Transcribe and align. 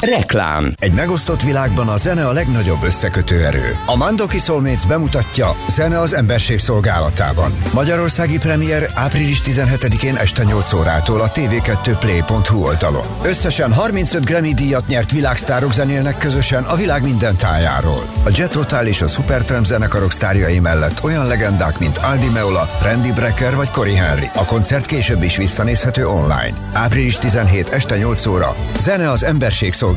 Reklám 0.00 0.72
Egy 0.78 0.92
megosztott 0.92 1.42
világban 1.42 1.88
a 1.88 1.96
zene 1.96 2.26
a 2.26 2.32
legnagyobb 2.32 2.82
összekötő 2.82 3.44
erő. 3.44 3.76
A 3.86 3.96
Mandoki 3.96 4.38
Soulmates 4.38 4.86
bemutatja 4.86 5.56
Zene 5.68 6.00
az 6.00 6.14
emberség 6.14 6.58
szolgálatában. 6.58 7.52
Magyarországi 7.72 8.38
premier 8.38 8.90
április 8.94 9.40
17-én 9.44 10.16
este 10.16 10.44
8 10.44 10.72
órától 10.72 11.20
a 11.20 11.30
tv2play.hu 11.30 12.62
oldalon. 12.62 13.06
Összesen 13.22 13.72
35 13.72 14.24
Grammy 14.24 14.54
díjat 14.54 14.86
nyert 14.86 15.10
világsztárok 15.10 15.72
zenélnek 15.72 16.18
közösen 16.18 16.64
a 16.64 16.74
világ 16.74 17.02
minden 17.02 17.36
tájáról. 17.36 18.04
A 18.24 18.30
Jet 18.34 18.54
Rotal 18.54 18.86
és 18.86 19.02
a 19.02 19.06
Supertramp 19.06 19.64
zenekarok 19.64 20.12
sztárjai 20.12 20.58
mellett 20.58 21.02
olyan 21.02 21.26
legendák, 21.26 21.78
mint 21.78 21.98
Aldi 21.98 22.28
Meola, 22.28 22.68
Randy 22.82 23.12
Brecker 23.12 23.56
vagy 23.56 23.70
Cory 23.70 23.94
Henry. 23.94 24.26
A 24.34 24.44
koncert 24.44 24.86
később 24.86 25.22
is 25.22 25.36
visszanézhető 25.36 26.06
online. 26.06 26.54
Április 26.72 27.16
17 27.16 27.68
este 27.68 27.96
8 27.96 28.26
óra. 28.26 28.56
Zene 28.78 29.10
az 29.10 29.24
emberség 29.24 29.72
szolgálatában. 29.72 29.88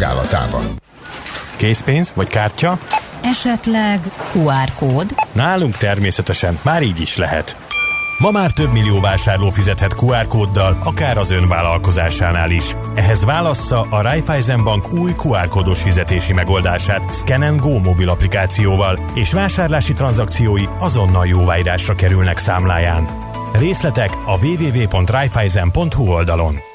Készpénz 1.55 2.11
vagy 2.15 2.27
kártya? 2.27 2.79
Esetleg 3.23 3.99
QR 4.34 4.73
kód? 4.75 5.15
Nálunk 5.31 5.77
természetesen 5.77 6.59
már 6.61 6.81
így 6.81 6.99
is 6.99 7.17
lehet. 7.17 7.57
Ma 8.17 8.31
már 8.31 8.51
több 8.51 8.71
millió 8.71 8.99
vásárló 8.99 9.49
fizethet 9.49 9.95
QR 10.01 10.27
kóddal, 10.27 10.77
akár 10.84 11.17
az 11.17 11.31
ön 11.31 11.48
vállalkozásánál 11.48 12.51
is. 12.51 12.73
Ehhez 12.95 13.25
válassza 13.25 13.87
a 13.89 14.01
Raiffeisen 14.01 14.63
Bank 14.63 14.93
új 14.93 15.11
QR 15.23 15.48
kódos 15.48 15.81
fizetési 15.81 16.34
megoldását 16.34 17.13
Scan 17.13 17.57
Go 17.57 17.79
mobil 17.79 18.09
applikációval, 18.09 18.99
és 19.13 19.34
vásárlási 19.34 19.93
tranzakciói 19.93 20.65
azonnal 20.79 21.27
jóváírásra 21.27 21.95
kerülnek 21.95 22.37
számláján. 22.37 23.09
Részletek 23.53 24.17
a 24.25 24.45
www.raiffeisen.hu 24.45 26.07
oldalon. 26.07 26.73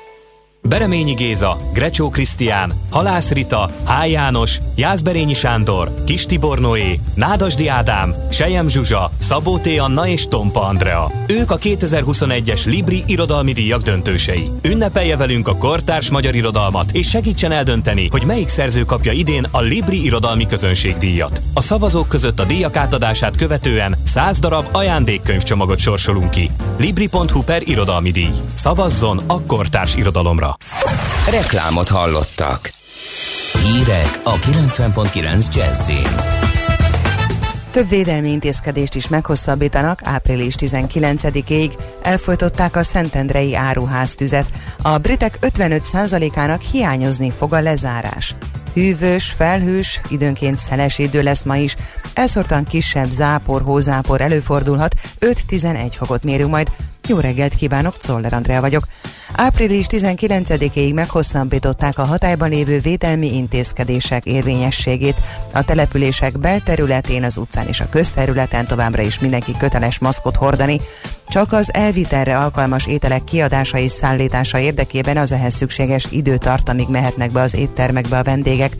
Bereményi 0.68 1.12
Géza, 1.12 1.56
Grecsó 1.72 2.10
Krisztián, 2.10 2.72
Halász 2.90 3.30
Rita, 3.30 3.70
H. 3.84 4.10
János, 4.10 4.58
Jászberényi 4.74 5.34
Sándor, 5.34 5.94
Kis 6.04 6.26
Tibor 6.26 6.58
Noé, 6.58 7.00
Nádasdi 7.14 7.68
Ádám, 7.68 8.14
Sejem 8.30 8.68
Zsuzsa, 8.68 9.10
Szabó 9.18 9.58
T. 9.58 9.66
Anna 9.78 10.06
és 10.06 10.26
Tompa 10.26 10.62
Andrea. 10.62 11.10
Ők 11.26 11.50
a 11.50 11.58
2021-es 11.58 12.64
Libri 12.64 13.02
Irodalmi 13.06 13.52
Díjak 13.52 13.82
döntősei. 13.82 14.50
Ünnepelje 14.62 15.16
velünk 15.16 15.48
a 15.48 15.56
kortárs 15.56 16.10
magyar 16.10 16.34
irodalmat, 16.34 16.90
és 16.92 17.08
segítsen 17.08 17.52
eldönteni, 17.52 18.08
hogy 18.10 18.24
melyik 18.24 18.48
szerző 18.48 18.84
kapja 18.84 19.12
idén 19.12 19.46
a 19.50 19.60
Libri 19.60 20.04
Irodalmi 20.04 20.46
Közönségdíjat. 20.46 21.42
A 21.54 21.60
szavazók 21.60 22.08
között 22.08 22.40
a 22.40 22.44
díjak 22.44 22.76
átadását 22.76 23.36
követően 23.36 23.96
100 24.04 24.38
darab 24.38 24.64
ajándékkönyvcsomagot 24.72 25.78
sorsolunk 25.78 26.30
ki. 26.30 26.50
Libri.hu 26.78 27.42
per 27.42 27.62
irodalmi 27.64 28.10
díj. 28.10 28.32
Szavazzon 28.54 29.20
a 29.26 29.40
kortárs 29.40 29.94
irodalomra. 29.94 30.57
Reklámot 31.30 31.88
hallottak. 31.88 32.72
Hírek 33.62 34.20
a 34.24 34.34
90.9 34.34 35.54
Jazzin. 35.54 36.36
Több 37.70 37.88
védelmi 37.88 38.30
intézkedést 38.30 38.94
is 38.94 39.08
meghosszabbítanak 39.08 40.00
április 40.04 40.54
19-ig. 40.58 41.72
Elfolytották 42.02 42.76
a 42.76 42.82
Szentendrei 42.82 43.54
áruháztüzet. 43.54 44.52
A 44.82 44.98
britek 44.98 45.38
55%-ának 45.40 46.60
hiányozni 46.60 47.30
fog 47.30 47.52
a 47.52 47.60
lezárás. 47.60 48.34
Hűvös, 48.74 49.30
felhős, 49.30 50.00
időnként 50.08 50.58
szeles 50.58 50.98
idő 50.98 51.22
lesz 51.22 51.42
ma 51.42 51.56
is. 51.56 51.76
Elszortan 52.14 52.64
kisebb 52.64 53.10
zápor, 53.10 53.62
hózápor 53.62 54.20
előfordulhat, 54.20 54.94
5-11 55.20 55.92
fokot 55.96 56.22
mérünk 56.22 56.50
majd. 56.50 56.70
Jó 57.08 57.18
reggelt 57.18 57.54
kívánok, 57.54 57.96
Czoller 57.96 58.32
Andrea 58.32 58.60
vagyok. 58.60 58.84
Április 59.32 59.86
19-ig 59.88 60.94
meghosszabbították 60.94 61.98
a 61.98 62.04
hatályban 62.04 62.48
lévő 62.48 62.78
védelmi 62.78 63.36
intézkedések 63.36 64.24
érvényességét. 64.24 65.20
A 65.52 65.64
települések 65.64 66.38
belterületén, 66.38 67.24
az 67.24 67.36
utcán 67.36 67.66
és 67.68 67.80
a 67.80 67.88
közterületen 67.88 68.66
továbbra 68.66 69.02
is 69.02 69.18
mindenki 69.18 69.56
köteles 69.58 69.98
maszkot 69.98 70.36
hordani. 70.36 70.80
Csak 71.28 71.52
az 71.52 71.74
elvitelre 71.74 72.38
alkalmas 72.38 72.86
ételek 72.86 73.24
kiadása 73.24 73.78
és 73.78 73.90
szállítása 73.90 74.58
érdekében 74.58 75.16
az 75.16 75.32
ehhez 75.32 75.54
szükséges 75.54 76.06
időtartamig 76.10 76.88
mehetnek 76.88 77.32
be 77.32 77.40
az 77.40 77.54
éttermekbe 77.54 78.18
a 78.18 78.22
vendégek. 78.22 78.72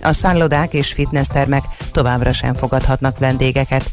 A 0.00 0.12
szállodák 0.12 0.72
és 0.72 0.92
fitnesstermek 0.92 1.64
továbbra 1.92 2.32
sem 2.32 2.54
fogadhatnak 2.54 3.18
vendégeket. 3.18 3.90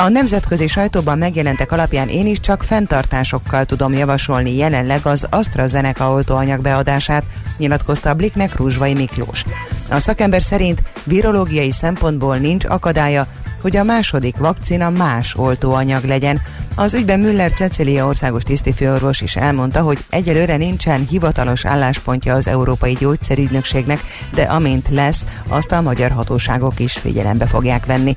A 0.00 0.08
nemzetközi 0.08 0.66
sajtóban 0.66 1.18
megjelentek 1.18 1.72
alapján 1.72 2.08
én 2.08 2.26
is 2.26 2.40
csak 2.40 2.62
fenntartásokkal 2.62 3.64
tudom 3.64 3.92
javasolni 3.92 4.56
jelenleg 4.56 5.06
az 5.06 5.26
AstraZeneca 5.30 6.10
oltóanyag 6.10 6.60
beadását, 6.60 7.24
nyilatkozta 7.58 8.10
a 8.10 8.14
Bliknek 8.14 8.56
Rúzsvai 8.56 8.94
Miklós. 8.94 9.44
A 9.90 9.98
szakember 9.98 10.42
szerint 10.42 10.82
virológiai 11.04 11.70
szempontból 11.70 12.36
nincs 12.36 12.64
akadálya, 12.64 13.26
hogy 13.62 13.76
a 13.76 13.84
második 13.84 14.36
vakcina 14.36 14.90
más 14.90 15.36
oltóanyag 15.36 16.04
legyen. 16.04 16.40
Az 16.74 16.94
ügyben 16.94 17.20
Müller 17.20 17.52
Cecilia 17.52 18.06
országos 18.06 18.42
tisztifőorvos 18.42 19.20
is 19.20 19.36
elmondta, 19.36 19.80
hogy 19.80 20.04
egyelőre 20.10 20.56
nincsen 20.56 21.06
hivatalos 21.08 21.64
álláspontja 21.64 22.34
az 22.34 22.46
Európai 22.46 22.92
Gyógyszerügynökségnek, 22.92 24.00
de 24.34 24.42
amint 24.42 24.88
lesz, 24.88 25.26
azt 25.48 25.72
a 25.72 25.80
magyar 25.80 26.10
hatóságok 26.10 26.80
is 26.80 26.92
figyelembe 26.92 27.46
fogják 27.46 27.86
venni. 27.86 28.16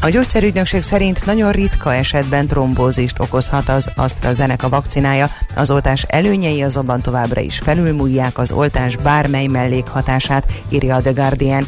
A 0.00 0.08
gyógyszerügynökség 0.08 0.82
szerint 0.82 1.26
nagyon 1.26 1.52
ritka 1.52 1.94
esetben 1.94 2.46
trombózist 2.46 3.18
okozhat 3.18 3.68
az 3.68 3.90
AstraZeneca 3.96 4.68
vakcinája, 4.68 5.30
az 5.54 5.70
oltás 5.70 6.02
előnyei 6.02 6.62
azonban 6.62 7.00
továbbra 7.00 7.40
is 7.40 7.58
felülmúlják 7.58 8.38
az 8.38 8.52
oltás 8.52 8.96
bármely 8.96 9.46
mellékhatását, 9.46 10.52
írja 10.68 10.96
a 10.96 11.00
The 11.00 11.10
Guardian. 11.10 11.66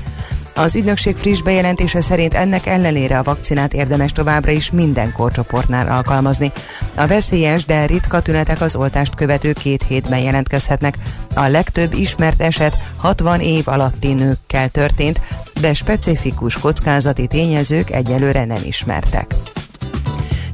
Az 0.59 0.77
ügynökség 0.77 1.17
friss 1.17 1.41
bejelentése 1.41 2.01
szerint 2.01 2.35
ennek 2.35 2.67
ellenére 2.67 3.19
a 3.19 3.23
vakcinát 3.23 3.75
érdemes 3.75 4.13
továbbra 4.13 4.51
is 4.51 4.71
minden 4.71 5.13
korcsoportnál 5.13 5.89
alkalmazni. 5.89 6.53
A 6.95 7.07
veszélyes, 7.07 7.65
de 7.65 7.87
ritka 7.87 8.21
tünetek 8.21 8.61
az 8.61 8.77
oltást 8.77 9.15
követő 9.15 9.53
két 9.53 9.83
hétben 9.83 10.19
jelentkezhetnek. 10.19 10.99
A 11.35 11.49
legtöbb 11.49 11.93
ismert 11.93 12.41
eset 12.41 12.79
60 12.97 13.41
év 13.41 13.69
alatti 13.69 14.13
nőkkel 14.13 14.69
történt, 14.69 15.21
de 15.61 15.75
specifikus 15.75 16.59
kockázati 16.59 17.27
tényezők 17.27 17.91
egyelőre 17.91 18.45
nem 18.45 18.61
ismertek. 18.65 19.35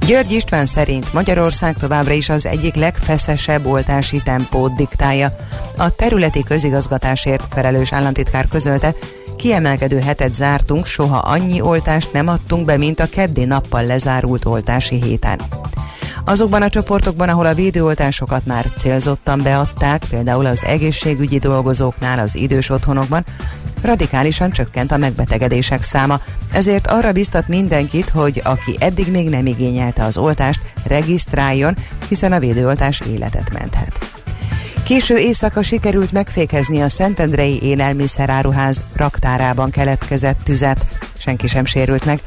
György 0.07 0.33
István 0.33 0.67
szerint 0.67 1.13
Magyarország 1.13 1.77
továbbra 1.77 2.13
is 2.13 2.29
az 2.29 2.47
egyik 2.47 2.75
legfeszesebb 2.75 3.67
oltási 3.67 4.23
tempót 4.25 4.75
diktálja. 4.75 5.37
A 5.77 5.95
területi 5.95 6.43
közigazgatásért 6.43 7.45
felelős 7.51 7.93
államtitkár 7.93 8.49
közölte, 8.49 8.95
Kiemelkedő 9.37 9.99
hetet 9.99 10.34
zártunk, 10.34 10.87
soha 10.87 11.17
annyi 11.17 11.61
oltást 11.61 12.12
nem 12.12 12.28
adtunk 12.28 12.65
be, 12.65 12.77
mint 12.77 13.00
a 13.00 13.09
keddi 13.09 13.45
nappal 13.45 13.87
lezárult 13.87 14.45
oltási 14.45 15.03
héten. 15.03 15.41
Azokban 16.25 16.62
a 16.62 16.69
csoportokban, 16.69 17.28
ahol 17.28 17.47
a 17.47 17.55
védőoltásokat 17.55 18.47
már 18.47 18.67
célzottan 18.77 19.43
beadták, 19.43 20.05
például 20.11 20.47
az 20.47 20.65
egészségügyi 20.65 21.39
dolgozóknál, 21.39 22.19
az 22.19 22.34
idős 22.37 22.69
otthonokban, 22.71 23.25
radikálisan 23.83 24.50
csökkent 24.50 24.93
a 24.93 24.97
megbetegedések 24.97 25.83
száma, 25.83 26.21
ezért 26.53 26.87
arra 26.87 27.12
biztat 27.12 27.49
mindenkit, 27.49 28.09
hogy 28.09 28.41
aki 28.44 28.77
eddig 28.78 29.11
még 29.11 29.28
nem 29.28 29.47
igényelte 29.47 30.05
az 30.05 30.17
oltást, 30.17 30.61
regisztráljon, 30.84 31.77
hiszen 32.09 32.33
a 32.33 32.39
védőoltás 32.39 33.00
életet 33.00 33.53
menthet. 33.53 34.14
Késő 34.84 35.17
éjszaka 35.17 35.62
sikerült 35.62 36.12
megfékezni 36.12 36.81
a 36.81 36.89
Szentendrei 36.89 37.62
élelmiszeráruház 37.62 38.83
raktárában 38.97 39.71
keletkezett 39.71 40.39
tüzet. 40.45 40.87
Senki 41.19 41.47
sem 41.47 41.65
sérült 41.65 42.05
meg. 42.05 42.21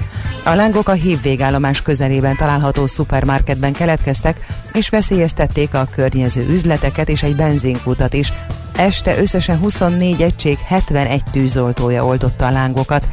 A 0.44 0.54
lángok 0.54 0.90
a 0.90 0.92
hív 0.92 1.22
végállomás 1.22 1.82
közelében 1.82 2.36
található 2.36 2.86
szupermarketben 2.86 3.74
keletkeztek, 3.74 4.46
és 4.74 4.90
veszélyeztették 4.90 5.74
a 5.74 5.88
környező 5.92 6.48
üzleteket 6.50 7.10
és 7.10 7.24
egy 7.24 7.36
benzinkutat 7.36 8.14
is. 8.14 8.34
Este 8.76 9.18
összesen 9.18 9.58
24 9.58 10.22
egység 10.22 10.58
71 10.58 11.24
tűzoltója 11.32 12.06
oltotta 12.06 12.46
a 12.46 12.52
lángokat. 12.52 13.08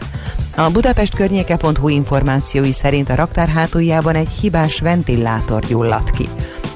A 0.57 0.71
Budapest 0.71 1.15
környéke.hu 1.15 1.89
információi 1.89 2.73
szerint 2.73 3.11
a 3.11 3.15
raktár 3.15 3.49
hátuljában 3.49 4.15
egy 4.15 4.31
hibás 4.41 4.81
ventilátor 4.81 5.67
gyulladt 5.67 6.11
ki. 6.11 6.29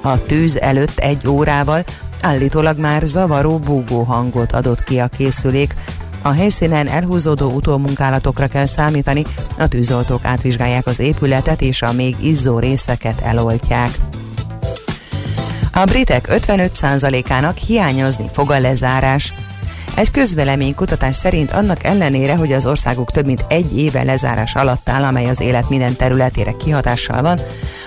A 0.02 0.22
tűz 0.22 0.60
előtt 0.60 0.98
egy 0.98 1.28
órával 1.28 1.84
Állítólag 2.20 2.78
már 2.78 3.02
zavaró 3.02 3.58
búgó 3.58 4.02
hangot 4.02 4.52
adott 4.52 4.84
ki 4.84 4.98
a 4.98 5.06
készülék. 5.06 5.74
A 6.22 6.30
helyszínen 6.30 6.86
elhúzódó 6.86 7.50
utómunkálatokra 7.50 8.46
kell 8.46 8.66
számítani, 8.66 9.24
a 9.58 9.68
tűzoltók 9.68 10.24
átvizsgálják 10.24 10.86
az 10.86 10.98
épületet 10.98 11.62
és 11.62 11.82
a 11.82 11.92
még 11.92 12.16
izzó 12.20 12.58
részeket 12.58 13.20
eloltják. 13.20 13.98
A 15.72 15.84
britek 15.84 16.28
55%-ának 16.30 17.56
hiányozni 17.56 18.28
fog 18.32 18.50
a 18.50 18.60
lezárás. 18.60 19.32
Egy 19.94 20.10
közvelemény 20.10 20.74
kutatás 20.74 21.16
szerint 21.16 21.52
annak 21.52 21.84
ellenére, 21.84 22.36
hogy 22.36 22.52
az 22.52 22.66
országuk 22.66 23.10
több 23.10 23.26
mint 23.26 23.44
egy 23.48 23.78
éve 23.78 24.02
lezárás 24.02 24.54
alatt 24.54 24.88
áll, 24.88 25.04
amely 25.04 25.28
az 25.28 25.40
élet 25.40 25.68
minden 25.68 25.96
területére 25.96 26.52
kihatással 26.52 27.22
van, 27.22 27.40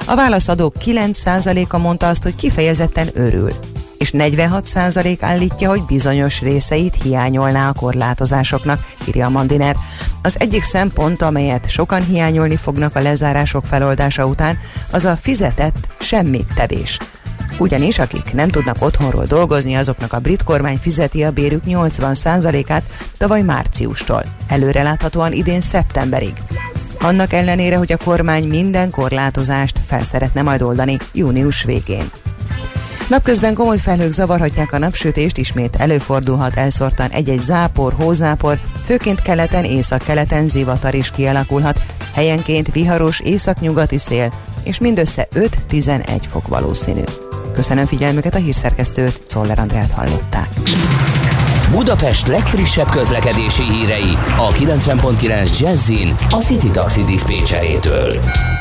a 0.06 0.16
válaszadók 0.16 0.74
9%-a 0.86 1.78
mondta 1.78 2.07
azt, 2.07 2.24
hogy 2.24 2.36
kifejezetten 2.36 3.10
örül. 3.13 3.54
És 4.01 4.12
46% 4.18 5.18
állítja, 5.19 5.69
hogy 5.69 5.83
bizonyos 5.83 6.42
részeit 6.42 7.01
hiányolná 7.03 7.69
a 7.69 7.74
korlátozásoknak, 7.74 8.86
írja 9.07 9.25
a 9.25 9.30
Mandiner. 9.30 9.75
Az 10.21 10.39
egyik 10.39 10.63
szempont, 10.63 11.21
amelyet 11.21 11.69
sokan 11.69 12.06
hiányolni 12.06 12.56
fognak 12.56 12.95
a 12.95 13.01
lezárások 13.01 13.65
feloldása 13.65 14.25
után, 14.25 14.59
az 14.92 15.06
a 15.06 15.18
fizetett 15.21 15.88
semmit 16.00 16.53
tevés. 16.56 16.98
Ugyanis 17.57 18.00
akik 18.00 18.33
nem 18.33 18.50
tudnak 18.50 18.75
otthonról 18.80 19.25
dolgozni, 19.25 19.75
azoknak 19.75 20.13
a 20.13 20.19
brit 20.19 20.44
kormány 20.44 20.77
fizeti 20.77 21.24
a 21.24 21.31
bérük 21.31 21.63
80%-át 21.65 22.83
tavaly 23.18 23.42
márciustól, 23.42 24.24
előreláthatóan 24.47 25.33
idén 25.33 25.62
szeptemberig. 25.62 26.33
Annak 27.01 27.33
ellenére, 27.33 27.77
hogy 27.77 27.92
a 27.92 27.97
kormány 27.97 28.47
minden 28.47 28.89
korlátozást 28.89 29.80
fel 29.88 30.04
szeretne 30.04 30.42
majd 30.42 30.62
oldani 30.62 30.97
június 31.13 31.63
végén. 31.63 32.12
Napközben 33.11 33.53
komoly 33.53 33.77
felhők 33.77 34.11
zavarhatják 34.11 34.73
a 34.73 34.77
napsütést, 34.77 35.37
ismét 35.37 35.75
előfordulhat 35.75 36.57
elszórtan 36.57 37.09
egy-egy 37.09 37.39
zápor, 37.39 37.93
hózápor, 37.93 38.59
főként 38.83 39.21
keleten, 39.21 39.63
észak-keleten 39.63 40.47
zivatar 40.47 40.93
is 40.93 41.11
kialakulhat, 41.11 41.83
helyenként 42.13 42.71
viharos 42.71 43.19
északnyugati 43.19 43.97
szél, 43.97 44.33
és 44.63 44.79
mindössze 44.79 45.27
5-11 45.35 46.21
fok 46.29 46.47
valószínű. 46.47 47.03
Köszönöm 47.53 47.85
figyelmüket 47.85 48.35
a 48.35 48.39
hírszerkesztőt, 48.39 49.21
Czoller 49.27 49.59
Andrát 49.59 49.91
hallották. 49.91 50.47
Budapest 51.71 52.27
legfrissebb 52.27 52.89
közlekedési 52.89 53.63
hírei 53.63 54.18
a 54.38 54.47
90.9 54.51 55.59
Jazzin 55.59 56.15
a 56.29 56.38
City 56.38 56.69
Taxi 56.69 57.03
Dispécsejétől. 57.03 58.19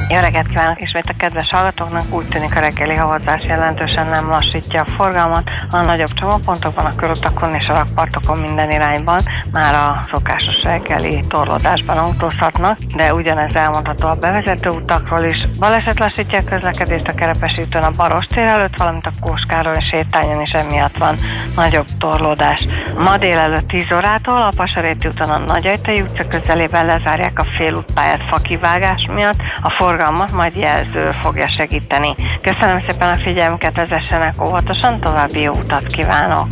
Jó 0.09 0.21
reggelt 0.21 0.49
kívánok 0.49 0.81
ismét 0.81 1.09
a 1.09 1.17
kedves 1.17 1.49
hallgatóknak. 1.51 2.15
Úgy 2.15 2.29
tűnik 2.29 2.57
a 2.57 2.61
reggeli 2.61 2.95
havazás 2.95 3.45
jelentősen 3.45 4.07
nem 4.07 4.29
lassítja 4.29 4.81
a 4.81 4.85
forgalmat. 4.85 5.49
A 5.71 5.81
nagyobb 5.81 6.12
csomópontokban, 6.12 6.85
a 6.85 6.95
körutakon 6.95 7.55
és 7.55 7.67
a 7.69 7.75
rakpartokon 7.75 8.39
minden 8.39 8.71
irányban 8.71 9.23
már 9.53 9.75
a 9.75 10.09
szokásos 10.12 10.62
reggeli 10.62 11.25
torlódásban 11.29 11.99
autózhatnak, 11.99 12.79
de 12.97 13.15
ugyanez 13.15 13.55
elmondható 13.55 14.09
a 14.09 14.15
bevezető 14.15 14.69
utakról 14.69 15.25
is. 15.25 15.47
Baleset 15.59 15.99
lassítja 15.99 16.39
a 16.39 16.51
közlekedést 16.51 17.09
a 17.09 17.15
Kerepesi 17.15 17.62
úton 17.62 17.83
a 17.83 17.91
Baros 17.91 18.27
tér 18.27 18.47
előtt, 18.47 18.77
valamint 18.77 19.07
a 19.07 19.12
Kóskáról 19.21 19.75
és 19.75 19.85
sétányon 19.85 20.41
is 20.41 20.51
emiatt 20.51 20.97
van 20.97 21.17
nagyobb 21.57 21.87
torlódás. 21.99 22.67
Ma 23.00 23.17
délelőtt 23.17 23.69
10 23.69 23.85
órától 23.94 24.41
a 24.43 24.52
Pasaréti 24.56 25.08
úton 25.08 25.31
a 25.31 25.38
Nagyajtai 25.38 26.00
utca 26.00 26.26
közelében 26.26 26.87
lezárják 26.87 27.38
a 27.38 27.47
félútpályát 27.58 28.20
fakivágás 28.31 29.06
miatt, 29.14 29.38
a 29.62 29.75
forgalmat 29.79 30.32
majd 30.32 30.56
jelző 30.56 31.11
fogja 31.23 31.49
segíteni. 31.49 32.14
Köszönöm 32.41 32.82
szépen 32.87 33.08
a 33.08 33.17
figyelmüket, 33.17 33.76
vezessenek 33.76 34.43
óvatosan, 34.43 35.00
további 35.00 35.41
jó 35.41 35.52
utat 35.52 35.87
kívánok! 35.87 36.47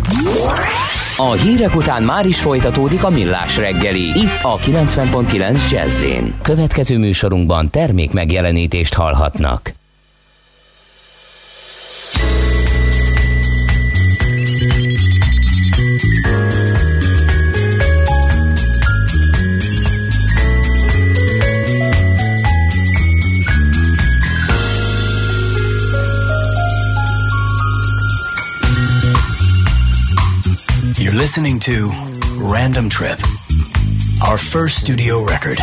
A 1.17 1.33
hírek 1.33 1.75
után 1.75 2.03
már 2.03 2.27
is 2.27 2.41
folytatódik 2.41 3.05
a 3.05 3.11
millás 3.11 3.59
reggeli, 3.59 4.19
itt 4.19 4.43
a 4.43 4.57
90.9 4.57 5.71
jazz 5.71 6.05
Következő 6.43 6.99
műsorunkban 6.99 7.71
termék 7.71 8.13
megjelenítést 8.13 8.95
hallhatnak. 8.95 9.73
Listening 31.19 31.59
to 31.59 31.91
Random 32.37 32.89
Trip, 32.89 33.19
our 34.25 34.39
first 34.39 34.81
studio 34.81 35.25
record. 35.25 35.59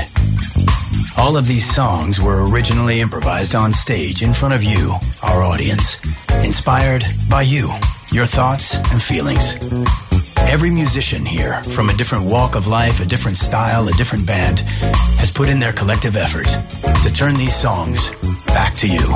All 1.18 1.38
of 1.38 1.48
these 1.48 1.66
songs 1.74 2.20
were 2.20 2.46
originally 2.52 3.00
improvised 3.00 3.56
on 3.56 3.72
stage 3.72 4.22
in 4.22 4.34
front 4.34 4.54
of 4.54 4.64
you, 4.64 4.96
our 5.24 5.44
audience, 5.44 5.98
inspired 6.44 7.06
by 7.30 7.44
you, 7.44 7.70
your 8.12 8.26
thoughts 8.26 8.76
and 8.92 9.02
feelings. 9.02 9.56
Every 10.40 10.72
musician 10.72 11.26
here, 11.26 11.64
from 11.64 11.90
a 11.90 11.96
different 11.96 12.26
walk 12.26 12.56
of 12.56 12.68
life, 12.68 13.00
a 13.00 13.06
different 13.06 13.38
style, 13.38 13.88
a 13.88 13.94
different 13.94 14.28
band, 14.28 14.60
has 15.20 15.32
put 15.32 15.48
in 15.48 15.62
their 15.62 15.72
collective 15.72 16.18
effort 16.18 16.50
to 17.02 17.14
turn 17.14 17.34
these 17.36 17.56
songs 17.56 18.10
back 18.48 18.76
to 18.76 18.90
you. 18.90 19.16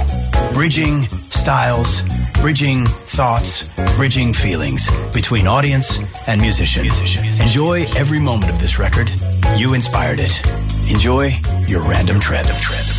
Bridging 0.54 1.04
styles, 1.32 2.02
bridging 2.42 2.86
thoughts, 2.86 3.70
bridging 3.96 4.34
feelings 4.34 4.90
between 5.14 5.46
audience 5.48 6.00
and 6.28 6.40
musician. 6.40 6.86
Enjoy 7.42 7.86
every 7.98 8.20
moment 8.20 8.52
of 8.52 8.60
this 8.60 8.80
record. 8.80 9.12
You 9.58 9.74
inspired 9.74 10.20
it. 10.22 10.40
Enjoy 10.90 11.38
your 11.68 11.82
random 11.82 12.20
trend 12.20 12.48
trip. 12.48 12.99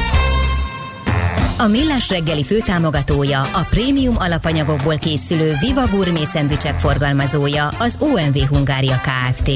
A 1.61 1.67
Millás 1.67 2.09
reggeli 2.09 2.43
főtámogatója, 2.43 3.41
a 3.41 3.67
prémium 3.69 4.15
alapanyagokból 4.17 4.97
készülő 4.97 5.55
Viva 5.59 5.87
Gourmet 5.87 6.25
szendvicsek 6.25 6.79
forgalmazója, 6.79 7.67
az 7.67 7.95
OMV 7.99 8.37
Hungária 8.49 9.01
Kft. 9.01 9.49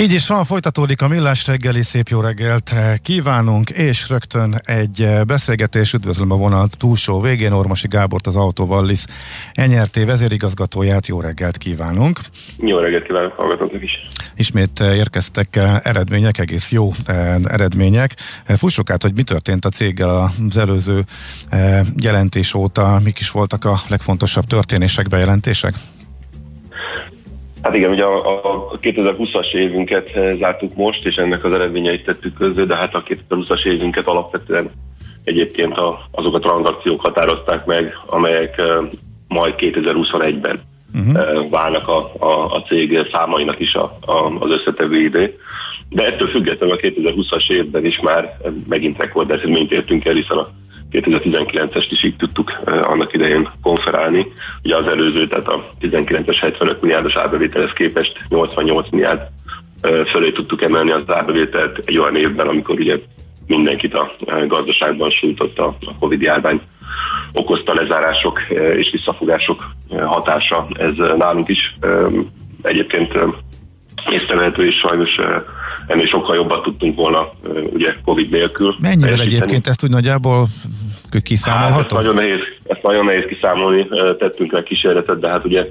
Így 0.00 0.12
is 0.12 0.26
van, 0.26 0.44
folytatódik 0.44 1.02
a 1.02 1.08
Millás 1.08 1.46
reggeli, 1.46 1.82
szép 1.82 2.08
jó 2.08 2.20
reggelt 2.20 2.74
kívánunk, 3.02 3.70
és 3.70 4.08
rögtön 4.08 4.60
egy 4.64 5.08
beszélgetés, 5.26 5.92
üdvözlöm 5.92 6.30
a 6.30 6.36
vonat 6.36 6.76
túlsó 6.76 7.20
végén, 7.20 7.52
Ormosi 7.52 7.88
Gábort, 7.88 8.26
az 8.26 8.36
Autovallis 8.36 9.04
NRT 9.54 10.04
vezérigazgatóját, 10.04 11.06
jó 11.06 11.20
reggelt 11.20 11.56
kívánunk. 11.56 12.20
Jó 12.58 12.78
reggelt 12.78 13.04
kívánok 13.06 13.32
hallgatóknak 13.32 13.82
is. 13.82 14.08
Ismét 14.36 14.80
érkeztek 14.80 15.56
eredmények, 15.82 16.38
egész 16.38 16.70
jó 16.70 16.92
eredmények. 17.44 18.14
Fussuk 18.46 18.90
át, 18.90 19.02
hogy 19.02 19.14
mi 19.14 19.22
történt 19.22 19.64
a 19.64 19.68
céggel 19.68 20.32
az 20.48 20.56
előző 20.56 21.04
jelentés 21.96 22.54
óta, 22.54 23.00
mik 23.04 23.18
is 23.18 23.30
voltak 23.30 23.64
a 23.64 23.80
legfontosabb 23.88 24.44
történések, 24.44 25.08
bejelentések? 25.08 25.74
Hát 27.62 27.74
igen, 27.74 27.90
ugye 27.90 28.04
a, 28.04 28.70
a 28.72 28.78
2020-as 28.78 29.52
évünket 29.52 30.08
eh, 30.08 30.36
zártuk 30.38 30.74
most, 30.74 31.06
és 31.06 31.16
ennek 31.16 31.44
az 31.44 31.52
eredményeit 31.52 32.04
tettük 32.04 32.34
közé, 32.34 32.64
de 32.64 32.76
hát 32.76 32.94
a 32.94 33.02
2020-as 33.02 33.64
évünket 33.64 34.06
alapvetően 34.06 34.70
egyébként 35.24 35.76
a, 35.76 36.08
azok 36.10 36.34
a 36.34 36.38
tranzakciók 36.38 37.00
határozták 37.00 37.64
meg, 37.64 37.98
amelyek 38.06 38.58
eh, 38.58 38.76
majd 39.28 39.54
2021-ben 39.58 40.60
uh-huh. 40.94 41.20
Eh, 41.20 41.48
válnak 41.50 41.88
a, 41.88 42.12
a, 42.18 42.54
a 42.54 42.62
cég 42.62 43.08
számainak 43.12 43.60
is 43.60 43.74
a, 43.74 43.98
a, 44.00 44.36
az 44.38 44.50
összetevő 44.50 45.00
idő. 45.00 45.38
De 45.88 46.06
ettől 46.06 46.28
függetlenül 46.28 46.74
a 46.74 46.78
2020-as 46.78 47.50
évben 47.50 47.84
is 47.84 48.00
már 48.00 48.36
megint 48.68 48.98
rekord 48.98 49.30
eredményt 49.30 49.72
értünk 49.72 50.04
el, 50.04 50.14
hiszen 50.14 50.36
a 50.36 50.48
2019-est 50.92 51.86
is 51.90 52.04
így 52.04 52.16
tudtuk 52.16 52.60
annak 52.64 53.12
idején 53.12 53.48
konferálni. 53.62 54.26
Ugye 54.62 54.76
az 54.76 54.86
előző, 54.86 55.26
tehát 55.26 55.48
a 55.48 55.70
19-es 55.80 56.36
75 56.40 56.80
milliárdos 56.80 57.14
árbevételhez 57.16 57.72
képest 57.72 58.24
88 58.28 58.90
milliárd 58.90 59.20
fölé 60.06 60.30
tudtuk 60.32 60.62
emelni 60.62 60.90
az 60.90 61.02
árbevételt 61.06 61.80
egy 61.84 61.98
olyan 61.98 62.16
évben, 62.16 62.48
amikor 62.48 62.78
ugye 62.78 62.98
mindenkit 63.46 63.94
a 63.94 64.12
gazdaságban 64.46 65.10
sújtott 65.10 65.58
a 65.58 65.76
Covid 65.98 66.20
járvány. 66.20 66.60
okozta 67.32 67.74
lezárások 67.74 68.40
és 68.76 68.90
visszafogások 68.90 69.70
hatása. 70.04 70.66
Ez 70.72 70.94
nálunk 71.16 71.48
is 71.48 71.76
egyébként 72.62 73.12
észrevehető, 74.10 74.66
és 74.66 74.74
sajnos 74.74 75.16
ennél 75.86 76.06
sokkal 76.06 76.34
jobban 76.34 76.62
tudtunk 76.62 76.96
volna, 76.96 77.30
ugye 77.72 77.94
Covid 78.04 78.30
nélkül. 78.30 78.74
Mennyire 78.80 79.12
egyébként 79.12 79.66
ezt 79.66 79.84
úgy 79.84 79.90
nagyjából 79.90 80.46
kiszámolható? 81.22 81.74
Hát, 81.76 81.84
ezt 81.84 81.92
nagyon 81.92 82.14
nehéz, 82.14 82.40
ezt 82.64 82.82
nagyon 82.82 83.04
nehéz 83.04 83.24
kiszámolni, 83.28 83.88
tettünk 84.18 84.52
meg 84.52 84.62
kísérletet, 84.62 85.18
de 85.18 85.28
hát 85.28 85.44
ugye 85.44 85.66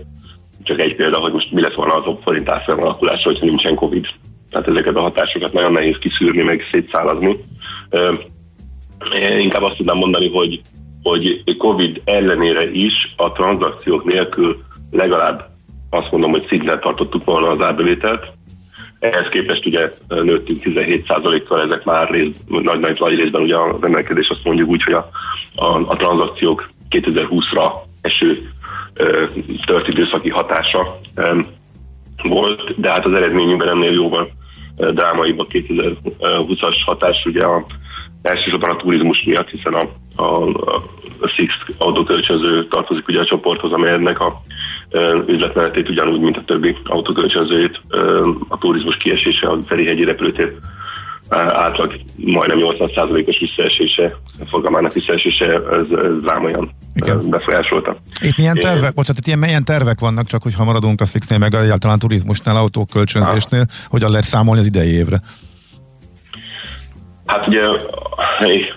csak 0.63 0.79
egy 0.79 0.95
példa, 0.95 1.17
hogy 1.17 1.31
most 1.31 1.51
mi 1.51 1.61
lett 1.61 1.73
volna 1.73 1.93
az 1.93 2.13
forint 2.23 2.51
árfolyam 2.51 2.81
alakulása, 2.81 3.29
hogyha 3.29 3.45
nincsen 3.45 3.75
Covid. 3.75 4.07
Tehát 4.49 4.67
ezeket 4.67 4.95
a 4.95 5.01
hatásokat 5.01 5.53
nagyon 5.53 5.71
nehéz 5.71 5.97
kiszűrni, 5.99 6.41
meg 6.41 6.67
szétszálazni. 6.71 7.37
Én 9.29 9.39
inkább 9.39 9.63
azt 9.63 9.75
tudnám 9.75 9.97
mondani, 9.97 10.29
hogy, 10.29 10.61
hogy 11.03 11.57
Covid 11.57 12.01
ellenére 12.03 12.71
is 12.71 12.93
a 13.15 13.31
tranzakciók 13.31 14.03
nélkül 14.03 14.63
legalább 14.91 15.48
azt 15.89 16.11
mondom, 16.11 16.31
hogy 16.31 16.45
szinten 16.47 16.79
tartottuk 16.79 17.23
volna 17.23 17.47
az 17.49 17.61
árbevételt. 17.61 18.25
Ehhez 18.99 19.27
képest 19.29 19.65
ugye 19.65 19.89
nőttünk 20.07 20.61
17%-kal, 20.63 21.61
ezek 21.61 21.83
már 21.83 22.09
rész, 22.09 22.35
nagy, 22.47 22.79
nagy, 22.79 22.97
nagy 22.99 23.15
részben 23.15 23.41
ugye 23.41 23.57
az 23.57 23.83
emelkedés 23.83 24.29
azt 24.29 24.43
mondjuk 24.43 24.69
úgy, 24.69 24.83
hogy 24.83 24.93
a, 24.93 25.09
a, 25.55 25.91
a 25.91 25.95
tranzakciók 25.95 26.69
2020-ra 26.89 27.71
eső 28.01 28.51
tört 29.65 29.87
időszaki 29.87 30.29
hatása 30.29 30.99
volt, 32.23 32.79
de 32.79 32.89
hát 32.89 33.05
az 33.05 33.13
eredményünkben 33.13 33.69
ennél 33.69 33.91
jóval 33.91 34.29
drámaibb 34.75 35.39
a 35.39 35.45
2020-as 35.45 36.75
hatás, 36.85 37.23
ugye 37.25 37.45
a, 37.45 37.65
elsősorban 38.21 38.69
a 38.69 38.75
turizmus 38.75 39.23
miatt, 39.23 39.49
hiszen 39.49 39.73
a, 39.73 39.89
a, 40.19 40.47
a 41.19 41.27
Six 41.27 41.53
autókölcsönző 41.77 42.67
tartozik 42.67 43.07
ugye 43.07 43.19
a 43.19 43.25
csoporthoz, 43.25 43.71
amely 43.71 43.93
ennek 43.93 44.19
a 44.19 44.41
üzletmenetét 45.27 45.89
ugyanúgy, 45.89 46.19
mint 46.19 46.37
a 46.37 46.43
többi 46.45 46.75
autókölcsönzőjét, 46.83 47.81
a 48.47 48.57
turizmus 48.57 48.97
kiesése 48.97 49.47
a 49.47 49.57
Ferihegyi 49.67 50.03
repülőtér 50.03 50.53
átlag 51.29 51.99
majdnem 52.15 52.57
80%-os 52.61 53.39
visszaesése, 53.39 54.15
forgalmának 54.49 54.93
visszaesése, 54.93 55.45
ez, 55.45 55.97
ez 55.97 56.23
rám 56.23 56.43
olyan 56.43 56.75
Igen. 56.93 57.29
befolyásolta. 57.29 57.97
Itt 58.21 58.37
milyen 58.37 58.55
tervek, 58.55 58.93
bocsánat, 58.93 59.21
itt 59.21 59.27
ilyen, 59.27 59.39
milyen 59.39 59.63
tervek 59.63 59.99
vannak, 59.99 60.27
csak 60.27 60.43
hogyha 60.43 60.63
maradunk 60.63 61.01
a 61.01 61.05
Sixnél, 61.05 61.37
meg 61.37 61.53
egyáltalán 61.53 61.99
turizmusnál, 61.99 62.55
autókölcsönzésnél, 62.55 63.65
hogyan 63.89 64.09
lehet 64.09 64.25
számolni 64.25 64.59
az 64.59 64.67
idei 64.67 64.91
évre? 64.91 65.21
Hát 67.29 67.47
ugye 67.47 67.61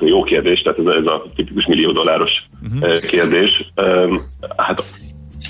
jó 0.00 0.23
kérdés, 0.23 0.62
tehát 0.62 0.78
ez, 0.78 0.87
ez 0.87 1.06
a 1.06 1.25
tipikus 1.35 1.66
millió 1.66 1.92
dolláros 1.92 2.30
uh-huh. 2.62 3.00
kérdés. 3.00 3.73
Hát 4.56 4.85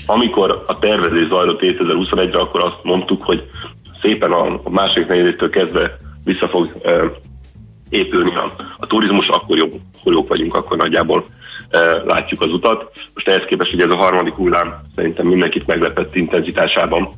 amikor 0.05 0.63
a 0.67 0.79
tervezés 0.79 1.27
zajlott 1.27 1.59
2021-re, 1.61 2.39
akkor 2.39 2.63
azt 2.63 2.83
mondtuk, 2.83 3.23
hogy 3.23 3.43
szépen 4.01 4.31
a 4.31 4.69
második 4.69 5.07
negyedétől 5.07 5.49
kezdve 5.49 5.95
vissza 6.23 6.47
fog 6.47 6.71
épülni 7.89 8.35
a, 8.35 8.51
a 8.77 8.87
turizmus, 8.87 9.27
akkor 9.27 9.57
jobb, 9.57 9.73
jók 10.03 10.27
vagyunk, 10.27 10.55
akkor 10.55 10.77
nagyjából 10.77 11.25
látjuk 12.05 12.41
az 12.41 12.51
utat. 12.51 12.91
Most 13.13 13.27
ehhez 13.27 13.43
képest, 13.45 13.71
hogy 13.71 13.81
ez 13.81 13.89
a 13.89 13.95
harmadik 13.95 14.33
hullám 14.33 14.81
szerintem 14.95 15.27
mindenkit 15.27 15.67
meglepett 15.67 16.15
intenzitásában, 16.15 17.09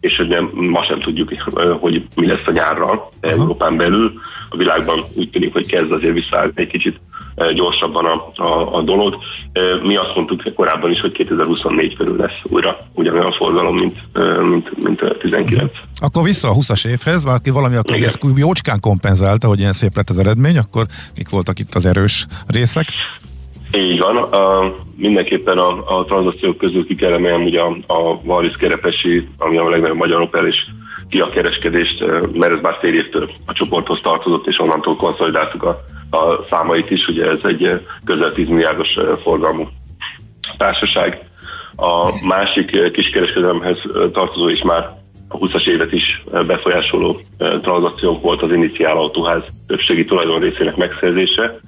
és 0.00 0.16
hogy 0.16 0.28
nem, 0.28 0.50
ma 0.54 0.82
sem 0.82 1.00
tudjuk, 1.00 1.32
hogy 1.80 2.04
mi 2.16 2.26
lesz 2.26 2.46
a 2.46 2.50
nyárral 2.50 3.08
Európán 3.20 3.76
belül. 3.76 4.12
A 4.48 4.56
világban 4.56 5.04
úgy 5.14 5.30
tűnik, 5.30 5.52
hogy 5.52 5.66
kezd 5.66 5.92
azért 5.92 6.14
visszaállni 6.14 6.52
egy 6.54 6.66
kicsit 6.66 7.00
gyorsabban 7.54 8.04
a, 8.04 8.42
a, 8.42 8.76
a 8.76 8.82
dolog. 8.82 9.18
Mi 9.82 9.96
azt 9.96 10.14
mondtuk 10.14 10.54
korábban 10.54 10.90
is, 10.90 11.00
hogy 11.00 11.12
2024 11.12 11.96
körül 11.96 12.16
lesz 12.16 12.40
újra 12.42 12.78
ugyanolyan 12.92 13.32
forgalom, 13.32 13.76
mint, 13.76 13.96
mint, 14.42 14.82
mint 14.84 15.16
19. 15.18 15.72
Akkor 16.00 16.22
vissza 16.22 16.48
a 16.48 16.54
20-as 16.54 16.86
évhez, 16.86 17.24
aki 17.24 17.50
valami 17.50 17.76
akkor 17.76 18.02
ezt 18.02 18.26
jócskán 18.36 18.80
kompenzálta, 18.80 19.48
hogy 19.48 19.58
ilyen 19.58 19.72
szép 19.72 19.96
lett 19.96 20.10
az 20.10 20.18
eredmény, 20.18 20.58
akkor 20.58 20.86
mik 21.16 21.28
voltak 21.28 21.58
itt 21.58 21.74
az 21.74 21.86
erős 21.86 22.26
részek? 22.46 22.86
Így 23.76 23.98
van. 23.98 24.16
Uh, 24.16 24.74
mindenképpen 24.96 25.58
a, 25.58 25.98
a 25.98 26.04
tranzakciók 26.04 26.56
közül 26.56 26.86
ki 26.86 26.94
kell 26.94 27.12
emelni 27.12 27.44
ugye 27.44 27.60
a, 27.60 27.76
a 27.86 28.20
Wallis 28.24 28.56
Kerepesi, 28.56 29.28
ami 29.38 29.56
a 29.56 29.68
legnagyobb 29.68 29.96
magyar 29.96 30.20
opel 30.20 30.46
és 30.46 30.56
a 31.20 31.28
kereskedést, 31.28 32.04
mert 32.32 32.52
ez 32.52 32.60
már 32.62 32.76
fél 32.80 32.94
évtől 32.94 33.30
a 33.46 33.52
csoporthoz 33.52 34.00
tartozott, 34.02 34.46
és 34.46 34.60
onnantól 34.60 34.96
konszolidáltuk 34.96 35.62
a, 35.62 35.80
a 36.14 36.44
számait 36.50 36.90
is. 36.90 37.08
Ugye 37.08 37.24
ez 37.30 37.38
egy 37.42 37.80
közel 38.04 38.32
10 38.32 38.48
milliárdos 38.48 38.98
forgalmú 39.22 39.68
társaság. 40.58 41.18
A 41.76 42.26
másik 42.26 42.90
kiskereskedelemhez 42.92 43.78
tartozó 44.12 44.48
is 44.48 44.62
már 44.62 45.02
a 45.28 45.38
20-as 45.38 45.66
évet 45.66 45.92
is 45.92 46.24
befolyásoló 46.46 47.20
tranzakciók 47.62 48.22
volt 48.22 48.42
az 48.42 48.52
Iniciál 48.52 48.96
Autóház 48.96 49.42
többségi 49.66 50.04
tulajdon 50.04 50.40
részének 50.40 50.76
megszerzése. 50.76 51.60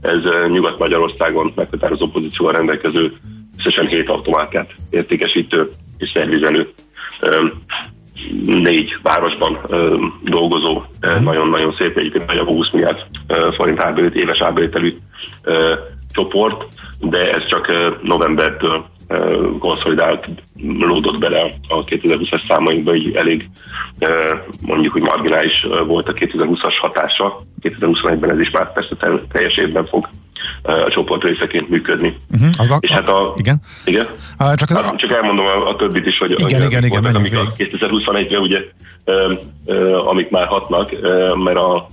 Ez 0.00 0.18
Nyugat-Magyarországon 0.46 1.52
meghatározó 1.54 2.06
pozícióval 2.06 2.54
rendelkező 2.54 3.12
összesen 3.58 3.86
7 3.86 4.08
automárkát 4.08 4.70
értékesítő 4.90 5.68
és 5.98 6.10
szervizelő 6.14 6.68
négy 8.44 8.96
városban 9.02 9.58
dolgozó, 10.24 10.82
nagyon-nagyon 11.20 11.74
szép, 11.78 11.96
egyébként 11.96 12.26
nagyobb 12.26 12.46
20 12.46 12.70
milliárd 12.70 13.06
forint 13.56 13.80
árbőt, 13.80 14.14
éves 14.14 14.40
árbőtelű 14.40 14.96
csoport, 16.12 16.64
de 17.00 17.34
ez 17.34 17.46
csak 17.46 17.72
novembertől 18.02 18.84
konszolidált, 19.58 20.28
lódott 20.78 21.18
bele 21.18 21.54
a 21.68 21.84
2020-as 21.84 22.48
számainkba, 22.48 22.94
így 22.94 23.14
elég 23.14 23.48
mondjuk, 24.60 24.92
hogy 24.92 25.02
marginális 25.02 25.66
volt 25.86 26.08
a 26.08 26.12
2020-as 26.12 26.74
hatása. 26.80 27.42
2021-ben 27.62 28.30
ez 28.30 28.38
is 28.38 28.50
már 28.50 28.72
persze 28.72 28.96
teljes 29.32 29.56
évben 29.56 29.86
fog 29.86 30.08
a 30.62 30.90
csoport 30.90 31.22
részeként 31.22 31.68
működni. 31.68 32.16
Uh-huh, 32.32 32.50
az 32.58 32.78
és 32.80 32.90
hát 32.90 33.08
a... 33.08 33.32
Igen? 33.36 33.60
Igen? 33.84 34.06
Uh, 34.38 34.54
csak, 34.54 34.70
az, 34.70 34.84
hát, 34.84 34.96
csak 34.96 35.12
elmondom 35.12 35.46
a, 35.46 35.68
a 35.68 35.76
többit 35.76 36.06
is, 36.06 36.18
hogy 36.18 36.30
igen, 36.30 36.62
igen, 36.62 36.84
igen, 36.84 37.04
amik 37.04 37.36
a 37.36 37.52
2021-re 37.58 38.38
ugye, 38.38 38.60
uh, 39.04 39.32
uh, 39.64 40.08
amik 40.08 40.30
már 40.30 40.46
hatnak, 40.46 40.92
uh, 40.92 41.36
mert 41.36 41.56
a 41.56 41.86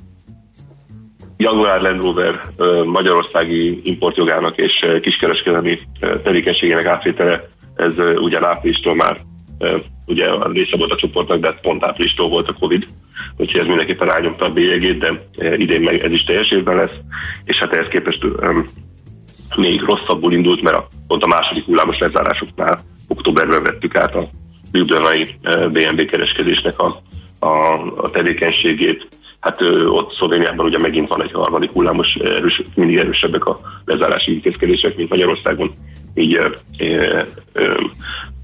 Jaguar 1.42 1.82
Land 1.82 2.02
Rover 2.02 2.42
magyarországi 2.86 3.82
importjogának 3.84 4.58
és 4.58 4.86
kiskereskedelmi 5.02 5.80
tevékenységének 6.00 6.86
átvétele, 6.86 7.48
ez 7.76 7.94
ugyan 8.16 8.46
áprilistól 8.46 8.96
már 8.96 9.18
ugye 10.06 10.30
a 10.30 10.52
része 10.52 10.78
volt 10.78 10.92
a 10.92 10.96
csoportnak, 10.96 11.40
de 11.40 11.52
pont 11.62 11.84
áprilistól 11.84 12.30
volt 12.30 12.50
a 12.50 12.56
Covid, 12.60 12.86
úgyhogy 13.38 13.62
ez 13.62 13.68
mindenképpen 13.68 14.08
rányomta 14.08 14.46
a 14.46 14.52
bélyegét, 14.52 14.98
de 14.98 15.30
idén 15.58 15.82
meg 15.82 16.04
ez 16.04 16.12
is 16.12 16.24
teljes 16.24 16.52
évben 16.52 16.76
lesz, 16.76 16.98
és 17.44 17.58
hát 17.58 17.74
ehhez 17.74 17.88
képest 17.88 18.26
még 19.56 19.82
rosszabbul 19.82 20.34
indult, 20.34 20.62
mert 20.62 20.76
a, 20.76 20.88
pont 21.08 21.24
a 21.24 21.28
második 21.28 21.66
hullámos 21.66 21.98
lezárásoknál 21.98 22.80
októberben 23.08 23.64
vettük 23.64 23.96
át 23.96 24.16
a 24.16 24.30
Ljubljanai 24.72 25.36
BNB 25.72 26.06
kereskedésnek 26.06 26.80
a, 26.80 27.02
a, 27.40 27.74
a 27.96 28.10
tevékenységét, 28.10 29.08
Hát 29.40 29.62
ott 29.88 30.14
Szlovéniában 30.14 30.66
ugye 30.66 30.78
megint 30.78 31.08
van 31.08 31.24
egy 31.24 31.32
harmadik 31.32 31.72
hullámos, 31.72 32.16
erős, 32.16 32.62
mindig 32.76 32.98
erősebbek 32.98 33.46
a 33.46 33.60
lezárási 33.86 34.34
intézkedések, 34.34 34.96
mint 34.96 35.10
Magyarországon. 35.10 35.72
Így 36.14 36.34
ö, 36.34 36.50
ö, 36.78 37.20
ö, 37.54 37.82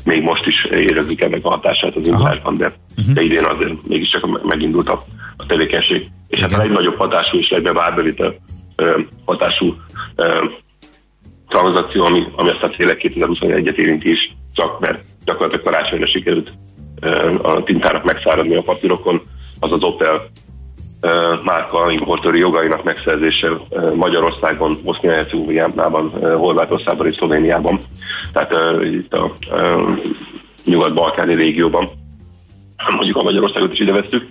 még 0.03 0.21
most 0.21 0.47
is 0.47 0.63
érezzük 0.63 1.21
ennek 1.21 1.45
a 1.45 1.49
hatását 1.49 1.95
az 1.95 2.07
indulásban, 2.07 2.57
de, 2.57 2.75
uh-huh. 2.97 3.13
de 3.13 3.21
idén 3.21 3.43
azért 3.43 3.87
mégiscsak 3.87 4.43
megindult 4.43 4.89
a, 4.89 4.99
a 5.37 5.45
tevékenység. 5.45 6.07
És 6.27 6.39
hát 6.39 6.51
a 6.51 6.57
legnagyobb 6.57 6.97
hatású 6.97 7.37
és 7.37 7.49
legnagyobb 7.49 7.81
árbevétel 7.81 8.35
hatású 9.25 9.75
ö, 10.15 10.45
tranzakció, 11.47 12.03
ami, 12.03 12.23
ami 12.35 12.49
aztán 12.49 12.71
tényleg 12.71 12.99
2021-et 13.01 13.75
érinti 13.75 14.11
is, 14.11 14.35
csak 14.53 14.79
mert 14.79 15.01
gyakorlatilag 15.25 15.65
karácsonyra 15.65 16.07
sikerült 16.07 16.53
ö, 17.01 17.35
a 17.41 17.63
tintának 17.63 18.03
megszáradni 18.03 18.55
a 18.55 18.61
papírokon, 18.61 19.21
az 19.59 19.71
az 19.71 19.83
Opel 19.83 20.29
márka 21.43 21.91
importőri 21.91 22.39
jogainak 22.39 22.83
megszerzése 22.83 23.49
Magyarországon, 23.95 24.77
Bosznia-Hercegovinában, 24.83 26.09
Horvátországban 26.37 27.07
és 27.07 27.15
Szlovéniában, 27.15 27.79
tehát 28.33 28.83
itt 28.83 29.13
a 29.13 29.33
nyugat-balkáni 30.65 31.35
régióban. 31.35 31.89
Mondjuk 32.95 33.17
a 33.17 33.23
Magyarországot 33.23 33.73
is 33.73 33.79
ide 33.79 33.91
vettük. 33.91 34.29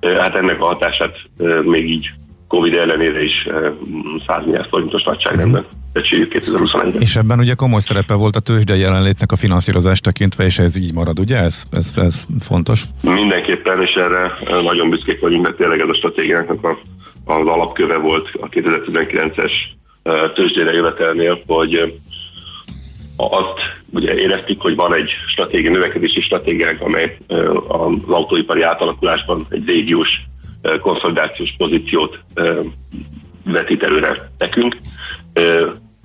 Hát 0.00 0.34
ennek 0.34 0.62
a 0.62 0.66
hatását 0.66 1.16
még 1.62 1.90
így 1.90 2.10
Covid 2.52 2.74
ellenére 2.74 3.22
is 3.22 3.48
100 4.26 4.44
milliárd 4.44 4.68
forintos 4.68 5.02
nagyságrendben 5.02 5.66
becsüljük 5.92 6.28
2021 6.28 7.00
És 7.00 7.16
ebben 7.16 7.38
ugye 7.38 7.54
komoly 7.54 7.80
szerepe 7.80 8.14
volt 8.14 8.36
a 8.36 8.40
tőzsde 8.40 8.76
jelenlétnek 8.76 9.32
a 9.32 9.36
finanszírozás 9.36 10.00
tekintve, 10.00 10.44
és 10.44 10.58
ez 10.58 10.76
így 10.76 10.92
marad, 10.92 11.18
ugye? 11.18 11.36
Ez, 11.36 11.62
ez, 11.70 11.92
ez 11.96 12.24
fontos? 12.40 12.82
Mindenképpen, 13.02 13.82
és 13.82 13.90
erre 13.90 14.38
nagyon 14.62 14.90
büszkék 14.90 15.20
vagyunk, 15.20 15.44
mert 15.44 15.56
tényleg 15.56 15.80
ez 15.80 15.88
a 15.88 15.94
stratégiának 15.94 16.64
az 17.24 17.46
alapköve 17.46 17.96
volt 17.98 18.28
a 18.40 18.48
2019-es 18.48 19.52
tőzsdére 20.34 20.72
jövetelnél, 20.72 21.42
hogy 21.46 22.00
azt 23.16 23.60
ugye 23.90 24.14
éreztük, 24.14 24.60
hogy 24.60 24.74
van 24.74 24.94
egy 24.94 25.10
stratégia, 25.28 25.70
növekedési 25.70 26.20
stratégiánk, 26.20 26.80
amely 26.80 27.16
az 27.68 27.98
autóipari 28.06 28.62
átalakulásban 28.62 29.46
egy 29.48 29.66
régiós 29.66 30.08
konszolidációs 30.80 31.54
pozíciót 31.56 32.18
vetít 33.44 33.82
előre 33.82 34.30
nekünk. 34.38 34.76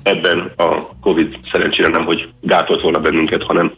Ebben 0.04 0.52
a 0.58 1.00
Covid 1.02 1.38
szerencsére 1.52 1.88
nem, 1.88 2.06
hogy 2.06 2.30
gátolt 2.42 2.82
volna 2.82 3.00
bennünket, 3.00 3.44
hanem, 3.44 3.74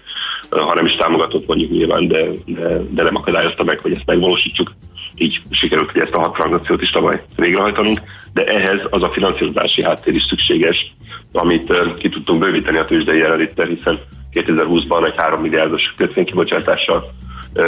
hanem 0.49 0.85
is 0.85 0.95
támogatott 0.95 1.47
mondjuk 1.47 1.71
nyilván, 1.71 2.07
de, 2.07 2.25
de, 2.45 2.81
de 2.89 3.03
nem 3.03 3.15
akadályozta 3.15 3.63
meg, 3.63 3.79
hogy 3.79 3.93
ezt 3.93 4.05
megvalósítsuk. 4.05 4.71
Így 5.15 5.39
sikerült 5.51 5.91
hogy 5.91 6.01
ezt 6.01 6.13
a 6.13 6.19
hat 6.19 6.33
tranzakciót 6.33 6.81
is 6.81 6.89
tavaly 6.89 7.23
végrehajtanunk, 7.35 7.99
de 8.33 8.43
ehhez 8.45 8.79
az 8.89 9.03
a 9.03 9.11
finanszírozási 9.11 9.83
háttér 9.83 10.15
is 10.15 10.23
szükséges, 10.23 10.93
amit 11.31 11.95
ki 11.97 12.09
tudtunk 12.09 12.39
bővíteni 12.39 12.77
a 12.77 12.85
tőzsdei 12.85 13.17
jelenléttel, 13.17 13.65
hiszen 13.65 13.99
2020-ban 14.33 15.05
egy 15.05 15.13
3 15.17 15.41
milliárdos 15.41 15.93
kötvénykibocsátással 15.97 17.13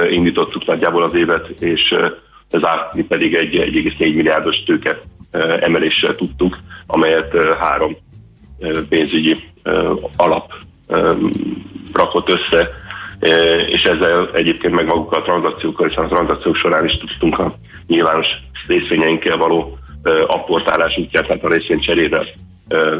indítottuk 0.09 0.65
nagyjából 0.65 1.03
az 1.03 1.13
évet, 1.13 1.49
és 1.49 1.95
ez 2.51 2.65
átni 2.65 3.03
pedig 3.03 3.33
egy 3.33 3.55
1,4 3.55 3.97
milliárdos 3.97 4.63
tőke 4.63 4.97
emeléssel 5.59 6.15
tudtuk, 6.15 6.57
amelyet 6.87 7.35
három 7.59 7.97
pénzügyi 8.89 9.37
alap 10.15 10.53
rakott 11.93 12.29
össze, 12.29 12.69
és 13.67 13.83
ezzel 13.83 14.29
egyébként 14.33 14.75
meg 14.75 14.85
magukkal 14.85 15.19
a 15.19 15.23
tranzakciókkal, 15.23 15.87
hiszen 15.87 16.03
a 16.03 16.07
tranzakciók 16.07 16.55
során 16.55 16.85
is 16.85 16.97
tudtunk 16.97 17.39
a 17.39 17.53
nyilvános 17.87 18.27
részvényeinkkel 18.67 19.37
való 19.37 19.77
apportálás 20.27 20.97
útját, 20.97 21.27
tehát 21.27 21.43
a 21.43 21.49
részvény 21.49 21.79
cserével 21.79 22.25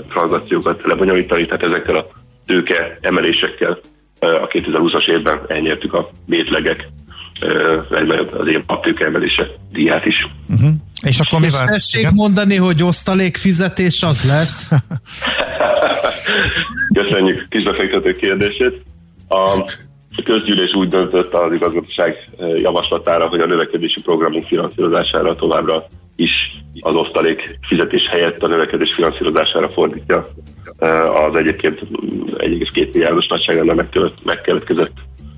tranzakciókat 0.10 0.84
lebonyolítani, 0.84 1.46
tehát 1.46 1.63
ezekkel 1.63 1.96
a 1.96 2.08
tőke 2.46 2.98
emelésekkel 3.01 3.77
a 4.20 4.48
2020-as 4.48 5.10
évben 5.10 5.41
elnyertük 5.48 5.93
a 5.93 6.10
bétlegek 6.25 6.88
az 8.31 8.48
én 8.48 8.65
paptőke 8.65 9.05
emelése 9.05 9.48
díját 9.71 10.05
is. 10.05 10.27
Uh-huh. 10.50 10.69
És 11.01 11.19
akkor 11.19 11.39
mi 11.39 11.50
van? 11.50 11.65
Tessék 11.65 12.10
mondani, 12.10 12.55
hogy 12.55 12.83
osztalék 12.83 13.38
fizetés 13.38 14.03
az 14.03 14.24
lesz? 14.24 14.69
Köszönjük 17.00 17.45
kisbefektető 17.50 18.12
kérdését. 18.12 18.81
A 19.29 19.63
közgyűlés 20.24 20.74
úgy 20.74 20.89
döntött 20.89 21.33
az 21.33 21.53
igazgatóság 21.53 22.29
javaslatára, 22.57 23.27
hogy 23.27 23.39
a 23.39 23.45
növekedési 23.45 24.01
programunk 24.01 24.48
finanszírozására 24.48 25.36
továbbra 25.36 25.86
is 26.15 26.31
az 26.79 26.95
osztalék 26.95 27.60
fizetés 27.67 28.07
helyett 28.07 28.43
a 28.43 28.48
növekedés 28.48 28.93
finanszírozására 28.93 29.69
fordítja 29.69 30.25
az 31.27 31.36
egyébként 31.36 31.79
1,2 31.79 32.91
milliárdos 32.91 33.27
nagyságrendben 33.27 33.89
megkeletkezett 34.24 34.93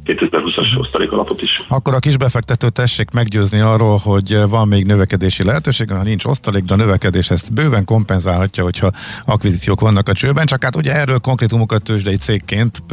2020-as 0.06 0.80
osztalék 0.80 1.12
alapot 1.12 1.42
is. 1.42 1.64
Akkor 1.68 1.94
a 1.94 2.00
kisbefektető 2.00 2.70
tessék 2.70 3.12
meggyőzni 3.12 3.60
arról, 3.60 3.98
hogy 3.98 4.38
van 4.48 4.68
még 4.68 4.86
növekedési 4.86 5.44
lehetőség, 5.44 5.90
ha 5.90 6.04
nincs 6.04 6.26
osztalék, 6.26 6.64
de 6.64 6.74
a 6.74 6.78
növekedés 6.78 7.30
ezt 7.30 7.54
bőven 7.54 7.86
kompenzálhatja, 7.86 8.64
hogyha 8.64 8.92
akvizíciók 9.26 9.80
vannak 9.80 10.10
a 10.10 10.14
csőben, 10.14 10.46
csak 10.46 10.64
hát 10.64 10.76
ugye 10.76 10.94
erről 10.94 11.20
konkrétumokat 11.20 11.84
tőzsdei 11.84 12.18
cégként 12.18 12.84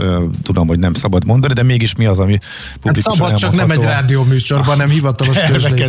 tudom, 0.42 0.66
hogy 0.68 0.78
nem 0.78 0.94
szabad 0.94 1.24
mondani, 1.24 1.54
de 1.54 1.62
mégis 1.62 1.94
mi 1.94 2.06
az, 2.06 2.18
ami 2.18 2.38
publikusan 2.80 3.12
hát 3.12 3.38
szabad, 3.38 3.38
csak 3.38 3.54
nem 3.54 3.70
egy 3.70 3.82
rádió 3.82 4.24
műsorban, 4.24 4.76
nem 4.76 4.88
hivatalos 4.88 5.40
tőzsdei 5.50 5.86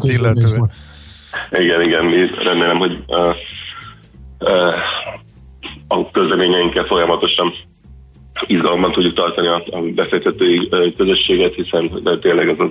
Igen, 1.52 1.82
igen, 1.82 2.06
mi 2.06 2.18
remélem, 2.44 2.78
hogy 2.78 3.04
uh, 3.08 3.36
uh, 4.40 4.74
a 5.88 6.12
közleményeinkkel 6.12 6.84
folyamatosan 6.84 7.54
izgalomban 8.48 8.92
tudjuk 8.92 9.14
tartani 9.14 9.48
a, 9.48 9.64
a 9.72 9.82
befektetői 9.82 10.70
közösséget, 10.98 11.54
hiszen 11.54 11.90
tényleg 12.22 12.50
ez 12.50 12.60
az 12.60 12.70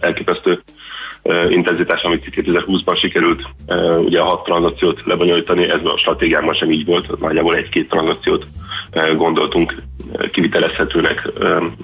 elképesztő 0.00 0.62
intenzitás, 1.50 2.02
amit 2.02 2.28
2020-ban 2.30 2.98
sikerült 2.98 3.42
ugye 4.04 4.20
a 4.20 4.24
hat 4.24 4.44
tranzakciót 4.44 5.00
lebonyolítani, 5.04 5.70
ez 5.70 5.80
a 5.84 5.98
stratégiámban 5.98 6.54
sem 6.54 6.70
így 6.70 6.84
volt, 6.84 7.20
nagyjából 7.20 7.56
egy-két 7.56 7.88
tranzakciót 7.88 8.46
gondoltunk 9.16 9.82
kivitelezhetőnek 10.32 11.32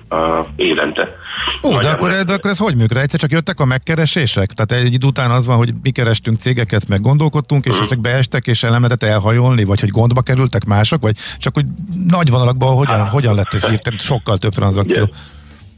a 0.08 0.46
évente. 0.56 1.16
Ó, 1.62 1.78
de 1.78 1.90
akkor, 1.90 2.10
de 2.10 2.32
akkor 2.32 2.50
ez 2.50 2.58
hogy 2.58 2.76
működik? 2.76 3.02
Egyszer 3.02 3.20
csak 3.20 3.30
jöttek 3.30 3.60
a 3.60 3.64
megkeresések? 3.64 4.52
Tehát 4.52 4.84
egy 4.84 4.92
idő 4.92 5.06
után 5.06 5.30
az 5.30 5.46
van, 5.46 5.56
hogy 5.56 5.72
mi 5.82 5.90
kerestünk 5.90 6.40
cégeket, 6.40 6.88
meg 6.88 7.00
gondolkodtunk, 7.00 7.64
és 7.64 7.70
uh-huh. 7.70 7.86
ezek 7.86 8.00
beestek, 8.00 8.46
és 8.46 8.62
el 8.62 8.96
elhajolni, 9.00 9.64
vagy 9.64 9.80
hogy 9.80 9.88
gondba 9.88 10.20
kerültek 10.20 10.64
mások, 10.64 11.02
vagy 11.02 11.16
csak 11.38 11.54
hogy 11.54 11.64
nagy 12.08 12.30
vonalakban 12.30 12.74
hogyan, 12.74 12.96
hát, 12.96 13.10
hogyan 13.10 13.34
lett 13.34 13.54
ez 13.54 13.62
sokkal 13.98 14.38
több 14.38 14.52
tranzakció? 14.52 14.96
Yeah. 14.96 15.08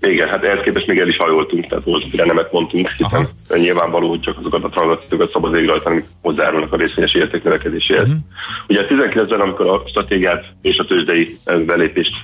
Igen, 0.00 0.28
hát 0.28 0.44
ehhez 0.44 0.62
képest 0.62 0.86
még 0.86 0.98
el 0.98 1.08
is 1.08 1.16
hajoltunk, 1.16 1.66
tehát 1.66 1.84
volt, 1.84 2.02
hogy 2.10 2.26
nemet 2.26 2.52
mondtunk, 2.52 2.88
hiszen 2.88 3.28
Aha. 3.48 3.58
nyilvánvaló, 3.60 4.08
hogy 4.08 4.20
csak 4.20 4.38
azokat 4.38 4.64
a 4.64 4.68
tranzakciókat 4.68 5.32
szabad 5.32 5.52
végrehajtani, 5.52 5.94
amik 5.94 6.08
hozzájárulnak 6.22 6.72
a 6.72 6.76
részvényes 6.76 7.14
érték 7.14 7.42
növekedéséhez. 7.42 8.06
Uh-huh. 8.06 8.20
Ugye 8.68 8.80
a 8.80 8.86
19-ben, 8.86 9.40
amikor 9.40 9.66
a 9.66 9.82
stratégiát 9.86 10.44
és 10.62 10.78
a 10.78 10.84
tőzsdei 10.84 11.36
belépést 11.66 12.14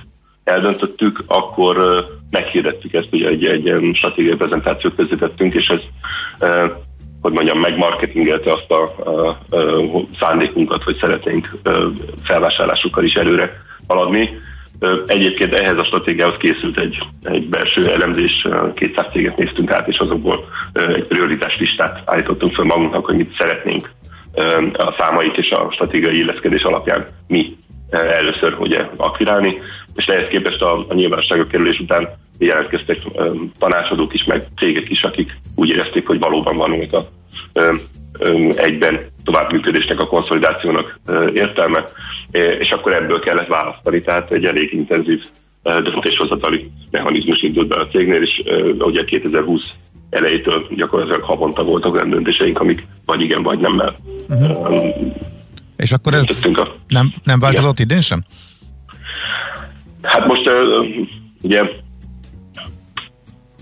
eldöntöttük, 0.43 1.23
akkor 1.27 2.05
meghirdettük 2.29 2.93
ezt, 2.93 3.07
ugye 3.11 3.27
egy, 3.27 3.45
egy 3.45 3.89
stratégiai 3.93 4.35
prezentációt 4.35 4.95
közvetettünk, 4.95 5.53
és 5.53 5.67
ez 5.67 5.81
hogy 7.21 7.31
mondjam, 7.31 7.59
megmarketingelte 7.59 8.51
azt 8.51 8.71
a, 8.71 9.09
a, 9.09 9.27
a 9.57 10.05
szándékunkat, 10.19 10.83
hogy 10.83 10.97
szeretnénk 10.99 11.57
felvásárlásukkal 12.23 13.03
is 13.03 13.13
előre 13.13 13.61
haladni. 13.87 14.39
Egyébként 15.05 15.53
ehhez 15.53 15.77
a 15.77 15.83
stratégiához 15.83 16.37
készült 16.37 16.79
egy, 16.79 16.97
egy 17.23 17.49
belső 17.49 17.91
elemzés, 17.91 18.47
200 18.75 19.05
céget 19.11 19.37
néztünk 19.37 19.71
át, 19.71 19.87
és 19.87 19.97
azokból 19.97 20.45
egy 20.73 21.05
prioritás 21.05 21.57
listát 21.59 22.01
állítottunk 22.05 22.53
fel 22.53 22.65
magunknak, 22.65 23.05
hogy 23.05 23.15
mit 23.15 23.35
szeretnénk 23.37 23.89
a 24.73 24.95
számaik 24.97 25.37
és 25.37 25.49
a 25.49 25.71
stratégiai 25.71 26.17
illeszkedés 26.17 26.63
alapján 26.63 27.07
mi 27.27 27.57
először 27.89 28.55
ugye 28.59 28.85
akvirálni, 28.95 29.57
és 29.95 30.05
ehhez 30.05 30.27
képest 30.29 30.61
a, 30.61 30.85
a 30.89 30.93
nyilvánosságok 30.93 31.47
kerülés 31.47 31.79
után 31.79 32.09
jelentkeztek 32.37 32.97
tanácsadók 33.59 34.13
is, 34.13 34.23
meg 34.23 34.43
cégek 34.57 34.89
is, 34.89 35.01
akik 35.01 35.37
úgy 35.55 35.69
érezték, 35.69 36.07
hogy 36.07 36.19
valóban 36.19 36.57
van 36.57 36.71
a 36.71 37.09
egyben 38.55 38.99
továbbműködésnek, 39.23 39.99
a 39.99 40.07
konszolidációnak 40.07 40.99
értelme, 41.33 41.83
és 42.59 42.69
akkor 42.69 42.93
ebből 42.93 43.19
kellett 43.19 43.47
választani, 43.47 44.01
tehát 44.01 44.31
egy 44.31 44.45
elég 44.45 44.73
intenzív 44.73 45.23
döntéshozatali 45.63 46.71
mechanizmus 46.91 47.41
indult 47.41 47.67
be 47.67 47.79
a 47.79 47.87
cégnél, 47.87 48.21
és 48.21 48.41
ugye 48.79 49.05
2020 49.05 49.61
elejétől 50.09 50.67
gyakorlatilag 50.75 51.21
havonta 51.21 51.63
voltak 51.63 51.93
olyan 51.93 52.09
döntéseink, 52.09 52.59
amik 52.59 52.85
vagy 53.05 53.21
igen, 53.21 53.43
vagy 53.43 53.59
nemmel. 53.59 53.95
Uh-huh. 54.29 54.71
Um, 54.71 55.13
és 55.77 55.91
akkor 55.91 56.13
ez 56.13 56.23
a... 56.53 56.75
nem, 56.87 57.13
nem 57.23 57.39
változott 57.39 57.79
idén 57.79 58.01
sem? 58.01 58.23
Hát 60.01 60.25
most 60.25 60.49
uh, 60.49 60.85
ugye 61.41 61.61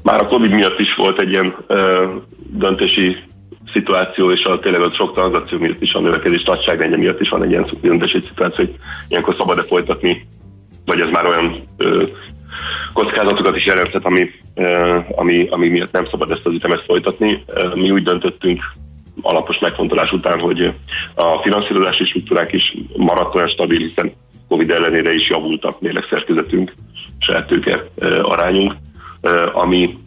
már 0.04 0.22
a 0.22 0.28
Covid 0.28 0.52
miatt 0.52 0.80
is 0.80 0.96
volt 0.96 1.22
egy 1.22 1.30
ilyen 1.30 1.56
uh, 1.68 2.12
döntési 2.52 3.18
szituáció, 3.76 4.32
és 4.32 4.44
a, 4.44 4.60
tényleg 4.60 4.82
a 4.82 4.94
sok 4.94 5.14
tranzakció 5.14 5.58
miatt 5.60 5.82
is, 5.82 5.94
a 5.94 6.00
növekedés 6.00 6.44
nagyságrendje 6.44 6.98
miatt 6.98 7.20
is 7.20 7.30
van 7.30 7.44
egy 7.44 7.50
ilyen 7.50 7.68
döntési 7.82 8.22
szituáció, 8.22 8.66
hogy 8.66 8.76
ilyenkor 9.08 9.36
szabad-e 9.36 9.64
folytatni, 9.64 10.28
vagy 10.86 11.00
ez 11.00 11.10
már 11.10 11.26
olyan 11.26 11.64
ö, 11.78 12.04
kockázatokat 12.94 13.56
is 13.56 13.66
jelentett, 13.66 14.06
ami, 14.06 14.30
ö, 14.56 14.98
ami, 15.16 15.48
ami 15.50 15.70
miatt 15.70 15.92
nem 15.92 16.08
szabad 16.10 16.32
ezt 16.32 16.46
az 16.46 16.54
ütemet 16.54 16.84
folytatni. 16.86 17.44
Mi 17.74 17.92
úgy 17.92 18.04
döntöttünk 18.04 18.62
alapos 19.22 19.60
megfontolás 19.60 20.12
után, 20.12 20.40
hogy 20.40 20.74
a 21.16 21.42
finanszírozási 21.42 22.06
struktúrák 22.06 22.54
is 22.54 22.78
maradt 22.96 23.36
olyan 23.36 23.48
stabil, 23.48 23.80
hiszen 23.80 24.12
Covid 24.48 24.70
ellenére 24.70 25.14
is 25.14 25.30
javult 25.30 25.66
a 25.66 25.76
mérlegszerkezetünk, 25.80 26.74
saját 27.20 27.48
tőke 27.48 27.86
arányunk, 28.22 28.76
ami 29.54 29.98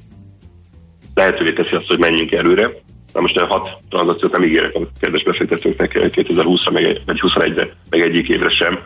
lehetővé 1.15 1.53
teszi 1.53 1.75
azt, 1.75 1.89
hogy 1.89 1.99
menjünk 1.99 2.33
előre, 2.33 2.71
Na 3.13 3.21
most 3.21 3.41
hat 3.41 3.83
tranzakciót 3.91 4.33
nem 4.33 4.43
ígérek 4.43 4.75
a 4.75 4.81
kedves 5.01 5.23
befektetőknek 5.23 5.93
2020-ra, 5.95 6.73
meg, 6.73 7.01
vagy 7.07 7.21
21-re, 7.23 7.69
meg 7.91 8.01
egyik 8.01 8.29
évre 8.29 8.51
sem, 8.51 8.79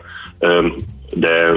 de 1.13 1.53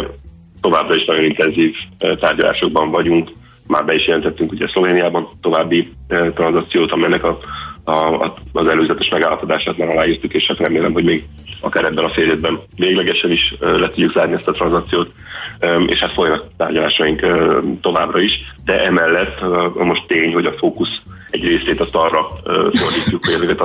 továbbra 0.60 0.94
is 0.94 1.04
nagyon 1.04 1.24
intenzív 1.24 1.76
tárgyalásokban 1.98 2.90
vagyunk. 2.90 3.30
Már 3.66 3.84
be 3.84 3.94
is 3.94 4.06
jelentettünk 4.06 4.52
ugye 4.52 4.68
Szlovéniában 4.68 5.28
további 5.40 5.92
tranzakciót, 6.34 6.92
amelynek 6.92 7.24
a, 7.24 7.38
a, 7.84 8.32
az 8.52 8.68
előzetes 8.68 9.08
megállapodását 9.08 9.76
már 9.76 9.88
aláírtuk, 9.88 10.34
és 10.34 10.46
hát 10.46 10.58
remélem, 10.58 10.92
hogy 10.92 11.04
még 11.04 11.24
akár 11.60 11.84
ebben 11.84 12.04
a 12.04 12.10
fél 12.10 12.30
évben 12.30 12.58
véglegesen 12.76 13.30
is 13.30 13.54
le 13.60 13.88
tudjuk 13.88 14.12
zárni 14.12 14.34
ezt 14.34 14.48
a 14.48 14.52
tranzakciót, 14.52 15.12
és 15.86 15.98
hát 15.98 16.12
folynak 16.12 16.44
tárgyalásaink 16.56 17.26
továbbra 17.80 18.20
is, 18.20 18.32
de 18.64 18.84
emellett 18.84 19.40
most 19.74 20.06
tény, 20.06 20.32
hogy 20.32 20.46
a 20.46 20.58
fókusz 20.58 21.00
egy 21.30 21.48
részét 21.48 21.80
azt 21.80 21.94
arra 21.94 22.28
fordítjuk, 22.72 23.24
hogy 23.24 23.34
ezeket 23.34 23.60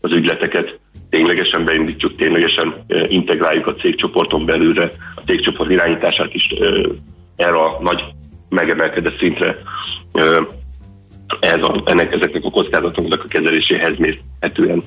az 0.00 0.12
ügyleteket 0.12 0.78
ténylegesen 1.10 1.64
beindítjuk, 1.64 2.16
ténylegesen 2.16 2.84
integráljuk 3.08 3.66
a 3.66 3.74
cégcsoporton 3.74 4.44
belülre, 4.44 4.90
a 5.14 5.20
cégcsoport 5.26 5.70
irányítását 5.70 6.34
is 6.34 6.48
erre 7.36 7.56
a 7.56 7.78
nagy 7.80 8.04
megemelkedett 8.48 9.18
szintre 9.18 9.56
ez 11.40 11.62
a, 11.62 11.82
ennek, 11.84 12.12
ezeknek 12.12 12.44
a 12.44 12.50
kockázatoknak 12.50 13.24
a 13.24 13.28
kezeléséhez 13.28 13.94
mérhetően 13.98 14.82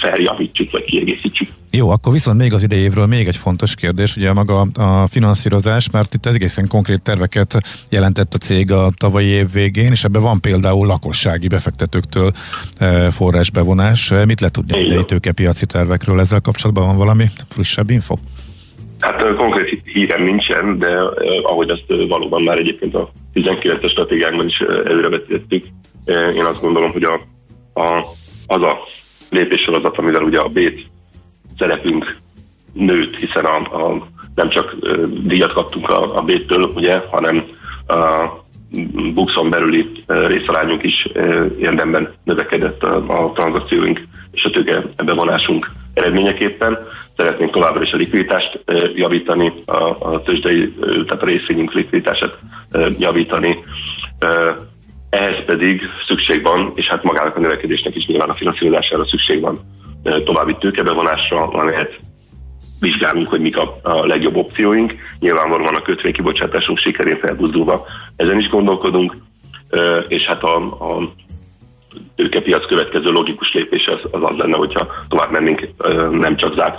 feljavítjuk 0.00 0.70
vagy 0.70 0.82
kiegészítsük. 0.82 1.48
Jó, 1.70 1.88
akkor 1.90 2.12
viszont 2.12 2.38
még 2.38 2.52
az 2.52 2.62
idejévről 2.62 3.06
még 3.06 3.26
egy 3.26 3.36
fontos 3.36 3.74
kérdés, 3.74 4.16
ugye 4.16 4.32
maga 4.32 4.60
a 4.60 5.06
finanszírozás, 5.06 5.90
mert 5.90 6.14
itt 6.14 6.26
egészen 6.26 6.68
konkrét 6.68 7.02
terveket 7.02 7.60
jelentett 7.88 8.34
a 8.34 8.38
cég 8.38 8.70
a 8.70 8.90
tavalyi 8.96 9.26
év 9.26 9.52
végén, 9.52 9.90
és 9.92 10.04
ebben 10.04 10.22
van 10.22 10.40
például 10.40 10.86
lakossági 10.86 11.48
befektetőktől 11.48 12.32
forrásbevonás. 13.10 14.12
Mit 14.26 14.40
le 14.40 14.48
tudni 14.48 14.72
az 14.74 14.82
idei 14.82 15.04
tőkepiaci 15.04 15.66
tervekről 15.66 16.20
ezzel 16.20 16.40
kapcsolatban? 16.40 16.86
Van 16.86 16.96
valami 16.96 17.26
frissebb 17.48 17.90
info? 17.90 18.16
Hát 19.00 19.34
konkrét 19.34 19.82
hírem 19.84 20.22
nincsen, 20.22 20.78
de 20.78 21.00
ahogy 21.42 21.70
azt 21.70 21.84
valóban 22.08 22.42
már 22.42 22.58
egyébként 22.58 22.94
a 22.94 23.10
19-es 23.34 23.90
stratégiánkban 23.90 24.46
is 24.46 24.58
előrevetítettük, 24.60 25.64
én 26.34 26.44
azt 26.44 26.60
gondolom, 26.60 26.92
hogy 26.92 27.04
a, 27.04 27.20
a, 27.80 28.06
az 28.46 28.62
a 28.62 28.84
lépéssorozat, 29.30 29.96
amivel 29.96 30.22
ugye 30.22 30.38
a 30.38 30.48
bét 30.48 30.86
szerepünk 31.58 32.16
nőtt, 32.72 33.16
hiszen 33.16 33.44
a, 33.44 33.56
a, 33.56 34.08
nem 34.34 34.48
csak 34.48 34.76
díjat 35.22 35.52
kaptunk 35.52 35.90
a, 35.90 36.16
a 36.16 36.22
béttől, 36.22 36.62
ugye, 36.74 37.00
hanem 37.10 37.44
a 37.86 38.28
Buxon 39.14 39.50
belüli 39.50 40.04
részarányunk 40.06 40.82
is 40.82 41.08
érdemben 41.58 42.12
növekedett 42.24 42.82
a, 42.82 43.24
a 43.24 43.32
tranzakcióink 43.32 44.02
és 44.32 44.44
a 44.44 44.50
tőke 44.50 44.82
bevonásunk 45.04 45.70
eredményeképpen. 45.94 46.78
Szeretnénk 47.16 47.50
továbbra 47.50 47.82
is 47.82 47.92
a 47.92 47.96
likviditást 47.96 48.64
javítani, 48.94 49.52
a, 49.66 50.12
a 50.12 50.22
tőzsdei, 50.24 50.72
tehát 51.06 51.22
a 51.22 51.26
részvényünk 51.26 51.72
likviditását 51.72 52.38
javítani. 52.98 53.58
Ehhez 55.10 55.44
pedig 55.46 55.82
szükség 56.06 56.42
van, 56.42 56.72
és 56.74 56.86
hát 56.86 57.02
magának 57.02 57.36
a 57.36 57.40
növekedésnek 57.40 57.94
is 57.96 58.06
nyilván 58.06 58.28
a 58.28 58.34
finanszírozására 58.34 59.06
szükség 59.06 59.40
van 59.40 59.60
további 60.24 60.56
tőkebevonásra, 60.58 61.46
amelyet 61.46 61.98
vizsgálunk, 62.80 63.28
hogy 63.28 63.40
mik 63.40 63.58
a, 63.58 63.78
a 63.82 64.06
legjobb 64.06 64.36
opcióink. 64.36 64.94
Nyilvánvalóan 65.18 65.74
a 65.74 65.82
kötvénykibocsátásunk 65.82 66.78
sikerén 66.78 67.18
felbuzdulva 67.18 67.86
ezen 68.16 68.38
is 68.38 68.48
gondolkodunk, 68.48 69.16
és 70.08 70.22
hát 70.22 70.42
a, 70.42 70.56
a 70.94 71.12
tőkepiac 72.16 72.66
következő 72.66 73.10
logikus 73.10 73.52
lépése 73.52 73.92
az, 73.92 74.00
az 74.10 74.22
az 74.22 74.36
lenne, 74.36 74.56
hogyha 74.56 74.88
tovább 75.08 75.30
mennénk 75.30 75.68
nem 76.10 76.36
csak 76.36 76.54
zárt 76.54 76.78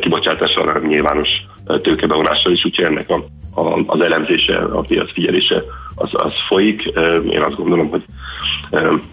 kibocsátásra, 0.00 0.64
hanem 0.64 0.86
nyilvános 0.86 1.28
tőkebevonással 1.82 2.52
is, 2.52 2.64
úgyhogy 2.64 2.84
ennek 2.84 3.10
a, 3.10 3.24
a, 3.60 3.82
az 3.86 4.00
elemzése, 4.00 4.56
a 4.56 4.80
piac 4.80 5.12
figyelése 5.12 5.62
az, 6.00 6.10
az 6.12 6.32
folyik. 6.48 6.82
Én 7.30 7.42
azt 7.42 7.56
gondolom, 7.56 7.88
hogy 7.88 8.04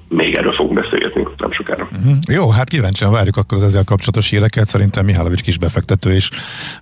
még 0.10 0.36
erről 0.36 0.52
fogunk 0.52 0.76
beszélgetni 0.76 1.28
nem 1.38 1.52
sokára. 1.52 1.88
Uh-huh. 1.91 2.17
Jó, 2.30 2.50
hát 2.50 2.69
kíváncsian 2.69 3.12
várjuk 3.12 3.38
akkor 3.38 3.58
az 3.58 3.63
ezzel 3.63 3.84
kapcsolatos 3.84 4.30
híreket. 4.30 4.67
Szerintem 4.67 5.06
Mihálovics 5.06 5.41
kis 5.41 5.58
befektető 5.58 6.15
is 6.15 6.30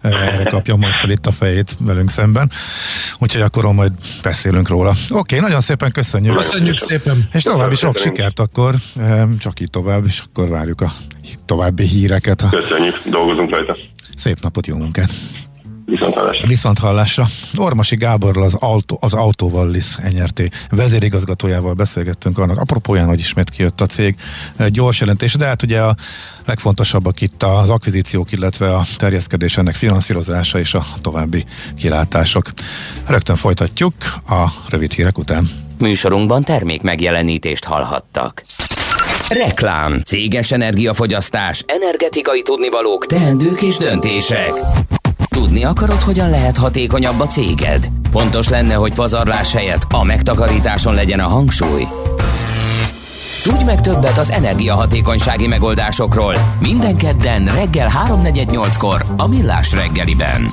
erre 0.02 0.44
kapja 0.50 0.76
majd 0.76 0.94
fel 0.94 1.10
itt 1.10 1.26
a 1.26 1.32
fejét 1.32 1.76
velünk 1.80 2.10
szemben. 2.10 2.52
Úgyhogy 3.18 3.42
akkor 3.42 3.74
majd 3.74 3.92
beszélünk 4.24 4.68
róla. 4.68 4.94
Oké, 5.10 5.40
nagyon 5.40 5.62
szépen 5.62 5.92
köszönjük. 5.92 6.36
Köszönjük 6.36 6.78
szépen. 6.78 7.28
És 7.34 7.44
további 7.44 7.76
sok 7.76 7.98
sikert 7.98 8.40
akkor, 8.40 8.76
csak 9.40 9.60
így 9.60 9.70
tovább, 9.70 10.06
és 10.06 10.24
akkor 10.26 10.50
várjuk 10.50 10.82
a 10.82 10.92
további 11.46 11.84
híreket. 11.84 12.46
Köszönjük, 12.50 13.02
dolgozunk 13.06 13.50
rajta. 13.50 13.76
Szép 14.16 14.38
napot, 14.42 14.68
jó 14.68 14.78
munkát! 14.78 15.10
Viszont 15.86 16.14
hallásra. 16.14 16.48
Viszont 16.48 16.80
hallásra. 16.80 17.28
Ormasi 17.58 17.96
Gáborral 17.96 18.44
az, 18.44 18.54
Auto, 18.54 18.98
az 19.00 19.14
Autovallis 19.14 19.96
NRT 19.96 20.42
vezérigazgatójával 20.70 21.74
beszélgettünk 21.74 22.38
annak 22.38 22.60
apropóján, 22.60 23.08
hogy 23.08 23.20
ismét 23.20 23.50
kijött 23.50 23.82
a 23.82 23.86
cég 23.86 24.16
gyors 24.68 25.00
jelentés, 25.00 25.34
de 25.34 25.46
hát 25.46 25.64
ugye 25.64 25.82
a 25.82 25.96
legfontosabbak 26.46 27.22
itt 27.22 27.44
az 27.44 27.70
akvizíciók, 27.70 28.32
illetve 28.32 28.76
a 28.76 28.86
terjeszkedés 28.98 29.58
ennek 29.58 29.76
finanszírozása 29.76 30.60
és 30.60 30.74
a 30.74 30.86
további 31.02 31.46
kilátások. 31.78 32.52
Rögtön 33.08 33.36
folytatjuk 33.36 33.94
a 34.30 34.46
rövid 34.70 34.92
hírek 34.92 35.18
után. 35.18 35.50
Műsorunkban 35.80 36.44
termék 36.44 36.82
megjelenítést 36.82 37.64
hallhattak. 37.64 38.44
Reklám, 39.30 40.02
céges 40.06 40.52
energiafogyasztás, 40.52 41.64
energetikai 41.68 42.42
tudnivalók, 42.42 43.06
teendők 43.06 43.62
és 43.62 43.78
döntések. 43.78 44.52
Tudni 45.36 45.64
akarod, 45.64 46.02
hogyan 46.02 46.30
lehet 46.30 46.58
hatékonyabb 46.58 47.20
a 47.20 47.28
céged? 47.28 47.90
Fontos 48.12 48.50
lenne, 48.50 48.74
hogy 48.74 48.94
pazarlás 48.94 49.54
helyett 49.54 49.86
a 49.90 50.04
megtakarításon 50.04 50.94
legyen 50.94 51.20
a 51.20 51.28
hangsúly. 51.28 51.88
Tudj 53.44 53.64
meg 53.64 53.82
többet 53.82 54.18
az 54.18 54.32
energiahatékonysági 54.32 55.48
megoldásokról 55.48 56.36
minden 56.60 56.98
kedden 56.98 57.46
reggel 57.46 57.90
3.48-kor 58.08 59.06
a 59.18 59.28
Millás 59.28 59.74
reggeliben. 59.74 60.52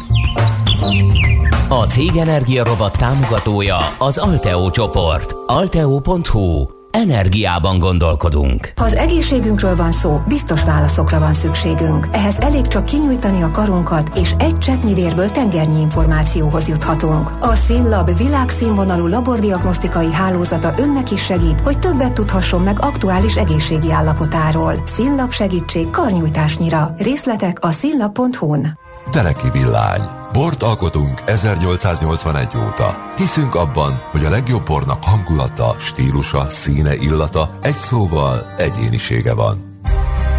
A 1.68 1.84
Cég 1.84 2.16
Energia 2.16 2.64
Robot 2.64 2.98
támogatója 2.98 3.78
az 3.98 4.18
Alteo 4.18 4.70
csoport. 4.70 5.34
Alteo.hu 5.46 6.81
Energiában 6.92 7.78
gondolkodunk. 7.78 8.72
Ha 8.76 8.84
az 8.84 8.94
egészségünkről 8.94 9.76
van 9.76 9.92
szó, 9.92 10.20
biztos 10.28 10.64
válaszokra 10.64 11.18
van 11.18 11.34
szükségünk. 11.34 12.08
Ehhez 12.12 12.38
elég 12.38 12.66
csak 12.66 12.84
kinyújtani 12.84 13.42
a 13.42 13.50
karunkat, 13.50 14.16
és 14.16 14.34
egy 14.38 14.58
cseppnyi 14.58 14.94
vérből 14.94 15.30
tengernyi 15.30 15.80
információhoz 15.80 16.68
juthatunk. 16.68 17.30
A 17.40 17.54
SINLAB 17.54 18.16
világszínvonalú 18.16 19.06
labordiagnosztikai 19.06 20.12
hálózata 20.12 20.74
önnek 20.78 21.10
is 21.10 21.24
segít, 21.24 21.60
hogy 21.60 21.78
többet 21.78 22.12
tudhasson 22.12 22.60
meg 22.60 22.76
aktuális 22.80 23.36
egészségi 23.36 23.92
állapotáról. 23.92 24.82
SINLAB 24.94 25.32
segítség 25.32 25.90
karnyújtásnyira. 25.90 26.94
Részletek 26.98 27.58
a 27.60 27.70
sinlab.hu-n. 27.70 28.78
Teleki 29.10 29.50
villány 29.52 30.20
Bort 30.32 30.62
alkotunk 30.62 31.20
1881 31.26 32.48
óta. 32.66 33.12
Hiszünk 33.16 33.54
abban, 33.54 33.92
hogy 34.10 34.24
a 34.24 34.30
legjobb 34.30 34.66
bornak 34.66 35.04
hangulata, 35.04 35.74
stílusa, 35.78 36.50
színe, 36.50 36.94
illata, 36.94 37.50
egy 37.60 37.74
szóval 37.74 38.54
egyénisége 38.58 39.34
van. 39.34 39.80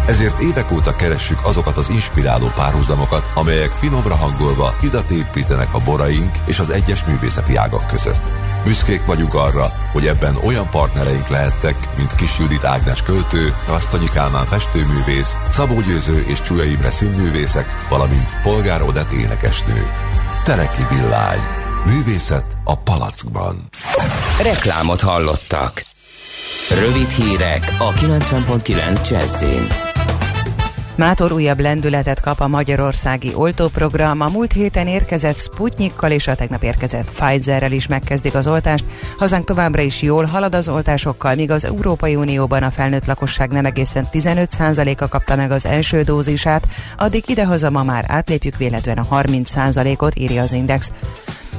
Ezért 0.06 0.40
évek 0.40 0.72
óta 0.72 0.96
keressük 0.96 1.38
azokat 1.44 1.76
az 1.76 1.90
inspiráló 1.90 2.46
párhuzamokat, 2.54 3.30
amelyek 3.34 3.70
finomra 3.70 4.14
hangolva 4.14 4.74
hidat 4.80 5.10
építenek 5.10 5.74
a 5.74 5.82
boraink 5.84 6.30
és 6.46 6.58
az 6.58 6.70
egyes 6.70 7.04
művészeti 7.04 7.56
ágak 7.56 7.86
között. 7.86 8.32
Büszkék 8.64 9.06
vagyunk 9.06 9.34
arra, 9.34 9.72
hogy 9.92 10.06
ebben 10.06 10.36
olyan 10.44 10.68
partnereink 10.70 11.28
lehettek, 11.28 11.76
mint 11.96 12.14
Kis 12.14 12.38
Judit 12.38 12.64
Ágnes 12.64 13.02
költő, 13.02 13.54
Rasztonyi 13.66 14.08
Kálmán 14.12 14.44
festőművész, 14.44 15.36
Szabó 15.50 15.80
Győző 15.80 16.24
és 16.26 16.40
Csúlya 16.40 16.64
Imre 16.64 16.90
színművészek, 16.90 17.66
valamint 17.88 18.40
Polgár 18.42 18.82
Odett 18.82 19.10
énekesnő. 19.10 19.86
Teleki 20.44 20.82
Villány. 20.90 21.40
Művészet 21.86 22.56
a 22.64 22.76
palackban. 22.76 23.68
Reklámot 24.42 25.00
hallottak. 25.00 25.84
Rövid 26.70 27.08
hírek 27.08 27.76
a 27.78 27.92
90.9 27.92 29.10
Jazzin. 29.10 29.93
Mátor 30.96 31.32
újabb 31.32 31.60
lendületet 31.60 32.20
kap 32.20 32.40
a 32.40 32.48
magyarországi 32.48 33.32
oltóprogram. 33.34 34.20
A 34.20 34.28
múlt 34.28 34.52
héten 34.52 34.86
érkezett 34.86 35.38
Sputnikkal 35.38 36.10
és 36.10 36.26
a 36.26 36.34
tegnap 36.34 36.62
érkezett 36.62 37.10
Pfizerrel 37.10 37.72
is 37.72 37.86
megkezdik 37.86 38.34
az 38.34 38.46
oltást. 38.46 38.84
Hazánk 39.18 39.44
továbbra 39.44 39.82
is 39.82 40.02
jól 40.02 40.24
halad 40.24 40.54
az 40.54 40.68
oltásokkal, 40.68 41.34
míg 41.34 41.50
az 41.50 41.64
Európai 41.64 42.14
Unióban 42.14 42.62
a 42.62 42.70
felnőtt 42.70 43.06
lakosság 43.06 43.50
nem 43.50 43.64
egészen 43.64 44.08
15%-a 44.12 45.08
kapta 45.08 45.36
meg 45.36 45.50
az 45.50 45.66
első 45.66 46.02
dózisát, 46.02 46.66
addig 46.96 47.24
idehaza 47.26 47.70
ma 47.70 47.82
már 47.82 48.04
átlépjük 48.08 48.56
véletlenül 48.56 49.04
a 49.08 49.22
30%-ot, 49.22 50.16
írja 50.16 50.42
az 50.42 50.52
Index. 50.52 50.92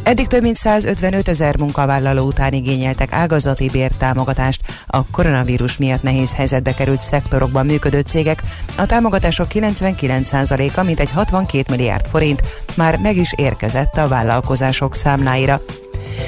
Eddig 0.04 0.28
több 0.28 0.42
mint 0.42 0.58
155 0.58 1.28
ezer 1.28 1.58
munkavállaló 1.58 2.26
után 2.26 2.54
igényeltek 2.54 3.14
ágazati 3.14 3.70
bértámogatást. 3.70 4.62
A 4.88 5.06
koronavírus 5.06 5.78
miatt 5.78 6.02
nehéz 6.02 6.34
helyzetbe 6.34 6.74
került 6.74 7.02
szektorokban 7.02 7.66
működő 7.66 8.00
cégek. 8.00 8.42
A 8.76 8.86
támogatások 8.86 9.48
99%-a, 9.54 10.84
mint 10.84 11.00
egy 11.00 11.12
62 11.12 11.64
milliárd 11.70 12.08
forint, 12.08 12.42
már 12.76 12.98
meg 12.98 13.18
is 13.18 13.34
érkezett 13.36 13.98
a 13.98 14.08
vállalkozások 14.08 14.96
számláira. 14.96 15.62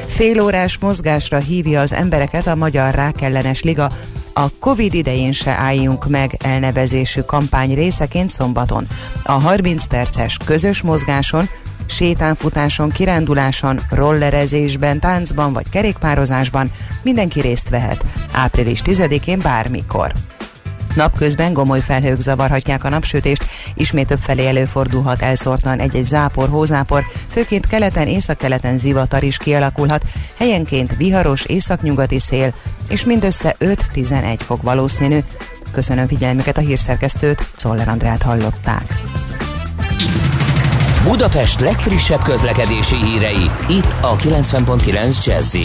Félórás 0.06 0.78
mozgásra 0.78 1.38
hívja 1.38 1.82
az 1.82 1.94
embereket 1.94 2.48
a 2.48 2.56
Magyar 2.56 2.96
Rákellenes 2.96 3.64
Liga, 3.64 3.92
a 4.34 4.50
Covid 4.60 4.94
idején 4.94 5.32
se 5.32 5.52
álljunk 5.52 6.08
meg 6.08 6.38
elnevezésű 6.44 7.22
kampány 7.22 7.74
részeként 7.74 8.30
szombaton. 8.30 8.88
A 9.24 9.32
30 9.32 9.86
perces 9.86 10.38
közös 10.46 10.82
mozgáson 10.82 11.50
sétánfutáson, 11.89 12.89
kiránduláson, 12.89 13.80
rollerezésben, 13.89 15.00
táncban 15.00 15.54
vagy 15.54 15.69
kerékpározásban 15.69 16.71
mindenki 17.02 17.41
részt 17.41 17.69
vehet. 17.69 18.06
Április 18.32 18.82
10-én 18.86 19.39
bármikor. 19.39 20.13
Napközben 20.97 21.54
gomoly 21.54 21.80
felhők 21.80 22.19
zavarhatják 22.19 22.84
a 22.84 22.89
napsütést, 22.89 23.45
ismét 23.73 24.08
több 24.08 24.19
felé 24.19 24.47
előfordulhat 24.47 25.21
elszórtan 25.21 25.80
egy-egy 25.80 26.04
zápor, 26.04 26.50
hózápor, 26.50 27.06
főként 27.30 27.67
keleten, 27.67 28.08
északkeleten 28.08 28.78
zivatar 28.78 29.23
is 29.23 29.38
kialakulhat, 29.38 30.04
helyenként 30.38 30.95
viharos 30.95 31.45
északnyugati 31.45 32.19
szél, 32.19 32.54
és 32.88 33.06
mindössze 33.06 33.56
5-11 33.60 34.39
fok 34.39 34.62
valószínű. 34.62 35.19
Köszönöm 35.71 36.08
figyelmüket 36.08 36.58
a 36.58 36.62
hírszerkesztőt, 36.62 37.50
Czoller 37.56 37.88
Andrát 37.88 38.21
hallották. 38.21 39.02
Budapest 41.08 41.60
legfrissebb 41.60 42.22
közlekedési 42.22 42.96
hírei, 42.96 43.52
itt 43.70 43.96
a 44.02 44.15
90.9 44.15 45.26
jazz 45.26 45.56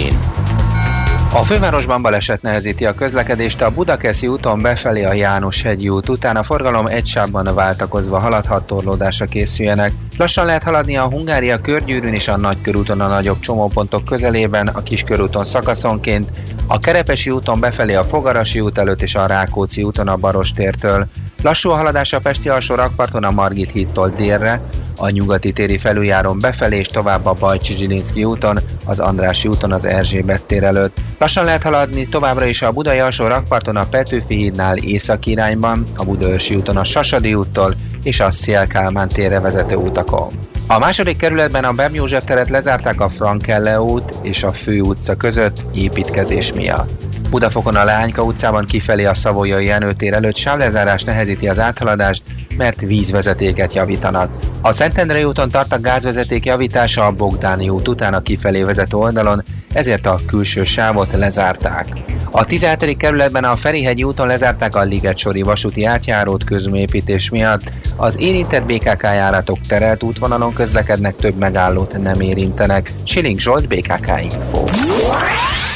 a 1.35 1.45
fővárosban 1.45 2.03
baleset 2.03 2.43
nehezíti 2.43 2.87
a 2.87 2.95
közlekedést 2.95 3.63
a 3.63 3.71
Budakeszi 3.71 4.27
úton 4.27 4.63
befelé 4.63 5.05
a 5.05 5.13
János 5.13 5.63
hegyi 5.63 5.89
út 5.89 6.09
után 6.09 6.37
a 6.37 6.43
forgalom 6.43 6.87
egy 6.87 7.07
sávban 7.07 7.55
váltakozva 7.55 8.19
haladhat 8.19 8.67
torlódásra 8.67 9.27
készüljenek. 9.27 9.93
Lassan 10.17 10.47
lehet 10.47 10.63
haladni 10.63 10.97
a 10.97 11.09
Hungária 11.09 11.61
körgyűrűn 11.61 12.15
és 12.15 12.29
a 12.29 12.37
Nagykörúton 12.37 13.01
a 13.01 13.07
nagyobb 13.07 13.41
csomópontok 13.41 14.05
közelében, 14.05 14.67
a 14.67 14.83
Kiskörúton 14.83 15.45
szakaszonként, 15.45 16.33
a 16.67 16.81
Kerepesi 16.81 17.31
úton 17.31 17.61
befelé 17.61 17.95
a 17.95 18.05
Fogarasi 18.05 18.61
út 18.61 18.79
előtt 18.79 19.03
és 19.03 19.15
a 19.15 19.27
Rákóczi 19.27 19.83
úton 19.83 20.09
a 20.09 20.17
Barostértől. 20.17 21.07
Lassú 21.43 21.71
a 21.71 21.75
haladás 21.75 22.13
a 22.13 22.21
Pesti 22.21 22.49
alsó 22.49 22.75
rakparton 22.75 23.25
a 23.25 23.31
Margit 23.31 23.71
hídtól 23.71 24.09
délre, 24.17 24.61
a 24.97 25.09
nyugati 25.09 25.53
téri 25.53 25.79
felüljáron 25.79 26.41
befelé 26.41 26.79
és 26.79 26.87
tovább 26.87 27.27
a 27.27 27.33
Bajcsi 27.33 27.75
Zsilinszki 27.75 28.25
úton, 28.25 28.61
az 28.85 29.01
Andrási 29.01 29.49
úton 29.49 29.73
az 29.73 29.85
Erzsébet 29.85 30.43
tér 30.43 30.63
előtt. 30.63 30.97
Lassan 31.19 31.45
lehet 31.45 31.63
haladni 31.63 32.09
továbbra 32.09 32.45
is 32.45 32.63
a 32.63 32.73
Budai 32.73 32.99
alsó 32.99 33.27
rakparton 33.27 33.77
a 33.77 33.85
Petőfi 33.85 34.35
hídnál 34.35 34.77
észak 34.77 35.27
irányban, 35.27 35.91
a 35.97 36.05
Budaörsi 36.05 36.55
úton 36.55 36.77
a 36.77 36.85
Sasadi 36.85 37.35
úttól 37.35 37.75
és 38.03 38.21
a 38.21 38.31
Szélkálmán 38.31 39.09
térre 39.09 39.41
vezető 39.41 39.75
utakon. 39.75 40.49
A 40.67 40.79
második 40.79 41.17
kerületben 41.17 41.65
a 41.65 41.73
Bem 41.73 41.95
József 41.95 42.25
teret 42.25 42.51
lezárták 42.51 43.01
a 43.01 43.09
Frankelle 43.09 43.81
út 43.81 44.15
és 44.23 44.43
a 44.43 44.53
Fő 44.53 44.81
utca 44.81 45.15
között 45.15 45.65
építkezés 45.75 46.53
miatt. 46.53 47.12
Budafokon 47.33 47.77
a 47.77 47.85
Leányka 47.85 48.23
utcában 48.23 48.65
kifelé 48.65 49.05
a 49.05 49.15
Szavolyai 49.15 49.65
Jenőtér 49.65 50.13
előtt 50.13 50.37
sávlezárás 50.37 51.03
nehezíti 51.03 51.49
az 51.49 51.59
áthaladást, 51.59 52.23
mert 52.57 52.81
vízvezetéket 52.81 53.75
javítanak. 53.75 54.31
A 54.61 54.73
Szentendrei 54.73 55.25
úton 55.25 55.51
tart 55.51 55.73
a 55.73 55.81
gázvezeték 55.81 56.45
javítása 56.45 57.07
a 57.07 57.11
Bogdáni 57.11 57.69
út 57.69 57.89
után 57.89 58.15
a 58.15 58.23
kifelé 58.23 58.63
vezető 58.63 58.97
oldalon, 58.97 59.45
ezért 59.73 60.07
a 60.07 60.21
külső 60.27 60.65
sávot 60.65 61.13
lezárták. 61.13 61.87
A 62.31 62.45
17. 62.45 62.97
kerületben 62.97 63.45
a 63.45 63.57
Ferihegyi 63.57 64.03
úton 64.03 64.27
lezárták 64.27 64.77
a 64.77 64.83
Ligetsori 64.83 65.43
vasúti 65.43 65.85
átjárót 65.85 66.45
közműépítés 66.45 67.31
miatt. 67.31 67.73
Az 67.97 68.21
érintett 68.21 68.65
BKK 68.65 69.03
járatok 69.03 69.59
terelt 69.67 70.03
útvonalon 70.03 70.53
közlekednek, 70.55 71.17
több 71.17 71.35
megállót 71.35 71.99
nem 72.03 72.21
érintenek. 72.21 72.93
Siling 73.03 73.41
Zsolt, 73.41 73.69
BKK 73.69 74.11
Info. 74.23 74.65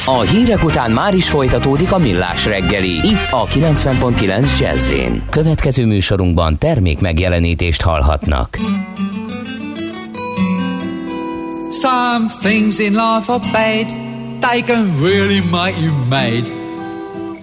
A 0.09 0.19
hírek 0.19 0.63
után 0.63 0.91
már 0.91 1.15
is 1.15 1.29
folytatódik 1.29 1.91
a 1.91 1.97
millás 1.97 2.45
reggeli. 2.45 3.07
Itt 3.07 3.31
a 3.31 3.45
90.9 3.45 4.59
jazz 4.59 4.93
Következő 5.29 5.85
műsorunkban 5.85 6.57
termék 6.57 6.99
megjelenítést 6.99 7.81
hallhatnak. 7.81 8.57
Some 11.69 12.25
things 12.41 12.79
in 12.79 12.91
life 12.91 13.31
are 13.31 13.43
bad. 13.51 13.93
They 14.39 14.61
can 14.61 14.93
really 15.01 15.41
make 15.51 15.81
you 15.81 15.93
mad. 16.09 16.51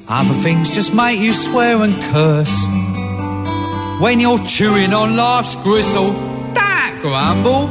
Other 0.08 0.36
things 0.42 0.74
just 0.74 0.92
make 0.92 1.22
you 1.22 1.32
swear 1.32 1.80
and 1.80 1.94
curse. 2.12 2.66
When 4.00 4.20
you're 4.20 4.44
chewing 4.46 4.92
on 4.92 5.16
life's 5.16 5.56
gristle, 5.62 6.12
that 6.52 6.92
grumble, 7.02 7.68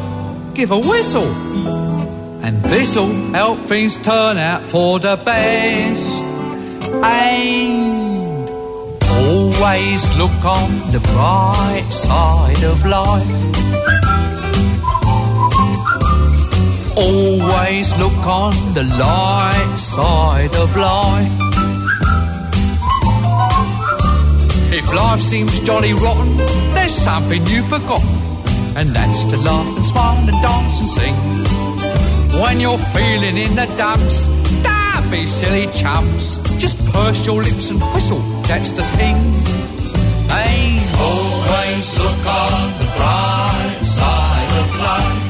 give 0.54 0.72
a 0.72 0.80
whistle. 0.80 1.83
And 2.64 2.72
this'll 2.72 3.08
help 3.34 3.60
things 3.68 3.98
turn 3.98 4.38
out 4.38 4.64
for 4.64 5.00
the 5.00 5.18
best. 5.24 6.24
And 7.04 8.50
always 9.10 10.18
look 10.18 10.46
on 10.46 10.92
the 10.92 11.00
bright 11.00 11.88
side 11.90 12.64
of 12.64 12.86
life. 12.86 13.28
Always 16.96 17.96
look 17.98 18.26
on 18.28 18.54
the 18.74 18.84
light 19.00 19.76
side 19.78 20.56
of 20.56 20.76
life. 20.76 21.32
If 24.72 24.92
life 24.94 25.20
seems 25.20 25.60
jolly 25.62 25.94
rotten, 25.94 26.38
there's 26.74 26.94
something 26.94 27.46
you've 27.48 27.68
forgotten, 27.68 28.10
and 28.76 28.90
that's 28.96 29.26
to 29.26 29.38
laugh 29.38 29.76
and 29.76 29.86
smile 29.86 30.30
and 30.30 30.42
dance 30.42 30.80
and 30.82 30.90
sing. 30.90 31.63
When 32.42 32.60
you're 32.60 32.78
feeling 32.78 33.38
in 33.38 33.56
the 33.56 33.68
dumps, 33.78 34.26
don't 34.64 35.12
be 35.12 35.26
silly 35.28 35.68
chumps. 35.72 36.38
Just 36.58 36.78
purse 36.92 37.26
your 37.26 37.44
lips 37.44 37.70
and 37.70 37.80
whistle, 37.94 38.20
that's 38.50 38.72
the 38.72 38.84
thing. 38.98 39.16
Hey, 40.30 40.80
always 40.98 41.94
look 41.94 42.26
on 42.26 42.72
the 42.80 42.90
bright 42.98 43.80
side 43.84 44.54
of 44.62 44.68
life. 44.88 45.24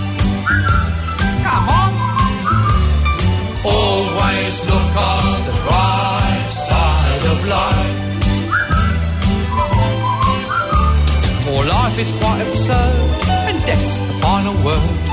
Come 1.43 1.67
on. 1.81 1.91
Always 3.65 4.63
look 4.65 4.95
on 4.95 5.43
the 5.47 5.55
bright 5.67 6.49
side 6.49 7.25
of 7.33 7.37
life. 7.57 7.93
For 11.43 11.59
life 11.65 11.99
is 11.99 12.11
quite 12.13 12.41
absurd, 12.47 12.95
and 13.47 13.65
death's 13.65 13.99
the 13.99 14.13
final 14.21 14.55
word. 14.63 15.12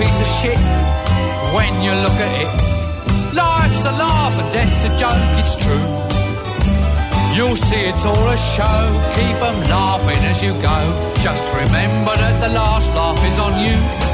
Piece 0.00 0.20
of 0.20 0.26
shit 0.40 0.58
when 1.52 1.72
you 1.84 1.92
look 2.04 2.16
at 2.24 2.32
it. 2.40 2.50
Life's 3.36 3.84
a 3.84 3.92
laugh 3.92 4.34
and 4.40 4.48
death's 4.50 4.84
a 4.88 4.90
joke, 4.96 5.28
it's 5.36 5.54
true. 5.60 5.88
You'll 7.36 7.56
see 7.56 7.84
it's 7.90 8.06
all 8.06 8.28
a 8.28 8.36
show, 8.36 8.80
keep 9.12 9.36
them 9.44 9.58
laughing 9.68 10.22
as 10.24 10.42
you 10.42 10.52
go. 10.62 10.78
Just 11.20 11.44
remember 11.52 12.16
that 12.16 12.40
the 12.40 12.48
last 12.48 12.88
laugh 12.94 13.20
is 13.26 13.38
on 13.38 13.52
you. 13.60 14.09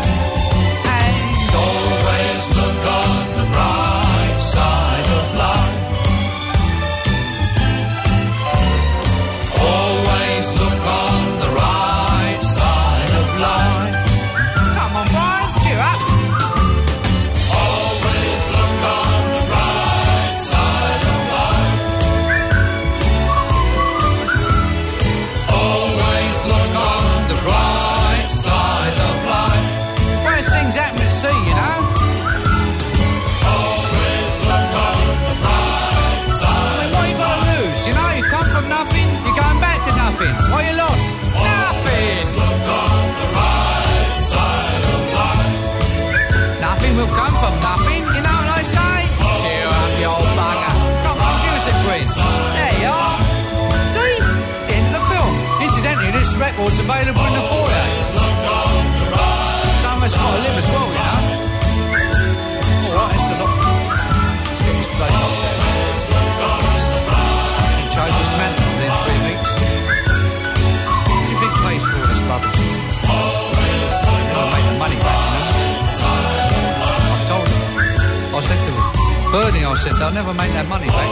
Said 79.87 80.01
they'll 80.01 80.12
never 80.12 80.35
make 80.35 80.53
that 80.53 80.68
money 80.68 80.87
back. 80.87 81.11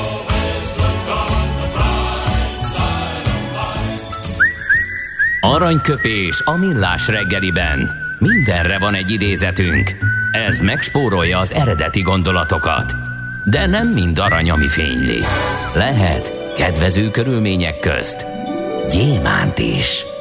Aranyköpés 5.41 6.43
a 6.45 6.57
millás 6.57 7.09
reggeliben. 7.09 7.91
Mindenre 8.19 8.79
van 8.79 8.95
egy 8.95 9.11
idézetünk. 9.11 9.91
Ez 10.49 10.61
megspórolja 10.61 11.39
az 11.39 11.53
eredeti 11.53 12.01
gondolatokat. 12.01 12.95
De 13.45 13.67
nem 13.67 13.89
mind 13.89 14.19
arany, 14.19 14.51
ami 14.51 14.69
fényli. 14.69 15.19
Lehet 15.75 16.53
kedvező 16.57 17.11
körülmények 17.11 17.79
közt 17.79 18.27
gyémánt 18.91 19.59
is. 19.59 20.13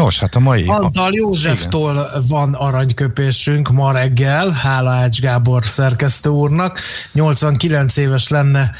Nos, 0.00 0.18
hát 0.18 0.34
a 0.34 0.38
mai... 0.38 0.64
Antal 0.66 1.12
Józseftól 1.12 1.92
Igen. 1.92 2.24
van 2.28 2.54
aranyköpésünk 2.54 3.70
ma 3.70 3.92
reggel, 3.92 4.50
hála 4.50 4.90
Ács 4.90 5.20
Gábor 5.20 5.64
szerkesztő 5.64 6.30
úrnak. 6.30 6.80
89 7.12 7.96
éves 7.96 8.28
lenne 8.28 8.70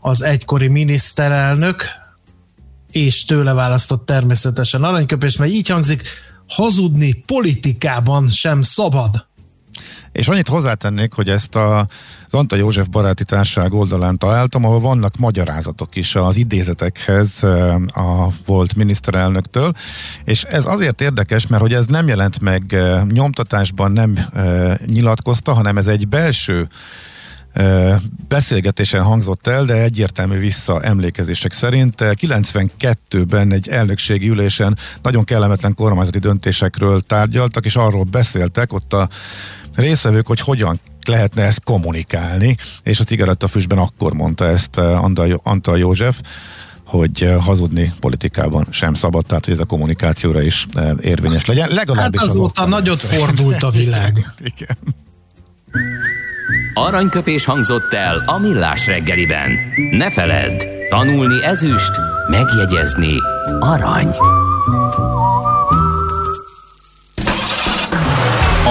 az 0.00 0.22
egykori 0.22 0.68
miniszterelnök, 0.68 1.84
és 2.90 3.24
tőle 3.24 3.52
választott 3.52 4.06
természetesen 4.06 4.84
aranyköpés, 4.84 5.36
mert 5.36 5.50
így 5.50 5.68
hangzik, 5.68 6.02
hazudni 6.46 7.12
politikában 7.12 8.28
sem 8.28 8.62
szabad. 8.62 9.26
És 10.12 10.28
annyit 10.28 10.48
hozzátennék, 10.48 11.12
hogy 11.12 11.28
ezt 11.28 11.54
a, 11.54 11.78
az 11.78 11.86
Anta 12.30 12.56
József 12.56 12.86
Baráti 12.86 13.24
Társaság 13.24 13.72
oldalán 13.72 14.18
találtam, 14.18 14.64
ahol 14.64 14.80
vannak 14.80 15.16
magyarázatok 15.16 15.96
is 15.96 16.14
az 16.14 16.36
idézetekhez 16.36 17.42
a 17.86 18.28
volt 18.46 18.74
miniszterelnöktől, 18.74 19.72
és 20.24 20.42
ez 20.42 20.66
azért 20.66 21.00
érdekes, 21.00 21.46
mert 21.46 21.62
hogy 21.62 21.74
ez 21.74 21.86
nem 21.86 22.08
jelent 22.08 22.40
meg 22.40 22.76
nyomtatásban, 23.12 23.92
nem 23.92 24.18
nyilatkozta, 24.86 25.52
hanem 25.52 25.78
ez 25.78 25.86
egy 25.86 26.08
belső 26.08 26.68
beszélgetésen 28.28 29.02
hangzott 29.02 29.46
el, 29.46 29.64
de 29.64 29.74
egyértelmű 29.74 30.38
visszaemlékezések 30.38 31.52
szerint 31.52 31.94
92-ben 31.98 33.52
egy 33.52 33.68
elnökségi 33.68 34.28
ülésen 34.28 34.78
nagyon 35.02 35.24
kellemetlen 35.24 35.74
kormányzati 35.74 36.18
döntésekről 36.18 37.00
tárgyaltak, 37.00 37.64
és 37.64 37.76
arról 37.76 38.04
beszéltek 38.04 38.72
ott 38.72 38.92
a 38.92 39.08
részevők, 39.74 40.26
hogy 40.26 40.40
hogyan 40.40 40.80
lehetne 41.06 41.42
ezt 41.42 41.64
kommunikálni, 41.64 42.56
és 42.82 43.00
a 43.00 43.04
cigarettafüstben 43.04 43.78
akkor 43.78 44.12
mondta 44.12 44.44
ezt 44.48 44.78
Antal 45.42 45.78
József, 45.78 46.20
hogy 46.84 47.34
hazudni 47.40 47.92
politikában 48.00 48.66
sem 48.70 48.94
szabad, 48.94 49.26
tehát 49.26 49.44
hogy 49.44 49.54
ez 49.54 49.60
a 49.60 49.64
kommunikációra 49.64 50.42
is 50.42 50.66
érvényes 51.00 51.44
legyen. 51.44 51.68
Legalábbis 51.70 52.20
hát 52.20 52.28
azóta 52.28 52.66
nagyot 52.66 53.00
fordult 53.00 53.62
a 53.62 53.70
világ. 53.70 54.32
Igen. 54.54 54.76
Aranyköpés 56.74 57.44
hangzott 57.44 57.92
el 57.92 58.22
a 58.26 58.38
millás 58.38 58.86
reggeliben. 58.86 59.50
Ne 59.90 60.10
feledd, 60.10 60.62
tanulni 60.90 61.44
ezüst, 61.44 61.92
megjegyezni 62.28 63.14
arany. 63.60 64.14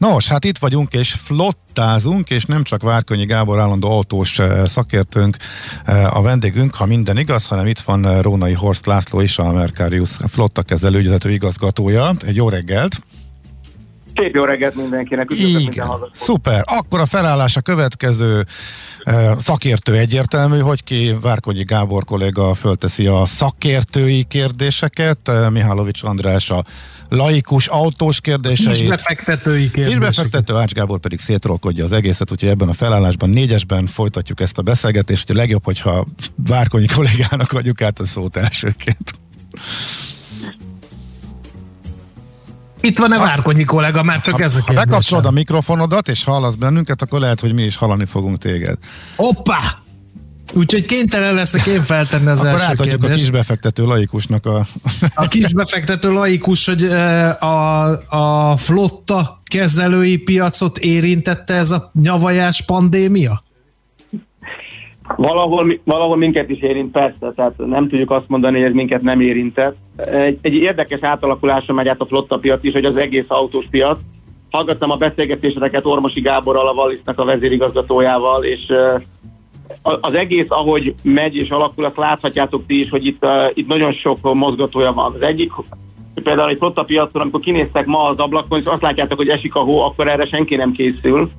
Nos, 0.00 0.28
hát 0.28 0.44
itt 0.44 0.58
vagyunk 0.58 0.92
és 0.92 1.12
flottázunk, 1.12 2.30
és 2.30 2.44
nem 2.44 2.62
csak 2.62 2.82
Várkonyi 2.82 3.24
Gábor 3.24 3.58
állandó 3.58 3.90
autós 3.90 4.38
eh, 4.38 4.66
szakértőnk 4.66 5.36
eh, 5.84 6.16
a 6.16 6.22
vendégünk, 6.22 6.74
ha 6.74 6.86
minden 6.86 7.18
igaz, 7.18 7.46
hanem 7.46 7.66
itt 7.66 7.80
van 7.80 8.06
eh, 8.06 8.22
Rónai 8.22 8.52
Horst 8.52 8.86
László 8.86 9.20
is, 9.20 9.38
a 9.38 9.52
Mercarius 9.52 10.10
flotta 10.28 10.62
kezelő 10.62 10.98
ügyvezető 10.98 11.30
igazgatója. 11.30 12.12
Egy 12.26 12.36
jó 12.36 12.48
reggelt! 12.48 13.02
Szép 14.16 14.34
jó 14.34 14.44
reggelt 14.44 14.74
mindenkinek, 14.74 15.30
üdvözlök 15.30 15.60
Igen. 15.60 15.86
minden 15.86 16.08
Szuper, 16.14 16.64
akkor 16.66 17.00
a 17.00 17.06
felállás 17.06 17.56
a 17.56 17.60
következő 17.60 18.46
szakértő 19.38 19.96
egyértelmű, 19.96 20.58
hogy 20.58 20.84
ki 20.84 21.14
Várkonyi 21.20 21.64
Gábor 21.64 22.04
kolléga 22.04 22.54
fölteszi 22.54 23.06
a 23.06 23.26
szakértői 23.26 24.22
kérdéseket, 24.22 25.30
Mihálovics 25.50 26.02
András 26.02 26.50
a 26.50 26.64
laikus 27.08 27.66
autós 27.66 28.20
kérdéseit. 28.20 28.76
Kisbefektetői 28.76 29.70
kérdéseket. 29.70 30.08
Kisbefektető 30.08 30.56
Ács 30.56 30.72
Gábor 30.72 30.98
pedig 30.98 31.20
szétrolkodja 31.20 31.84
az 31.84 31.92
egészet, 31.92 32.30
úgyhogy 32.30 32.48
ebben 32.48 32.68
a 32.68 32.72
felállásban 32.72 33.30
négyesben 33.30 33.86
folytatjuk 33.86 34.40
ezt 34.40 34.58
a 34.58 34.62
beszélgetést, 34.62 35.26
hogy 35.26 35.36
legjobb, 35.36 35.64
hogyha 35.64 36.06
Várkonyi 36.34 36.86
kollégának 36.86 37.52
vagyunk 37.52 37.82
át 37.82 38.00
a 38.00 38.04
szót 38.04 38.36
elsőként. 38.36 39.14
Itt 42.80 42.98
van 42.98 43.12
a 43.12 43.18
Várkonyi 43.18 43.64
kollega, 43.64 44.02
már 44.02 44.20
csak 44.20 44.34
ha, 44.34 44.42
ez 44.42 44.54
a 44.56 44.58
kérdés. 44.58 44.76
Ha 44.76 44.84
bekapcsolod 44.84 45.24
a 45.24 45.30
mikrofonodat, 45.30 46.08
és 46.08 46.24
hallasz 46.24 46.54
bennünket, 46.54 47.02
akkor 47.02 47.20
lehet, 47.20 47.40
hogy 47.40 47.54
mi 47.54 47.62
is 47.62 47.76
hallani 47.76 48.04
fogunk 48.04 48.38
téged. 48.38 48.76
Hoppá! 49.16 49.58
Úgyhogy 50.52 50.84
kénytelen 50.84 51.34
leszek 51.34 51.66
én 51.66 51.82
feltenni 51.82 52.28
az 52.28 52.40
Akkor 52.44 52.60
első 52.60 52.74
kérdést. 52.74 53.12
a 53.12 53.16
kisbefektető 53.16 53.84
laikusnak 53.84 54.46
a... 54.46 54.66
A 55.14 55.26
kisbefektető 55.26 56.12
laikus, 56.12 56.66
hogy 56.66 56.84
a, 56.84 57.84
a 58.50 58.56
flotta 58.56 59.40
kezelői 59.44 60.16
piacot 60.16 60.78
érintette 60.78 61.54
ez 61.54 61.70
a 61.70 61.90
nyavajás 62.02 62.62
pandémia? 62.62 63.42
Valahol, 65.16 65.78
valahol 65.84 66.16
minket 66.16 66.50
is 66.50 66.60
érint, 66.60 66.92
persze, 66.92 67.32
tehát 67.36 67.52
nem 67.56 67.88
tudjuk 67.88 68.10
azt 68.10 68.28
mondani, 68.28 68.56
hogy 68.58 68.68
ez 68.68 68.74
minket 68.74 69.02
nem 69.02 69.20
érintett. 69.20 69.76
Egy, 69.96 70.38
egy 70.42 70.54
érdekes 70.54 71.00
átalakulásra 71.02 71.74
megy 71.74 71.88
át 71.88 72.00
a 72.00 72.06
flotta 72.06 72.38
piac 72.38 72.64
is, 72.64 72.72
hogy 72.72 72.84
az 72.84 72.96
egész 72.96 73.24
autós 73.28 73.66
piac. 73.70 73.98
Hallgattam 74.50 74.90
a 74.90 74.96
beszélgetéseket 74.96 75.84
Ormosi 75.84 76.20
Gáborral, 76.20 76.68
a 76.68 76.72
Wallisnak 76.72 77.18
a 77.18 77.24
vezérigazgatójával, 77.24 78.44
és 78.44 78.72
az 79.82 80.14
egész, 80.14 80.46
ahogy 80.48 80.94
megy 81.02 81.36
és 81.36 81.50
alakul, 81.50 81.84
azt 81.84 81.96
láthatjátok 81.96 82.66
ti 82.66 82.80
is, 82.80 82.90
hogy 82.90 83.06
itt, 83.06 83.26
itt 83.54 83.66
nagyon 83.66 83.92
sok 83.92 84.34
mozgatója 84.34 84.92
van. 84.92 85.14
Az 85.14 85.20
egyik, 85.20 85.52
például 86.14 86.50
egy 86.50 86.56
flotta 86.56 86.82
piacon, 86.82 87.22
amikor 87.22 87.40
kinéztek 87.40 87.86
ma 87.86 88.04
az 88.04 88.18
ablakon, 88.18 88.60
és 88.60 88.66
azt 88.66 88.82
látjátok, 88.82 89.18
hogy 89.18 89.28
esik 89.28 89.54
a 89.54 89.60
hó, 89.60 89.80
akkor 89.80 90.08
erre 90.08 90.26
senki 90.26 90.56
nem 90.56 90.72
készül, 90.72 91.30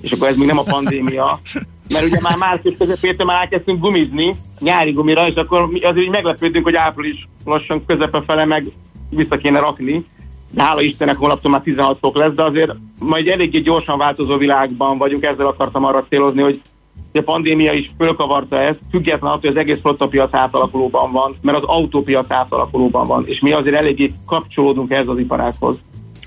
és 0.00 0.12
akkor 0.12 0.28
ez 0.28 0.36
még 0.36 0.46
nem 0.46 0.58
a 0.58 0.62
pandémia, 0.62 1.38
mert 1.92 2.04
ugye 2.04 2.18
már 2.22 2.36
március 2.36 2.74
közepétől 2.78 3.26
már 3.26 3.40
elkezdtünk 3.40 3.80
gumizni, 3.80 4.34
nyári 4.58 4.92
gumira, 4.92 5.28
és 5.28 5.34
akkor 5.34 5.68
mi 5.68 5.80
azért 5.80 6.10
meglepődünk, 6.10 6.64
hogy 6.64 6.74
április 6.74 7.28
lassan 7.44 7.86
közepe 7.86 8.22
fele 8.22 8.44
meg 8.44 8.64
vissza 9.10 9.36
kéne 9.36 9.58
rakni. 9.58 10.04
De 10.50 10.62
hála 10.62 10.80
Istennek 10.80 11.16
holnaptól 11.16 11.50
már 11.50 11.60
16 11.60 11.98
fok 11.98 12.16
lesz, 12.16 12.32
de 12.32 12.42
azért 12.42 12.72
majd 12.98 13.28
eléggé 13.28 13.60
gyorsan 13.60 13.98
változó 13.98 14.36
világban 14.36 14.98
vagyunk, 14.98 15.24
ezzel 15.24 15.46
akartam 15.46 15.84
arra 15.84 16.06
célozni, 16.08 16.42
hogy 16.42 16.60
a 17.12 17.22
pandémia 17.22 17.72
is 17.72 17.90
fölkavarta 17.98 18.60
ezt, 18.60 18.78
független 18.90 19.30
attól, 19.30 19.40
hogy 19.40 19.50
az 19.50 19.56
egész 19.56 19.80
flottapiac 19.80 20.34
átalakulóban 20.34 21.12
van, 21.12 21.36
mert 21.40 21.56
az 21.56 21.64
autópiac 21.64 22.30
átalakulóban 22.30 23.06
van, 23.06 23.26
és 23.26 23.40
mi 23.40 23.52
azért 23.52 23.76
eléggé 23.76 24.12
kapcsolódunk 24.26 24.92
ehhez 24.92 25.08
az 25.08 25.18
iparághoz. 25.18 25.76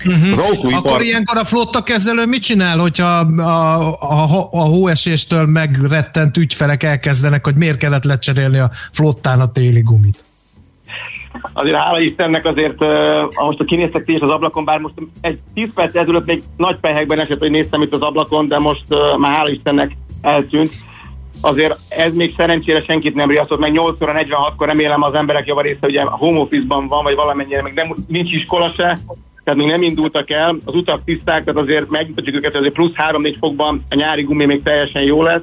Uh-huh. 0.06 0.30
Az 0.30 0.38
autóipar... 0.38 0.86
Akkor 0.86 1.02
ilyenkor 1.02 1.36
a 1.36 1.44
flotta 1.44 1.82
kezelő 1.82 2.26
mit 2.26 2.42
csinál, 2.42 2.78
hogyha 2.78 3.18
a, 3.18 3.88
a, 4.00 4.48
a 4.50 4.62
hóeséstől 4.62 5.46
megrettent 5.46 6.36
ügyfelek 6.36 6.82
elkezdenek, 6.82 7.44
hogy 7.44 7.54
miért 7.54 7.78
kellett 7.78 8.04
lecserélni 8.04 8.58
a 8.58 8.70
flottán 8.92 9.40
a 9.40 9.50
téli 9.50 9.80
gumit? 9.80 10.24
Azért 11.52 11.76
hála 11.76 12.00
Istennek 12.00 12.44
azért, 12.46 12.82
uh, 12.82 13.44
most 13.44 13.60
a 13.60 13.64
kinéztek 13.64 14.04
ti 14.04 14.12
is 14.12 14.20
az 14.20 14.30
ablakon, 14.30 14.64
bár 14.64 14.78
most 14.78 14.94
egy 15.20 15.38
10 15.54 15.68
perc 15.74 15.96
ezelőtt 15.96 16.26
még 16.26 16.42
nagy 16.56 16.76
pehekben 16.76 17.20
esett, 17.20 17.38
hogy 17.38 17.50
néztem 17.50 17.82
itt 17.82 17.92
az 17.92 18.00
ablakon, 18.00 18.48
de 18.48 18.58
most 18.58 18.84
uh, 18.88 19.18
már 19.18 19.32
hála 19.32 19.50
Istennek 19.50 19.96
eltűnt. 20.20 20.70
Azért 21.40 21.78
ez 21.88 22.14
még 22.14 22.34
szerencsére 22.36 22.82
senkit 22.82 23.14
nem 23.14 23.30
riasztott, 23.30 23.58
meg 23.58 23.72
8 23.72 24.02
óra 24.02 24.14
46-kor 24.16 24.66
remélem 24.66 25.02
az 25.02 25.14
emberek 25.14 25.46
javarésze 25.46 25.86
ugye 25.86 26.00
a 26.00 26.16
home 26.16 26.38
office-ban 26.38 26.88
van, 26.88 27.02
vagy 27.02 27.14
valamennyire, 27.14 27.62
meg 27.62 27.74
nem, 27.74 27.94
nincs 28.08 28.32
iskola 28.32 28.72
se, 28.76 28.98
tehát 29.48 29.62
még 29.62 29.72
nem 29.72 29.82
indultak 29.82 30.30
el, 30.30 30.56
az 30.64 30.74
utak 30.74 31.04
tiszták, 31.04 31.44
tehát 31.44 31.60
azért 31.60 31.90
megmutatjuk 31.90 32.36
őket, 32.36 32.56
azért 32.56 32.72
plusz 32.72 32.92
3-4 33.10 33.36
fokban 33.38 33.84
a 33.90 33.94
nyári 33.94 34.22
gumi 34.22 34.44
még 34.44 34.62
teljesen 34.62 35.02
jó 35.02 35.22
lesz, 35.22 35.42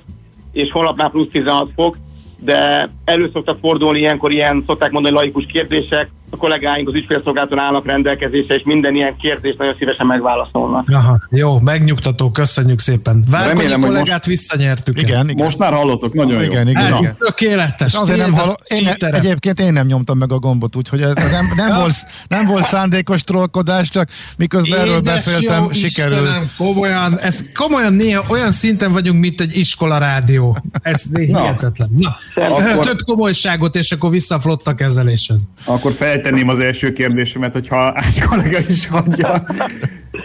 és 0.52 0.72
holnap 0.72 0.98
már 0.98 1.10
plusz 1.10 1.28
16 1.32 1.72
fok, 1.76 1.98
de 2.40 2.90
elő 3.06 3.30
szoktak 3.34 3.60
fordulni 3.60 4.00
ilyenkor 4.00 4.32
ilyen, 4.32 4.64
szokták 4.68 4.92
mondani 4.92 5.16
laikus 5.16 5.46
kérdések, 5.46 6.10
a 6.36 6.38
kollégáink 6.38 6.88
az 6.88 6.96
ügyfélszolgálaton 6.96 7.60
állnak 7.60 7.86
rendelkezésre, 7.86 8.56
és 8.56 8.62
minden 8.66 8.96
ilyen 8.96 9.16
kérdést 9.18 9.58
nagyon 9.58 9.76
szívesen 9.80 10.06
megválaszolnak. 10.06 10.90
Aha, 10.90 11.20
jó, 11.30 11.60
megnyugtató, 11.60 12.32
köszönjük 12.32 12.80
szépen. 12.80 13.26
Várkonyi 13.30 13.80
kollégát 13.80 14.08
most... 14.08 14.26
visszanyertük. 14.26 15.00
Igen, 15.00 15.30
igen, 15.30 15.44
Most 15.44 15.58
már 15.58 15.74
hallottok, 15.74 16.14
nagyon 16.14 16.44
igen, 16.44 16.66
jó. 16.66 16.72
Igen, 16.72 16.98
igen. 16.98 17.16
Tökéletes. 17.18 17.94
Azért 17.94 18.20
nem 18.20 18.34
hallom, 18.34 18.56
én, 18.68 18.88
egyébként 19.00 19.60
én 19.60 19.74
nem 19.74 19.88
nyomtam 19.88 20.18
meg 20.18 20.32
a 20.32 20.40
gombot, 20.40 20.76
úgyhogy 20.76 21.02
ez 21.02 21.14
nem, 21.14 21.46
nem, 21.56 21.80
volt, 21.80 21.96
nem 22.28 22.46
volt 22.46 22.64
szándékos 22.64 23.24
trollkodás, 23.24 23.90
csak 23.90 24.10
miközben 24.38 24.80
Édes 24.80 24.88
erről 24.88 25.02
beszéltem, 25.02 25.64
jó, 25.64 25.72
sikerül. 25.72 26.18
Istenem, 26.18 26.52
komolyan, 26.58 27.20
ez 27.20 27.52
komolyan 27.52 27.94
néha 27.94 28.24
olyan 28.28 28.52
szinten 28.52 28.92
vagyunk, 28.92 29.20
mint 29.20 29.42
egy 29.42 29.58
iskola 29.58 29.98
rádió. 29.98 30.58
Ez 30.82 31.04
hihetetlen. 31.16 31.90
Na, 31.98 32.18
akkor... 32.36 32.86
több 32.86 33.00
komolyságot, 33.06 33.76
és 33.76 33.92
akkor 33.92 34.10
vissza 34.10 34.36
a 34.36 34.40
flotta 34.40 34.74
kezeléshez. 34.74 35.48
Akkor 35.66 35.92
feltenném 36.26 36.50
az 36.50 36.60
első 36.60 36.92
kérdésemet, 36.92 37.54
hogyha 37.54 37.92
Ács 37.96 38.22
kollega 38.22 38.58
is 38.70 38.88
hagyja. 38.88 39.46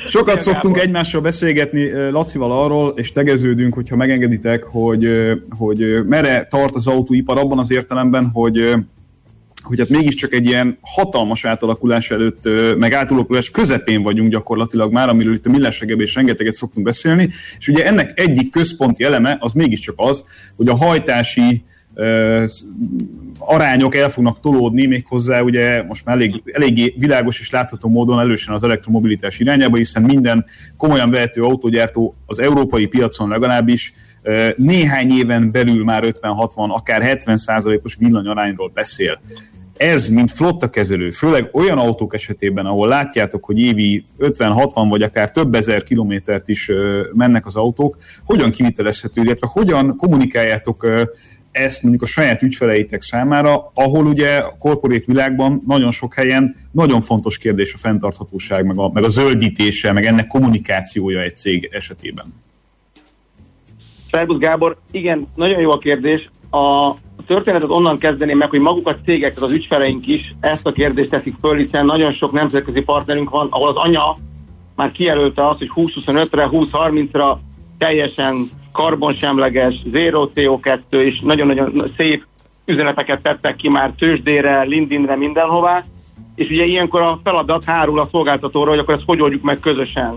Sokat 0.06 0.40
szoktunk 0.40 0.78
egymással 0.78 1.20
beszélgetni 1.20 2.10
Lacival 2.10 2.62
arról, 2.62 2.92
és 2.96 3.12
tegeződünk, 3.12 3.74
hogyha 3.74 3.96
megengeditek, 3.96 4.64
hogy, 4.64 5.08
hogy 5.58 6.06
mere 6.06 6.46
tart 6.50 6.74
az 6.74 6.86
autóipar 6.86 7.38
abban 7.38 7.58
az 7.58 7.70
értelemben, 7.70 8.30
hogy 8.32 8.74
hogy 9.62 9.78
hát 9.78 9.88
mégiscsak 9.88 10.34
egy 10.34 10.46
ilyen 10.46 10.78
hatalmas 10.80 11.44
átalakulás 11.44 12.10
előtt, 12.10 12.48
meg 12.78 12.92
átalakulás 12.92 13.50
közepén 13.50 14.02
vagyunk 14.02 14.30
gyakorlatilag 14.30 14.92
már, 14.92 15.08
amiről 15.08 15.34
itt 15.34 15.46
a 15.46 15.50
millás 15.50 15.80
és 15.80 16.14
rengeteget 16.14 16.54
szoktunk 16.54 16.86
beszélni, 16.86 17.28
és 17.58 17.68
ugye 17.68 17.86
ennek 17.86 18.20
egyik 18.20 18.50
központi 18.50 19.04
eleme 19.04 19.36
az 19.40 19.52
mégiscsak 19.52 19.94
az, 19.96 20.24
hogy 20.56 20.68
a 20.68 20.76
hajtási 20.76 21.64
arányok 23.38 23.94
el 23.94 24.08
fognak 24.08 24.40
tolódni, 24.40 24.86
méghozzá 24.86 25.40
ugye 25.40 25.82
most 25.82 26.04
már 26.04 26.16
elég, 26.16 26.42
eléggé 26.52 26.94
világos 26.98 27.40
és 27.40 27.50
látható 27.50 27.88
módon 27.88 28.20
elősen 28.20 28.54
az 28.54 28.62
elektromobilitás 28.62 29.38
irányába, 29.38 29.76
hiszen 29.76 30.02
minden 30.02 30.44
komolyan 30.76 31.10
vehető 31.10 31.42
autógyártó 31.42 32.14
az 32.26 32.40
európai 32.40 32.86
piacon 32.86 33.28
legalábbis 33.28 33.94
néhány 34.56 35.10
éven 35.10 35.50
belül 35.50 35.84
már 35.84 36.02
50-60, 36.06 36.48
akár 36.54 37.02
70 37.02 37.38
os 37.82 37.94
villanyarányról 37.98 38.70
beszél. 38.74 39.20
Ez, 39.76 40.08
mint 40.08 40.30
flotta 40.30 40.70
kezelő, 40.70 41.10
főleg 41.10 41.48
olyan 41.52 41.78
autók 41.78 42.14
esetében, 42.14 42.66
ahol 42.66 42.88
látjátok, 42.88 43.44
hogy 43.44 43.58
évi 43.58 44.04
50-60 44.18 44.86
vagy 44.88 45.02
akár 45.02 45.32
több 45.32 45.54
ezer 45.54 45.82
kilométert 45.82 46.48
is 46.48 46.70
mennek 47.12 47.46
az 47.46 47.56
autók, 47.56 47.96
hogyan 48.24 48.50
kivitelezhető, 48.50 49.22
illetve 49.22 49.46
hogyan 49.50 49.96
kommunikáljátok 49.96 50.86
ezt 51.52 51.82
mondjuk 51.82 52.02
a 52.02 52.06
saját 52.06 52.42
ügyfeleitek 52.42 53.02
számára, 53.02 53.70
ahol 53.74 54.06
ugye 54.06 54.36
a 54.36 54.56
korporét 54.58 55.04
világban 55.04 55.62
nagyon 55.66 55.90
sok 55.90 56.14
helyen 56.14 56.56
nagyon 56.72 57.00
fontos 57.00 57.38
kérdés 57.38 57.74
a 57.74 57.78
fenntarthatóság, 57.78 58.64
meg 58.66 58.78
a, 58.78 58.90
meg 58.92 59.04
a 59.04 59.08
zöldítése, 59.08 59.92
meg 59.92 60.04
ennek 60.04 60.26
kommunikációja 60.26 61.20
egy 61.20 61.36
cég 61.36 61.68
esetében. 61.72 62.34
Szerbusz 64.10 64.38
Gábor, 64.38 64.76
igen, 64.90 65.26
nagyon 65.34 65.60
jó 65.60 65.70
a 65.70 65.78
kérdés. 65.78 66.30
A 66.50 66.94
történetet 67.26 67.70
onnan 67.70 67.98
kezdeném 67.98 68.38
meg, 68.38 68.50
hogy 68.50 68.60
maguk 68.60 68.88
a 68.88 68.98
cégek, 69.04 69.42
az 69.42 69.50
ügyfeleink 69.50 70.06
is 70.06 70.34
ezt 70.40 70.66
a 70.66 70.72
kérdést 70.72 71.10
teszik 71.10 71.34
föl, 71.40 71.56
hiszen 71.56 71.84
nagyon 71.84 72.12
sok 72.12 72.32
nemzetközi 72.32 72.80
partnerünk 72.80 73.30
van, 73.30 73.46
ahol 73.50 73.68
az 73.68 73.76
anya 73.76 74.16
már 74.76 74.92
kijelölte 74.92 75.48
azt, 75.48 75.58
hogy 75.58 75.70
2025-re, 75.74 76.48
2030-ra 76.50 77.36
teljesen 77.78 78.48
karbonsemleges, 78.72 79.74
zero 79.92 80.30
CO2, 80.34 80.90
és 80.90 81.20
nagyon-nagyon 81.20 81.92
szép 81.96 82.24
üzeneteket 82.64 83.22
tettek 83.22 83.56
ki 83.56 83.68
már 83.68 83.92
tőzsdére, 83.98 84.62
LinkedInre, 84.62 85.16
mindenhová, 85.16 85.84
és 86.34 86.50
ugye 86.50 86.64
ilyenkor 86.64 87.00
a 87.00 87.20
feladat 87.24 87.64
hárul 87.64 88.00
a 88.00 88.08
szolgáltatóra, 88.10 88.70
hogy 88.70 88.78
akkor 88.78 88.94
ezt 88.94 89.02
hogy 89.06 89.22
oldjuk 89.22 89.42
meg 89.42 89.58
közösen. 89.58 90.14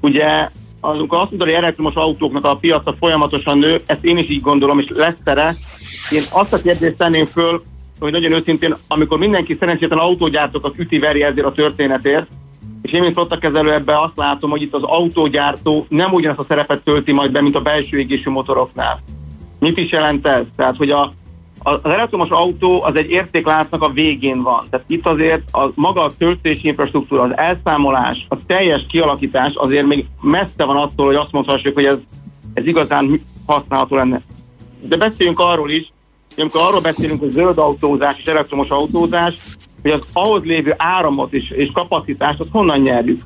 Ugye 0.00 0.48
amikor 0.84 1.18
azt 1.18 1.30
mondod, 1.30 1.48
hogy 1.48 1.56
elektromos 1.56 1.94
autóknak 1.94 2.44
a 2.44 2.56
piaca 2.56 2.94
folyamatosan 2.98 3.58
nő, 3.58 3.80
ezt 3.86 4.04
én 4.04 4.16
is 4.16 4.30
így 4.30 4.40
gondolom, 4.40 4.78
és 4.78 4.86
lesz 4.88 5.16
tere. 5.24 5.54
Én 6.10 6.22
azt 6.30 6.52
a 6.52 6.60
kérdést 6.60 6.96
tenném 6.96 7.26
föl, 7.26 7.62
hogy 8.00 8.12
nagyon 8.12 8.32
őszintén, 8.32 8.76
amikor 8.88 9.18
mindenki 9.18 9.56
szerencsétlen 9.58 9.98
autógyártókat 9.98 10.78
üti-veri 10.78 11.22
ezért 11.22 11.46
a 11.46 11.52
történetért, 11.52 12.26
és 12.82 12.92
én, 12.92 13.00
mint 13.00 13.14
flottakezelő 13.14 13.72
ebben 13.72 13.96
azt 13.96 14.16
látom, 14.16 14.50
hogy 14.50 14.62
itt 14.62 14.74
az 14.74 14.82
autógyártó 14.82 15.86
nem 15.88 16.12
ugyanazt 16.12 16.38
a 16.38 16.44
szerepet 16.48 16.84
tölti 16.84 17.12
majd 17.12 17.30
be, 17.30 17.40
mint 17.40 17.56
a 17.56 17.60
belső 17.60 17.98
égésű 17.98 18.30
motoroknál. 18.30 19.00
Mit 19.58 19.78
is 19.78 19.90
jelent 19.90 20.26
ez? 20.26 20.44
Tehát, 20.56 20.76
hogy 20.76 20.90
a, 20.90 21.12
az 21.62 21.80
elektromos 21.82 22.28
autó 22.30 22.82
az 22.82 22.96
egy 22.96 23.10
értékláncnak 23.10 23.82
a 23.82 23.92
végén 23.92 24.42
van. 24.42 24.64
Tehát 24.70 24.86
itt 24.88 25.06
azért 25.06 25.42
a 25.52 25.70
maga 25.74 26.02
a 26.02 26.12
töltési 26.18 26.66
infrastruktúra, 26.66 27.22
az 27.22 27.36
elszámolás, 27.36 28.26
a 28.28 28.36
teljes 28.46 28.86
kialakítás 28.88 29.52
azért 29.54 29.86
még 29.86 30.06
messze 30.20 30.64
van 30.64 30.76
attól, 30.76 31.06
hogy 31.06 31.14
azt 31.14 31.32
mondhassuk, 31.32 31.74
hogy 31.74 31.84
ez, 31.84 31.96
ez 32.54 32.66
igazán 32.66 33.20
használható 33.46 33.96
lenne. 33.96 34.20
De 34.80 34.96
beszéljünk 34.96 35.40
arról 35.40 35.70
is, 35.70 35.92
hogy 36.34 36.42
amikor 36.42 36.60
arról 36.60 36.80
beszélünk, 36.80 37.20
hogy 37.20 37.30
zöld 37.30 37.58
autózás 37.58 38.16
és 38.18 38.24
elektromos 38.24 38.68
autózás, 38.68 39.34
hogy 39.82 39.90
az 39.90 40.00
ahhoz 40.12 40.42
lévő 40.42 40.74
áramot 40.76 41.34
és, 41.34 41.50
és 41.50 41.70
kapacitást, 41.72 42.40
azt 42.40 42.50
honnan 42.50 42.78
nyerjük. 42.78 43.22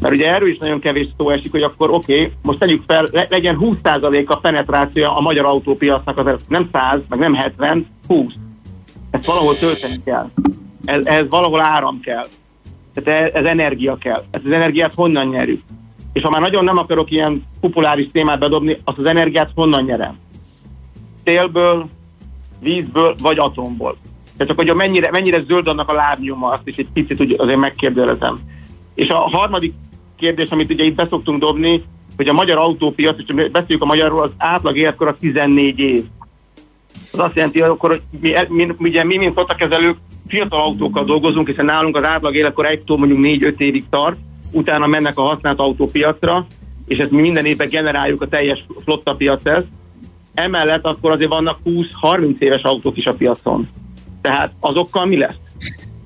Mert 0.00 0.14
ugye 0.14 0.34
erről 0.34 0.48
is 0.48 0.58
nagyon 0.58 0.80
kevés 0.80 1.08
szó 1.18 1.30
esik, 1.30 1.50
hogy 1.50 1.62
akkor 1.62 1.90
oké, 1.90 2.14
okay, 2.14 2.32
most 2.42 2.58
tegyük 2.58 2.82
fel, 2.86 3.06
le, 3.10 3.26
legyen 3.30 3.58
20% 3.60 4.26
a 4.26 4.36
penetrációja 4.36 5.16
a 5.16 5.20
magyar 5.20 5.44
autópiacnak, 5.44 6.18
az 6.18 6.40
nem 6.48 6.68
100, 6.72 7.00
meg 7.08 7.18
nem 7.18 7.34
70, 7.34 7.86
20. 8.06 8.32
Ezt 9.10 9.24
valahol 9.24 9.56
tölteni 9.56 9.96
kell. 10.04 10.30
Ez, 10.84 11.06
ez 11.06 11.28
valahol 11.28 11.60
áram 11.60 12.00
kell. 12.00 12.26
Tehát 12.94 13.22
ez, 13.22 13.34
ez 13.34 13.44
energia 13.44 13.96
kell. 13.96 14.24
Ezt 14.30 14.44
az 14.44 14.52
energiát 14.52 14.94
honnan 14.94 15.26
nyerjük? 15.26 15.62
És 16.12 16.22
ha 16.22 16.30
már 16.30 16.40
nagyon 16.40 16.64
nem 16.64 16.78
akarok 16.78 17.10
ilyen 17.10 17.46
populáris 17.60 18.08
témát 18.12 18.38
bedobni, 18.38 18.80
azt 18.84 18.98
az 18.98 19.04
energiát 19.04 19.50
honnan 19.54 19.84
nyerem? 19.84 20.18
Szélből, 21.24 21.88
vízből 22.60 23.14
vagy 23.22 23.38
atomból. 23.38 23.96
Tehát 24.40 24.56
csak 24.56 24.66
hogy 24.66 24.76
mennyire, 24.76 25.10
mennyire 25.10 25.42
zöld 25.42 25.66
annak 25.66 25.88
a 25.88 25.92
lábnyoma, 25.92 26.48
azt 26.48 26.68
is 26.68 26.76
egy 26.76 26.88
picit 26.92 27.20
úgy 27.20 27.34
azért 27.38 27.58
megkérdőjelezem. 27.58 28.38
És 28.94 29.08
a 29.08 29.16
harmadik 29.16 29.74
kérdés, 30.16 30.50
amit 30.50 30.72
ugye 30.72 30.84
itt 30.84 30.94
beszoktunk 30.94 31.40
dobni, 31.40 31.82
hogy 32.16 32.28
a 32.28 32.32
magyar 32.32 32.58
autópiac, 32.58 33.18
és 33.18 33.50
beszéljük 33.50 33.82
a 33.82 33.86
magyarról, 33.86 34.22
az 34.22 34.30
átlag 34.36 34.76
életkor 34.76 35.08
a 35.08 35.16
14 35.20 35.78
év. 35.78 36.04
Az 37.12 37.18
azt 37.18 37.34
jelenti, 37.34 37.60
hogy 37.60 37.70
akkor 37.70 37.90
hogy 37.90 38.02
mi, 38.20 38.34
mi, 38.48 38.88
ugye 38.88 39.04
mi, 39.04 39.16
mint 39.16 39.34
fotakezelők, 39.34 39.96
fiatal 40.28 40.60
autókkal 40.60 41.04
dolgozunk, 41.04 41.48
hiszen 41.48 41.64
nálunk 41.64 41.96
az 41.96 42.08
átlag 42.08 42.34
életkor 42.34 42.66
egytől 42.66 42.96
mondjuk 42.96 43.18
4-5 43.22 43.58
évig 43.58 43.84
tart, 43.90 44.16
utána 44.52 44.86
mennek 44.86 45.18
a 45.18 45.22
használt 45.22 45.58
autópiacra, 45.58 46.46
és 46.86 46.98
ezt 46.98 47.10
mi 47.10 47.20
minden 47.20 47.44
évben 47.44 47.68
generáljuk 47.68 48.22
a 48.22 48.28
teljes 48.28 48.64
flotta 48.84 49.14
piachez. 49.14 49.64
Emellett 50.34 50.84
akkor 50.84 51.10
azért 51.10 51.30
vannak 51.30 51.58
20-30 51.64 52.38
éves 52.38 52.62
autók 52.62 52.96
is 52.96 53.06
a 53.06 53.12
piacon. 53.12 53.68
Tehát 54.20 54.52
azokkal 54.60 55.06
mi 55.06 55.16
lesz? 55.16 55.36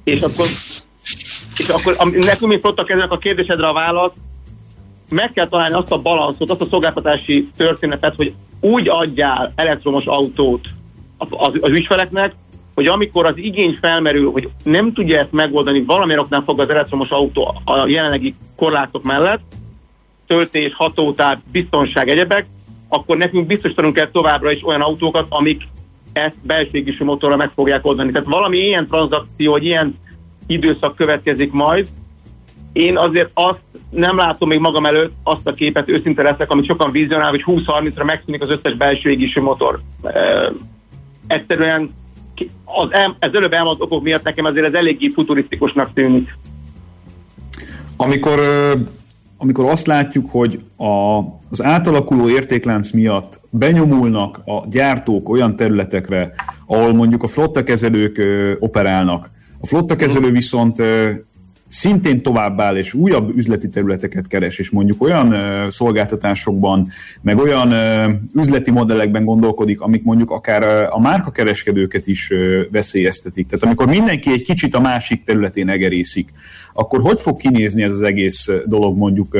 És 0.05 0.21
akkor, 0.21 0.47
és 1.57 1.69
akkor 1.69 1.97
nekünk 2.13 2.53
mi 2.53 2.61
flottak 2.61 2.91
ezek 2.91 3.11
a 3.11 3.19
kérdésedre 3.19 3.69
a 3.69 3.73
válasz, 3.73 4.13
meg 5.09 5.33
kell 5.33 5.49
találni 5.49 5.75
azt 5.75 5.91
a 5.91 5.99
balanszot, 5.99 6.51
azt 6.51 6.61
a 6.61 6.67
szolgáltatási 6.71 7.51
történetet, 7.57 8.15
hogy 8.17 8.33
úgy 8.61 8.89
adjál 8.89 9.53
elektromos 9.57 10.07
autót 10.07 10.69
az, 11.17 11.29
az 11.61 11.71
ügyfeleknek, 11.71 12.35
hogy 12.75 12.87
amikor 12.87 13.27
az 13.27 13.37
igény 13.37 13.79
felmerül, 13.81 14.31
hogy 14.31 14.49
nem 14.63 14.93
tudja 14.93 15.19
ezt 15.19 15.33
megoldani, 15.33 15.85
valamilyen 15.85 16.21
oknál 16.21 16.43
fog 16.47 16.61
az 16.61 16.69
elektromos 16.69 17.11
autó 17.11 17.61
a 17.65 17.87
jelenlegi 17.87 18.35
korlátok 18.57 19.03
mellett, 19.03 19.43
töltés, 20.27 20.75
hatótár, 20.75 21.41
biztonság, 21.53 22.09
egyebek, 22.09 22.47
akkor 22.89 23.17
nekünk 23.17 23.47
biztosítanunk 23.47 23.95
kell 23.95 24.11
továbbra 24.11 24.51
is 24.51 24.67
olyan 24.67 24.81
autókat, 24.81 25.27
amik 25.29 25.63
ezt 26.15 26.37
belségésű 26.43 27.05
motorra 27.05 27.37
meg 27.37 27.51
fogják 27.55 27.87
oldani. 27.87 28.13
Tehát 28.13 28.29
valami 28.29 28.57
ilyen 28.57 28.87
tranzakció, 28.87 29.51
vagy 29.51 29.65
ilyen 29.65 29.99
időszak 30.47 30.97
következik 30.97 31.53
majd. 31.53 31.89
Én 32.73 32.97
azért 32.97 33.31
azt 33.35 33.61
nem 33.91 34.17
látom 34.17 34.49
még 34.49 34.59
magam 34.59 34.85
előtt 34.85 35.13
azt 35.23 35.47
a 35.47 35.55
képet, 35.55 35.89
őszinte 35.89 36.23
leszek, 36.23 36.51
amit 36.51 36.67
sokan 36.67 36.91
vizionál, 36.91 37.31
hogy 37.31 37.45
20-30-ra 37.47 38.05
megszűnik 38.05 38.43
az 38.43 38.51
összes 38.51 38.75
belső 38.75 39.11
égésű 39.11 39.41
motor. 39.41 39.81
E, 40.03 40.53
egyszerűen 41.27 41.95
az, 42.65 42.93
el, 42.93 43.17
ez 43.19 43.35
előbb 43.35 43.53
elmondott 43.53 43.83
okok 43.83 44.03
miatt 44.03 44.23
nekem 44.25 44.45
azért 44.45 44.67
ez 44.67 44.75
eléggé 44.75 45.09
futurisztikusnak 45.09 45.93
tűnik. 45.93 46.37
Amikor 47.97 48.41
amikor 49.45 49.65
azt 49.65 49.87
látjuk, 49.87 50.31
hogy 50.31 50.61
a, 50.77 51.19
az 51.51 51.63
átalakuló 51.63 52.29
értéklánc 52.29 52.91
miatt 52.91 53.41
benyomulnak 53.51 54.41
a 54.45 54.67
gyártók 54.71 55.29
olyan 55.29 55.57
területekre, 55.57 56.33
ahol 56.67 56.95
mondjuk 56.95 57.23
a 57.23 57.27
flottakezelők 57.27 58.19
ö, 58.19 58.53
operálnak, 58.59 59.31
a 59.61 59.67
flottakezelő 59.67 60.31
viszont 60.31 60.79
ö, 60.79 61.11
szintén 61.67 62.23
továbbáll 62.23 62.77
és 62.77 62.95
újabb 62.95 63.37
üzleti 63.37 63.69
területeket 63.69 64.27
keres, 64.27 64.59
és 64.59 64.71
mondjuk 64.71 65.03
olyan 65.03 65.27
uh, 65.27 65.69
szolgáltatásokban, 65.69 66.89
meg 67.21 67.39
olyan 67.39 67.69
uh, 67.69 68.15
üzleti 68.35 68.71
modellekben 68.71 69.25
gondolkodik, 69.25 69.81
amik 69.81 70.03
mondjuk 70.03 70.31
akár 70.31 70.63
uh, 70.63 70.97
a 70.97 71.01
márkakereskedőket 71.01 72.07
is 72.07 72.31
uh, 72.31 72.61
veszélyeztetik. 72.71 73.47
Tehát 73.47 73.65
amikor 73.65 73.87
mindenki 73.87 74.33
egy 74.33 74.43
kicsit 74.43 74.75
a 74.75 74.81
másik 74.81 75.25
területén 75.25 75.69
egerészik, 75.69 76.33
akkor 76.75 77.01
hogy 77.01 77.21
fog 77.21 77.37
kinézni 77.37 77.83
ez 77.83 77.93
az 77.93 78.03
egész 78.03 78.49
dolog 78.67 78.97
mondjuk 78.97 79.37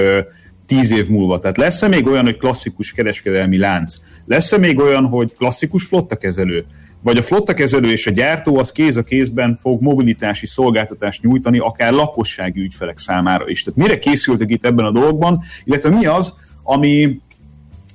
tíz 0.67 0.93
év 0.93 1.09
múlva? 1.09 1.39
Tehát 1.39 1.57
lesz-e 1.57 1.89
még 1.89 2.07
olyan, 2.07 2.25
hogy 2.25 2.37
klasszikus 2.37 2.93
kereskedelmi 2.93 3.59
lánc? 3.59 3.97
Lesz-e 4.27 4.59
még 4.59 4.79
olyan, 4.79 5.07
hogy 5.07 5.33
klasszikus 5.37 5.85
flottakezelő? 5.85 6.65
vagy 7.05 7.17
a 7.17 7.23
flottakezelő 7.23 7.91
és 7.91 8.07
a 8.07 8.11
gyártó 8.11 8.59
az 8.59 8.73
kéz 8.73 8.97
a 8.97 9.03
kézben 9.03 9.59
fog 9.63 9.83
mobilitási 9.83 10.47
szolgáltatást 10.47 11.23
nyújtani, 11.23 11.59
akár 11.59 11.93
lakossági 11.93 12.61
ügyfelek 12.61 12.99
számára 12.99 13.49
is. 13.49 13.63
Tehát 13.63 13.79
mire 13.79 13.99
készültek 13.99 14.51
itt 14.51 14.65
ebben 14.65 14.85
a 14.85 14.91
dologban, 14.91 15.43
illetve 15.65 15.91
mi 15.91 16.07
az, 16.07 16.35
ami, 16.63 17.21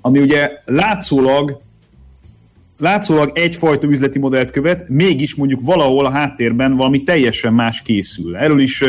ami 0.01 0.19
ugye 0.19 0.51
látszólag 0.65 1.61
látszólag 2.79 3.31
egyfajta 3.33 3.87
üzleti 3.87 4.19
modellt 4.19 4.51
követ, 4.51 4.89
mégis 4.89 5.35
mondjuk 5.35 5.61
valahol 5.63 6.05
a 6.05 6.11
háttérben 6.11 6.75
valami 6.75 7.03
teljesen 7.03 7.53
más 7.53 7.81
készül. 7.81 8.37
Erről 8.37 8.59
is, 8.59 8.81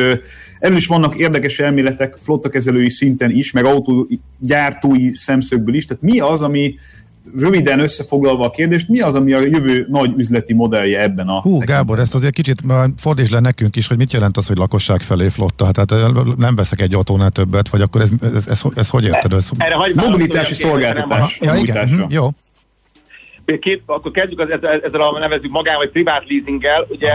erről 0.59 0.77
is 0.77 0.87
vannak 0.87 1.17
érdekes 1.17 1.59
elméletek 1.59 2.17
flottakezelői 2.21 2.91
szinten 2.91 3.31
is, 3.31 3.53
meg 3.53 3.65
autógyártói 3.65 5.09
szemszögből 5.09 5.75
is. 5.75 5.85
Tehát 5.85 6.03
mi 6.03 6.19
az, 6.19 6.43
ami, 6.43 6.75
röviden 7.37 7.81
összefoglalva 7.81 8.45
a 8.45 8.51
kérdést, 8.51 8.89
mi 8.89 9.01
az, 9.01 9.15
ami 9.15 9.33
a 9.33 9.41
jövő 9.41 9.87
nagy 9.89 10.13
üzleti 10.17 10.55
modellje 10.55 11.01
ebben 11.03 11.29
a... 11.29 11.41
Hú, 11.41 11.59
Gábor, 11.59 11.99
ezt 11.99 12.15
azért 12.15 12.35
kicsit 12.35 12.63
fordíts 12.97 13.31
le 13.31 13.41
nekünk 13.41 13.77
is, 13.77 13.87
hogy 13.87 13.97
mit 13.97 14.13
jelent 14.13 14.37
az, 14.37 14.47
hogy 14.47 14.57
lakosság 14.57 15.01
felé 15.01 15.29
flotta? 15.29 15.71
Tehát 15.71 16.13
nem 16.37 16.55
veszek 16.55 16.81
egy 16.81 16.95
autónál 16.95 17.31
többet, 17.31 17.69
vagy 17.69 17.81
akkor 17.81 18.01
ez, 18.01 18.09
ez, 18.21 18.35
ez, 18.35 18.47
ez, 18.47 18.63
ez 18.75 18.89
hogy 18.89 19.05
érted? 19.05 19.33
Ez... 19.33 19.49
Erre 19.57 19.77
mobilitási 19.95 20.55
szolgáltatás. 20.55 21.39
Ja, 21.43 21.55
igen, 21.55 21.89
hm, 21.89 22.03
jó. 22.09 22.31
Két, 23.59 23.83
akkor 23.87 24.11
kezdjük 24.11 24.41
az, 24.41 24.51
ezzel, 24.51 24.81
ezzel 24.81 25.01
a 25.01 25.19
nevezük 25.19 25.51
magán, 25.51 25.77
vagy 25.77 25.91
privát 25.91 26.25
leasinggel. 26.29 26.87
Ugye, 26.89 27.13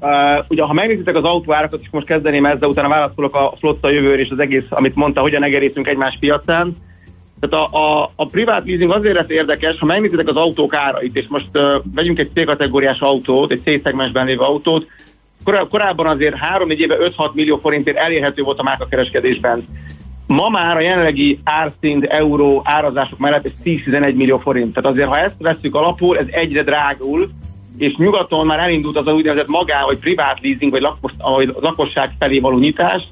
uh, 0.00 0.44
ugye 0.48 0.62
ha 0.62 0.72
megnézitek 0.72 1.16
az 1.16 1.24
autóárakat, 1.24 1.80
és 1.82 1.88
most 1.90 2.06
kezdeném 2.06 2.46
ezzel, 2.46 2.68
utána 2.68 2.88
válaszolok 2.88 3.36
a 3.36 3.54
flotta 3.58 3.90
jövőre 3.90 4.22
és 4.22 4.30
az 4.30 4.38
egész, 4.38 4.64
amit 4.68 4.94
mondta, 4.94 5.20
hogyan 5.20 5.42
egerészünk 5.42 5.88
egymás 5.88 6.16
piacán 6.20 6.76
tehát 7.40 7.66
a, 7.66 7.76
a, 7.76 8.12
a 8.16 8.26
privát 8.26 8.66
leasing 8.66 8.90
azért 8.90 9.14
lesz 9.14 9.28
érdekes, 9.28 9.78
ha 9.78 9.86
megnézitek 9.86 10.28
az 10.28 10.36
autók 10.36 10.74
árait, 10.74 11.16
és 11.16 11.24
most 11.28 11.48
uh, 11.54 11.74
vegyünk 11.94 12.18
egy 12.18 12.30
C-kategóriás 12.34 13.00
autót, 13.00 13.52
egy 13.52 13.62
C-szegmensben 13.64 14.26
lévő 14.26 14.40
autót, 14.40 14.86
kor- 15.44 15.68
korábban 15.68 16.06
azért 16.06 16.36
3-4 16.58 16.76
éve 16.76 16.96
5-6 17.00 17.32
millió 17.32 17.58
forintért 17.58 17.96
elérhető 17.96 18.42
volt 18.42 18.58
a 18.58 18.62
márkakereskedésben. 18.62 19.66
Ma 20.28 20.48
már 20.48 20.76
a 20.76 20.80
jelenlegi 20.80 21.40
árszint, 21.44 22.04
euró 22.04 22.62
árazások 22.64 23.18
mellett 23.18 23.44
ez 23.44 23.52
10-11 23.64 24.14
millió 24.14 24.38
forint. 24.38 24.74
Tehát 24.74 24.90
azért, 24.90 25.08
ha 25.08 25.18
ezt 25.18 25.34
veszük 25.38 25.74
alapul, 25.74 26.18
ez 26.18 26.26
egyre 26.30 26.62
drágul, 26.62 27.30
és 27.78 27.96
nyugaton 27.96 28.46
már 28.46 28.58
elindult 28.58 28.96
az 28.96 29.06
a 29.06 29.12
úgynevezett 29.12 29.48
magá, 29.48 29.84
vagy 29.84 29.98
privát 29.98 30.38
leasing, 30.42 30.70
vagy 30.70 30.80
lakos, 30.80 31.12
vagy 31.18 31.54
lakosság 31.60 32.10
felé 32.18 32.38
való 32.38 32.58
nyitás, 32.58 33.02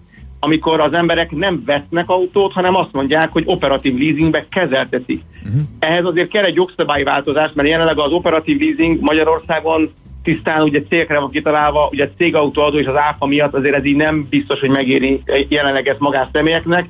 amikor 0.40 0.80
az 0.80 0.92
emberek 0.92 1.30
nem 1.30 1.62
vesznek 1.66 2.08
autót, 2.08 2.52
hanem 2.52 2.74
azt 2.74 2.92
mondják, 2.92 3.32
hogy 3.32 3.42
operatív 3.46 3.98
leasingbe 3.98 4.46
kezeltetik. 4.48 5.22
Uh-huh. 5.44 5.60
Ehhez 5.78 6.04
azért 6.04 6.28
kell 6.28 6.44
egy 6.44 6.54
jogszabályváltozás, 6.54 7.50
mert 7.54 7.68
jelenleg 7.68 7.98
az 7.98 8.12
operatív 8.12 8.60
leasing 8.60 9.00
Magyarországon 9.00 9.92
tisztán 10.22 10.62
ugye 10.62 10.82
cégre 10.88 11.18
van 11.18 11.30
kitalálva, 11.30 11.88
ugye 11.92 12.10
cégautóadó 12.16 12.78
és 12.78 12.86
az 12.86 12.96
áfa 12.96 13.26
miatt 13.26 13.54
azért 13.54 13.74
ez 13.74 13.84
így 13.84 13.96
nem 13.96 14.26
biztos, 14.30 14.60
hogy 14.60 14.70
megéri 14.70 15.22
jelenleg 15.48 15.88
ezt 15.88 16.00
magánszemélyeknek, 16.00 16.88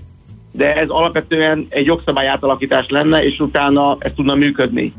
de 0.56 0.76
ez 0.76 0.88
alapvetően 0.88 1.66
egy 1.68 1.86
jogszabály 1.86 2.28
átalakítás 2.28 2.88
lenne, 2.88 3.24
és 3.24 3.38
utána 3.38 3.96
ez 3.98 4.10
tudna 4.14 4.34
működni. 4.34 4.92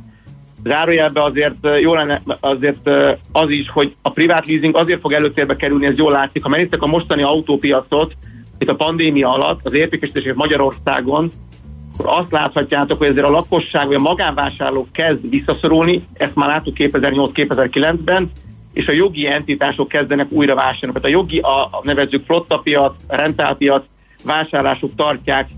Zárójelben 0.64 1.24
azért 1.24 1.80
jó 1.82 1.94
lenne 1.94 2.22
azért 2.40 2.90
az 3.32 3.50
is, 3.50 3.70
hogy 3.70 3.96
a 4.02 4.12
privát 4.12 4.48
leasing 4.48 4.76
azért 4.76 5.00
fog 5.00 5.14
előtérbe 5.14 5.56
kerülni, 5.56 5.86
ez 5.86 5.98
jól 5.98 6.12
látszik. 6.12 6.44
Ha 6.44 6.50
megnéztek 6.50 6.82
a 6.82 6.88
mostani 6.88 7.22
autópiacot, 7.22 8.14
itt 8.60 8.70
a 8.70 8.76
pandémia 8.76 9.34
alatt 9.34 9.60
az 9.64 9.74
értékesítés 9.74 10.34
Magyarországon, 10.34 11.32
akkor 11.98 12.18
azt 12.20 12.32
láthatjátok, 12.32 12.98
hogy 12.98 13.08
ezért 13.08 13.26
a 13.26 13.30
lakosság 13.30 13.88
vagy 13.88 13.96
a 13.96 14.00
magánvásárlók 14.00 14.88
kezd 14.92 15.30
visszaszorulni, 15.30 16.08
ezt 16.14 16.36
már 16.36 16.50
láttuk 16.50 16.76
2008-2009-ben, 16.78 18.32
és 18.74 18.88
a 18.88 18.92
jogi 18.92 19.28
entitások 19.28 19.88
kezdenek 19.88 20.32
újra 20.32 20.56
vásárolni. 20.56 21.00
Tehát 21.00 21.06
a 21.06 21.20
jogi, 21.20 21.40
a, 21.40 21.62
a 21.62 21.82
nevezzük 21.84 22.26
flottapiac, 22.26 22.96
rentálpiac, 23.08 23.84
vásárlások 24.24 24.96
tartják 24.96 25.50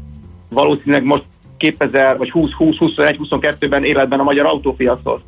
valószínűleg 0.50 1.04
most 1.04 1.24
2000 1.58 2.18
vagy 2.18 2.32
20, 2.32 2.52
20, 2.52 2.78
21, 2.78 3.20
22-ben 3.24 3.84
életben 3.84 4.20
a 4.20 4.24
magyar 4.24 4.46
autópiacot. 4.46 5.22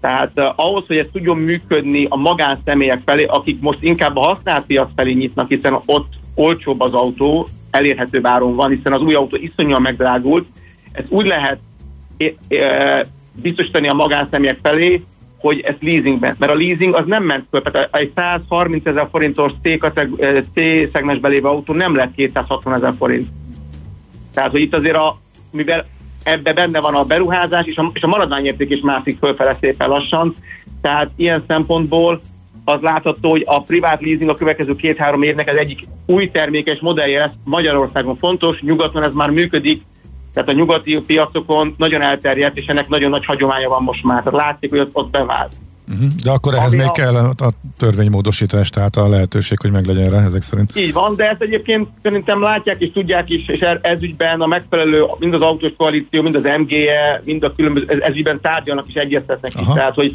Tehát 0.00 0.30
uh, 0.34 0.44
ahhoz, 0.56 0.86
hogy 0.86 0.96
ez 0.96 1.06
tudjon 1.12 1.36
működni 1.36 2.06
a 2.08 2.16
magánszemélyek 2.16 3.02
felé, 3.04 3.24
akik 3.24 3.60
most 3.60 3.82
inkább 3.82 4.16
a 4.16 4.20
használt 4.20 4.66
piac 4.66 4.88
felé 4.96 5.12
nyitnak, 5.12 5.48
hiszen 5.48 5.80
ott 5.84 6.12
olcsóbb 6.34 6.80
az 6.80 6.92
autó, 6.92 7.48
elérhető 7.70 8.20
áron 8.22 8.54
van, 8.54 8.70
hiszen 8.70 8.92
az 8.92 9.02
új 9.02 9.14
autó 9.14 9.36
iszonyúan 9.36 9.82
megdrágult. 9.82 10.46
Ez 10.92 11.04
úgy 11.08 11.26
lehet 11.26 11.58
biztosítani 13.32 13.88
a 13.88 13.92
magánszemélyek 13.92 14.58
felé, 14.62 15.02
hogy 15.46 15.60
ez 15.60 15.74
leasingben. 15.80 16.36
Mert 16.38 16.52
a 16.52 16.54
leasing 16.54 16.94
az 16.94 17.06
nem 17.06 17.24
ment 17.24 17.46
föl, 17.50 17.62
tehát 17.62 17.94
egy 17.94 18.12
130 18.14 18.86
ezer 18.86 19.08
forintos 19.10 19.52
C-szegmensbe 20.54 21.28
lévő 21.28 21.48
autó 21.48 21.72
nem 21.72 21.94
lett 21.94 22.14
260 22.14 22.74
ezer 22.74 22.94
forint. 22.98 23.28
Tehát, 24.34 24.50
hogy 24.50 24.60
itt 24.60 24.74
azért 24.74 24.96
a, 24.96 25.18
mivel 25.50 25.86
ebbe 26.22 26.52
benne 26.52 26.80
van 26.80 26.94
a 26.94 27.04
beruházás, 27.04 27.66
és 27.66 27.76
a, 27.76 27.90
és 27.92 28.02
a 28.02 28.06
maradványérték 28.06 28.70
is 28.70 28.80
mászik 28.80 29.18
fölfele 29.18 29.56
szépen 29.60 29.88
lassan, 29.88 30.34
tehát 30.80 31.10
ilyen 31.16 31.44
szempontból 31.46 32.20
az 32.64 32.80
látható, 32.80 33.30
hogy 33.30 33.42
a 33.46 33.62
privát 33.62 34.00
leasing 34.00 34.30
a 34.30 34.36
következő 34.36 34.76
két-három 34.76 35.22
évnek 35.22 35.48
az 35.48 35.56
egyik 35.56 35.86
új 36.06 36.30
termékes 36.30 36.78
modellje 36.80 37.18
lesz 37.18 37.32
Magyarországon 37.44 38.16
fontos, 38.16 38.60
nyugaton 38.60 39.02
ez 39.02 39.14
már 39.14 39.30
működik, 39.30 39.82
tehát 40.34 40.48
a 40.48 40.52
nyugati 40.52 41.00
piacokon 41.06 41.74
nagyon 41.78 42.02
elterjedt, 42.02 42.56
és 42.56 42.66
ennek 42.66 42.88
nagyon 42.88 43.10
nagy 43.10 43.24
hagyománya 43.24 43.68
van 43.68 43.82
most 43.82 44.04
már. 44.04 44.22
Tehát 44.22 44.44
látszik, 44.44 44.70
hogy 44.70 44.78
ott, 44.78 44.90
ott 44.92 45.10
bevált. 45.10 45.52
Uh-huh. 45.92 46.08
De 46.22 46.30
akkor 46.30 46.54
ehhez 46.54 46.72
Ami 46.72 46.76
még 46.76 46.86
a... 46.86 46.92
kell 46.92 47.14
a, 47.14 47.28
a 47.28 47.48
törvénymódosítás, 47.78 48.70
tehát 48.70 48.96
a 48.96 49.08
lehetőség, 49.08 49.58
hogy 49.60 49.70
meglegyen 49.70 50.10
rá 50.10 50.24
ezek 50.24 50.42
szerint. 50.42 50.76
Így 50.76 50.92
van, 50.92 51.16
de 51.16 51.30
ezt 51.30 51.42
egyébként 51.42 51.88
szerintem 52.02 52.42
látják 52.42 52.80
és 52.80 52.92
tudják 52.92 53.30
is, 53.30 53.48
és 53.48 53.60
ez 53.80 54.02
ügyben 54.02 54.40
a 54.40 54.46
megfelelő, 54.46 55.04
mind 55.18 55.34
az 55.34 55.40
autós 55.40 55.72
koalíció, 55.76 56.22
mind 56.22 56.34
az 56.34 56.48
MGE, 56.58 57.22
mind 57.24 57.42
a 57.42 57.54
különböző, 57.54 57.86
ez, 57.88 57.98
ez 58.00 58.14
ügyben 58.14 58.40
tárgyalnak 58.40 58.86
és 58.88 58.94
egyeztetnek 58.94 59.52
Aha. 59.54 59.70
is. 59.70 59.76
Tehát, 59.78 59.94
hogy 59.94 60.12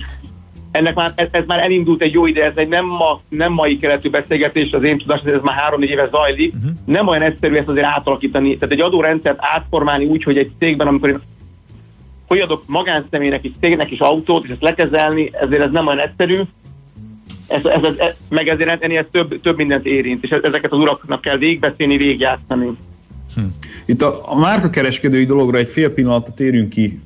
ennek 0.71 0.95
már, 0.95 1.11
ez, 1.15 1.27
ez 1.31 1.43
már 1.47 1.59
elindult 1.59 2.01
egy 2.01 2.13
jó 2.13 2.25
ide, 2.25 2.43
ez 2.43 2.55
egy 2.55 2.67
nem, 2.67 2.85
ma, 2.85 3.21
nem 3.29 3.53
mai 3.53 3.77
keletű 3.77 4.09
beszélgetés, 4.09 4.71
az 4.71 4.83
én 4.83 4.97
tudás, 4.97 5.21
ez 5.21 5.41
már 5.41 5.55
három-négy 5.55 5.89
éve 5.89 6.09
zajlik. 6.11 6.53
Uh-huh. 6.53 6.71
Nem 6.85 7.07
olyan 7.07 7.21
egyszerű 7.21 7.55
ezt 7.55 7.67
azért 7.67 7.87
átalakítani. 7.87 8.57
Tehát 8.57 8.73
egy 8.73 8.81
adórendszert 8.81 9.37
átformálni 9.39 10.05
úgy, 10.05 10.23
hogy 10.23 10.37
egy 10.37 10.51
cégben, 10.59 10.87
amikor 10.87 11.09
én 11.09 11.21
hogy 12.27 12.39
adok 12.39 12.63
magánszemélynek 12.65 13.45
is, 13.45 13.51
cégnek 13.59 13.91
is 13.91 13.99
autót, 13.99 14.45
és 14.45 14.49
ezt 14.49 14.61
lekezelni, 14.61 15.29
ezért 15.31 15.61
ez 15.61 15.71
nem 15.71 15.87
olyan 15.87 15.99
egyszerű. 15.99 16.41
Ez, 17.47 17.65
ez, 17.65 17.83
ez, 17.83 17.97
ez, 17.97 18.13
meg 18.29 18.47
ezért 18.47 18.83
ennél 18.83 19.09
több, 19.09 19.41
több 19.41 19.57
mindent 19.57 19.85
érint, 19.85 20.23
és 20.23 20.29
ezeket 20.29 20.71
az 20.71 20.77
uraknak 20.77 21.21
kell 21.21 21.37
végigbeszélni, 21.37 21.97
végigjátszani. 21.97 22.77
Hm. 23.35 23.41
Itt 23.85 24.01
a, 24.01 24.31
a 24.31 24.35
márkakereskedői 24.35 25.25
dologra 25.25 25.57
egy 25.57 25.69
fél 25.69 25.93
pillanatot 25.93 26.35
térünk 26.35 26.69
ki. 26.69 26.99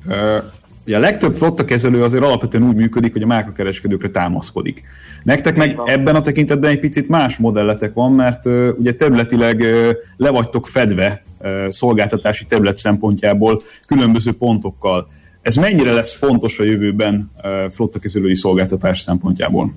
Ugye 0.86 0.96
a 0.96 1.00
legtöbb 1.00 1.34
flottakezelő 1.34 2.02
azért 2.02 2.22
alapvetően 2.22 2.68
úgy 2.68 2.76
működik, 2.76 3.12
hogy 3.12 3.22
a 3.22 3.26
márkakereskedőkre 3.26 4.08
támaszkodik. 4.08 4.82
Nektek 5.22 5.56
meg 5.56 5.78
ebben 5.84 6.14
a 6.14 6.20
tekintetben 6.20 6.70
egy 6.70 6.80
picit 6.80 7.08
más 7.08 7.36
modelletek 7.36 7.92
van, 7.92 8.12
mert 8.12 8.46
uh, 8.46 8.68
ugye 8.78 8.94
területileg 8.94 9.60
uh, 9.60 9.90
le 10.16 10.30
vagytok 10.30 10.66
fedve 10.66 11.22
uh, 11.38 11.68
szolgáltatási 11.68 12.44
terület 12.44 12.76
szempontjából 12.76 13.62
különböző 13.86 14.32
pontokkal. 14.32 15.08
Ez 15.42 15.56
mennyire 15.56 15.92
lesz 15.92 16.16
fontos 16.16 16.58
a 16.58 16.64
jövőben 16.64 17.30
flottakezelői 17.70 18.34
szolgáltatás 18.34 19.00
szempontjából? 19.00 19.72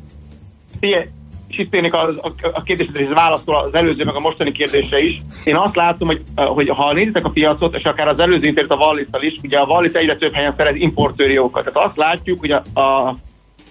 Igen, 0.80 1.05
és 1.48 1.58
itt 1.58 1.72
tényleg 1.72 1.93
a, 1.93 2.08
a, 2.08 2.32
a 2.54 2.64
kérdésre 2.64 3.02
is 3.02 3.08
válaszol 3.08 3.56
az 3.56 3.74
előző, 3.74 4.04
meg 4.04 4.16
a 4.16 4.20
mostani 4.20 4.52
kérdésre 4.52 5.00
is. 5.00 5.22
Én 5.43 5.56
azt 5.56 5.76
látom, 5.76 6.08
hogy, 6.08 6.22
hogy 6.36 6.70
ha 6.70 6.93
nézitek 6.93 7.26
a 7.26 7.30
piacot, 7.30 7.76
és 7.76 7.84
akár 7.84 8.08
az 8.08 8.20
előző 8.20 8.45
interjút 8.45 8.74
a 8.74 8.76
wallis 8.76 9.06
is, 9.20 9.39
ugye 9.43 9.58
a 9.58 9.66
Wallis 9.66 9.91
egyre 9.91 10.16
több 10.16 10.34
helyen 10.34 10.54
szerez 10.58 10.76
importőri 10.76 11.34
jókat. 11.34 11.66
Tehát 11.66 11.88
azt 11.88 11.98
látjuk, 11.98 12.39
hogy 12.39 12.52
a, 12.52 12.80
a, 12.80 13.18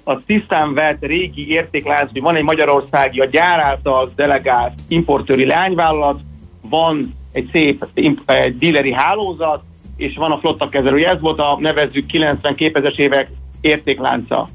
a 0.04 0.24
tisztán 0.26 0.74
vett 0.74 1.04
régi 1.04 1.50
értéklánc, 1.50 2.12
hogy 2.12 2.20
van 2.20 2.36
egy 2.36 2.42
magyarországi, 2.42 3.20
a 3.20 3.24
gyár 3.24 3.58
által 3.58 4.12
delegált 4.16 4.72
importőri 4.88 5.46
lányvállalat, 5.46 6.20
van 6.60 7.14
egy 7.32 7.48
szép 7.52 7.86
egy 8.24 8.58
díleri 8.58 8.92
hálózat, 8.92 9.62
és 9.96 10.16
van 10.16 10.32
a 10.32 10.38
flotta 10.38 10.68
kezelő. 10.68 11.06
Ez 11.06 11.20
volt 11.20 11.38
a 11.38 11.56
nevezzük 11.60 12.06
90 12.06 12.54
képezes 12.54 12.96
évek 12.96 13.30
értéklánca. 13.60 14.48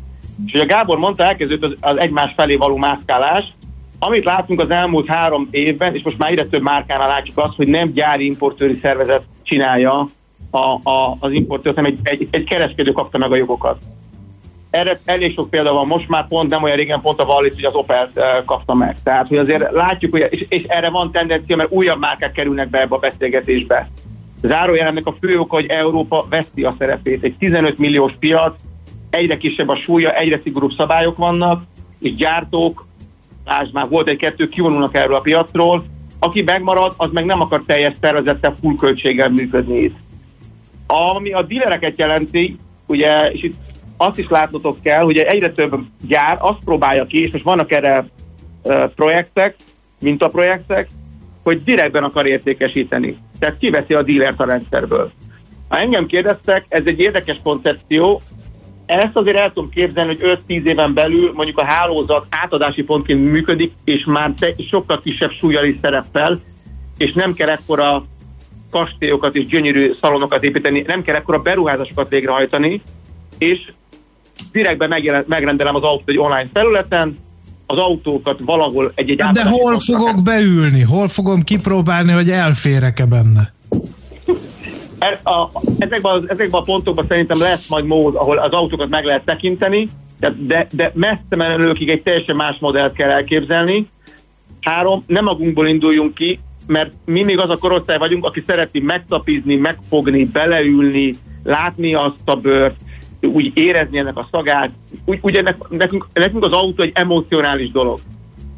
És 0.45 0.53
ugye 0.53 0.65
Gábor 0.65 0.97
mondta, 0.97 1.23
elkezdődött 1.23 1.71
az, 1.71 1.91
az 1.91 1.99
egymás 1.99 2.33
felé 2.35 2.55
való 2.55 2.77
mászkálás, 2.77 3.53
Amit 4.03 4.23
látunk 4.23 4.59
az 4.59 4.69
elmúlt 4.69 5.07
három 5.07 5.47
évben, 5.51 5.95
és 5.95 6.01
most 6.03 6.17
már 6.17 6.31
egyre 6.31 6.45
több 6.45 6.63
márkánál 6.63 7.07
látjuk 7.07 7.37
azt, 7.37 7.55
hogy 7.55 7.67
nem 7.67 7.91
gyári 7.91 8.25
importőri 8.25 8.79
szervezet 8.81 9.23
csinálja 9.43 10.07
a, 10.49 10.89
a, 10.89 11.17
az 11.19 11.31
importőrt, 11.31 11.75
hanem 11.75 11.91
egy, 11.91 11.99
egy, 12.03 12.27
egy 12.31 12.43
kereskedő 12.43 12.91
kapta 12.91 13.17
meg 13.17 13.31
a 13.31 13.35
jogokat. 13.35 13.77
Erre 14.69 14.99
elég 15.05 15.33
sok 15.33 15.49
példa 15.49 15.73
van, 15.73 15.87
most 15.87 16.07
már 16.07 16.27
pont 16.27 16.49
nem 16.49 16.63
olyan 16.63 16.75
régen 16.75 17.01
pont 17.01 17.19
a 17.19 17.23
Wallis, 17.23 17.53
hogy 17.53 17.63
az 17.63 17.73
opel 17.73 18.09
kapta 18.45 18.73
meg. 18.73 18.95
Tehát, 19.03 19.27
hogy 19.27 19.37
azért 19.37 19.71
látjuk, 19.71 20.11
hogy, 20.11 20.27
és, 20.29 20.45
és 20.49 20.63
erre 20.67 20.89
van 20.89 21.11
tendencia, 21.11 21.55
mert 21.55 21.71
újabb 21.71 21.99
márkák 21.99 22.31
kerülnek 22.31 22.69
be 22.69 22.81
ebbe 22.81 22.95
a 22.95 22.99
beszélgetésbe. 22.99 23.89
Zárójelennek 24.41 25.05
a 25.05 25.15
fő 25.21 25.39
oka, 25.39 25.55
hogy 25.55 25.65
Európa 25.65 26.25
veszi 26.29 26.63
a 26.63 26.75
szerepét. 26.79 27.23
Egy 27.23 27.35
15 27.39 27.77
milliós 27.77 28.13
piac, 28.19 28.53
egyre 29.11 29.37
kisebb 29.37 29.69
a 29.69 29.75
súlya, 29.75 30.13
egyre 30.13 30.39
szigorúbb 30.43 30.71
szabályok 30.77 31.17
vannak, 31.17 31.63
és 31.99 32.15
gyártók, 32.15 32.85
lásd 33.45 33.73
már 33.73 33.89
volt 33.89 34.07
egy-kettő, 34.07 34.49
kivonulnak 34.49 34.95
erről 34.95 35.15
a 35.15 35.21
piacról, 35.21 35.85
aki 36.19 36.41
megmarad, 36.41 36.93
az 36.97 37.09
meg 37.11 37.25
nem 37.25 37.41
akar 37.41 37.63
teljes 37.65 37.93
szervezettel, 38.01 38.55
full 38.61 38.75
költséggel 38.75 39.29
működni. 39.29 39.93
Ami 40.87 41.31
a 41.31 41.41
dílereket 41.41 41.97
jelenti, 41.97 42.57
ugye, 42.85 43.31
és 43.31 43.43
itt 43.43 43.55
azt 43.97 44.19
is 44.19 44.27
látnotok 44.29 44.81
kell, 44.81 45.03
hogy 45.03 45.17
egyre 45.17 45.51
több 45.51 45.75
gyár 46.07 46.37
azt 46.39 46.63
próbálja 46.65 47.05
ki, 47.05 47.21
és 47.21 47.31
most 47.31 47.43
vannak 47.43 47.71
erre 47.71 48.05
projektek, 48.95 49.55
mintaprojektek, 49.99 50.89
hogy 51.43 51.63
direktben 51.63 52.03
akar 52.03 52.27
értékesíteni. 52.27 53.17
Tehát 53.39 53.57
kiveszi 53.57 53.93
a 53.93 54.01
dílert 54.01 54.39
a 54.39 54.45
rendszerből. 54.45 55.11
Ha 55.67 55.77
engem 55.77 56.05
kérdeztek, 56.05 56.65
ez 56.67 56.85
egy 56.85 56.99
érdekes 56.99 57.39
koncepció, 57.43 58.21
ezt 58.99 59.15
azért 59.15 59.37
el 59.37 59.51
tudom 59.53 59.69
képzelni, 59.69 60.17
hogy 60.19 60.39
5-10 60.47 60.63
éven 60.63 60.93
belül 60.93 61.31
mondjuk 61.35 61.57
a 61.57 61.65
hálózat 61.65 62.25
átadási 62.29 62.83
pontként 62.83 63.31
működik, 63.31 63.73
és 63.83 64.03
már 64.05 64.33
te, 64.39 64.53
sokkal 64.69 65.01
kisebb 65.01 65.31
súlyjal 65.31 65.65
is 65.65 65.75
szerepel, 65.81 66.39
és 66.97 67.13
nem 67.13 67.33
kell 67.33 67.49
ekkora 67.49 68.05
kastélyokat 68.71 69.35
és 69.35 69.43
gyönyörű 69.43 69.91
szalonokat 70.01 70.43
építeni, 70.43 70.83
nem 70.87 71.01
kell 71.01 71.15
ekkora 71.15 71.39
beruházásokat 71.39 72.09
végrehajtani, 72.09 72.81
és 73.37 73.71
direktben 74.51 75.23
megrendelem 75.27 75.75
az 75.75 75.83
autót 75.83 76.09
egy 76.09 76.17
online 76.17 76.49
felületen, 76.53 77.17
az 77.65 77.77
autókat 77.77 78.39
valahol 78.45 78.91
egy-egy 78.95 79.17
De 79.17 79.43
hol 79.43 79.79
fogok 79.79 80.21
beülni? 80.23 80.81
Hol 80.81 81.07
fogom 81.07 81.41
kipróbálni, 81.41 82.11
hogy 82.11 82.29
elférek-e 82.29 83.05
benne? 83.05 83.53
A, 85.23 85.47
ezekben, 85.79 86.11
az, 86.11 86.29
ezekben 86.29 86.59
a 86.59 86.63
pontokban 86.63 87.05
szerintem 87.07 87.39
lesz 87.39 87.67
majd 87.67 87.85
mód, 87.85 88.15
ahol 88.15 88.37
az 88.37 88.51
autókat 88.51 88.89
meg 88.89 89.05
lehet 89.05 89.25
tekinteni, 89.25 89.89
de, 90.19 90.67
de 90.71 90.91
messze 90.93 91.35
menőkig 91.35 91.89
egy 91.89 92.01
teljesen 92.01 92.35
más 92.35 92.57
modellt 92.59 92.93
kell 92.93 93.09
elképzelni. 93.09 93.89
Három, 94.61 95.03
nem 95.07 95.23
magunkból 95.23 95.67
induljunk 95.67 96.13
ki, 96.13 96.39
mert 96.67 96.91
mi 97.05 97.23
még 97.23 97.39
az 97.39 97.49
a 97.49 97.57
korosztály 97.57 97.97
vagyunk, 97.97 98.25
aki 98.25 98.43
szereti 98.47 98.79
megtapizni, 98.79 99.55
megfogni, 99.55 100.25
beleülni, 100.25 101.13
látni 101.43 101.93
azt 101.93 102.21
a 102.25 102.35
bőrt, 102.35 102.79
úgy 103.21 103.51
érezni 103.53 103.97
ennek 103.97 104.17
a 104.17 104.27
szagát. 104.31 104.71
Úgy, 105.05 105.19
ugye 105.21 105.41
nekünk, 105.69 106.07
nekünk 106.13 106.45
az 106.45 106.51
autó 106.51 106.83
egy 106.83 106.91
emocionális 106.93 107.71
dolog. 107.71 107.99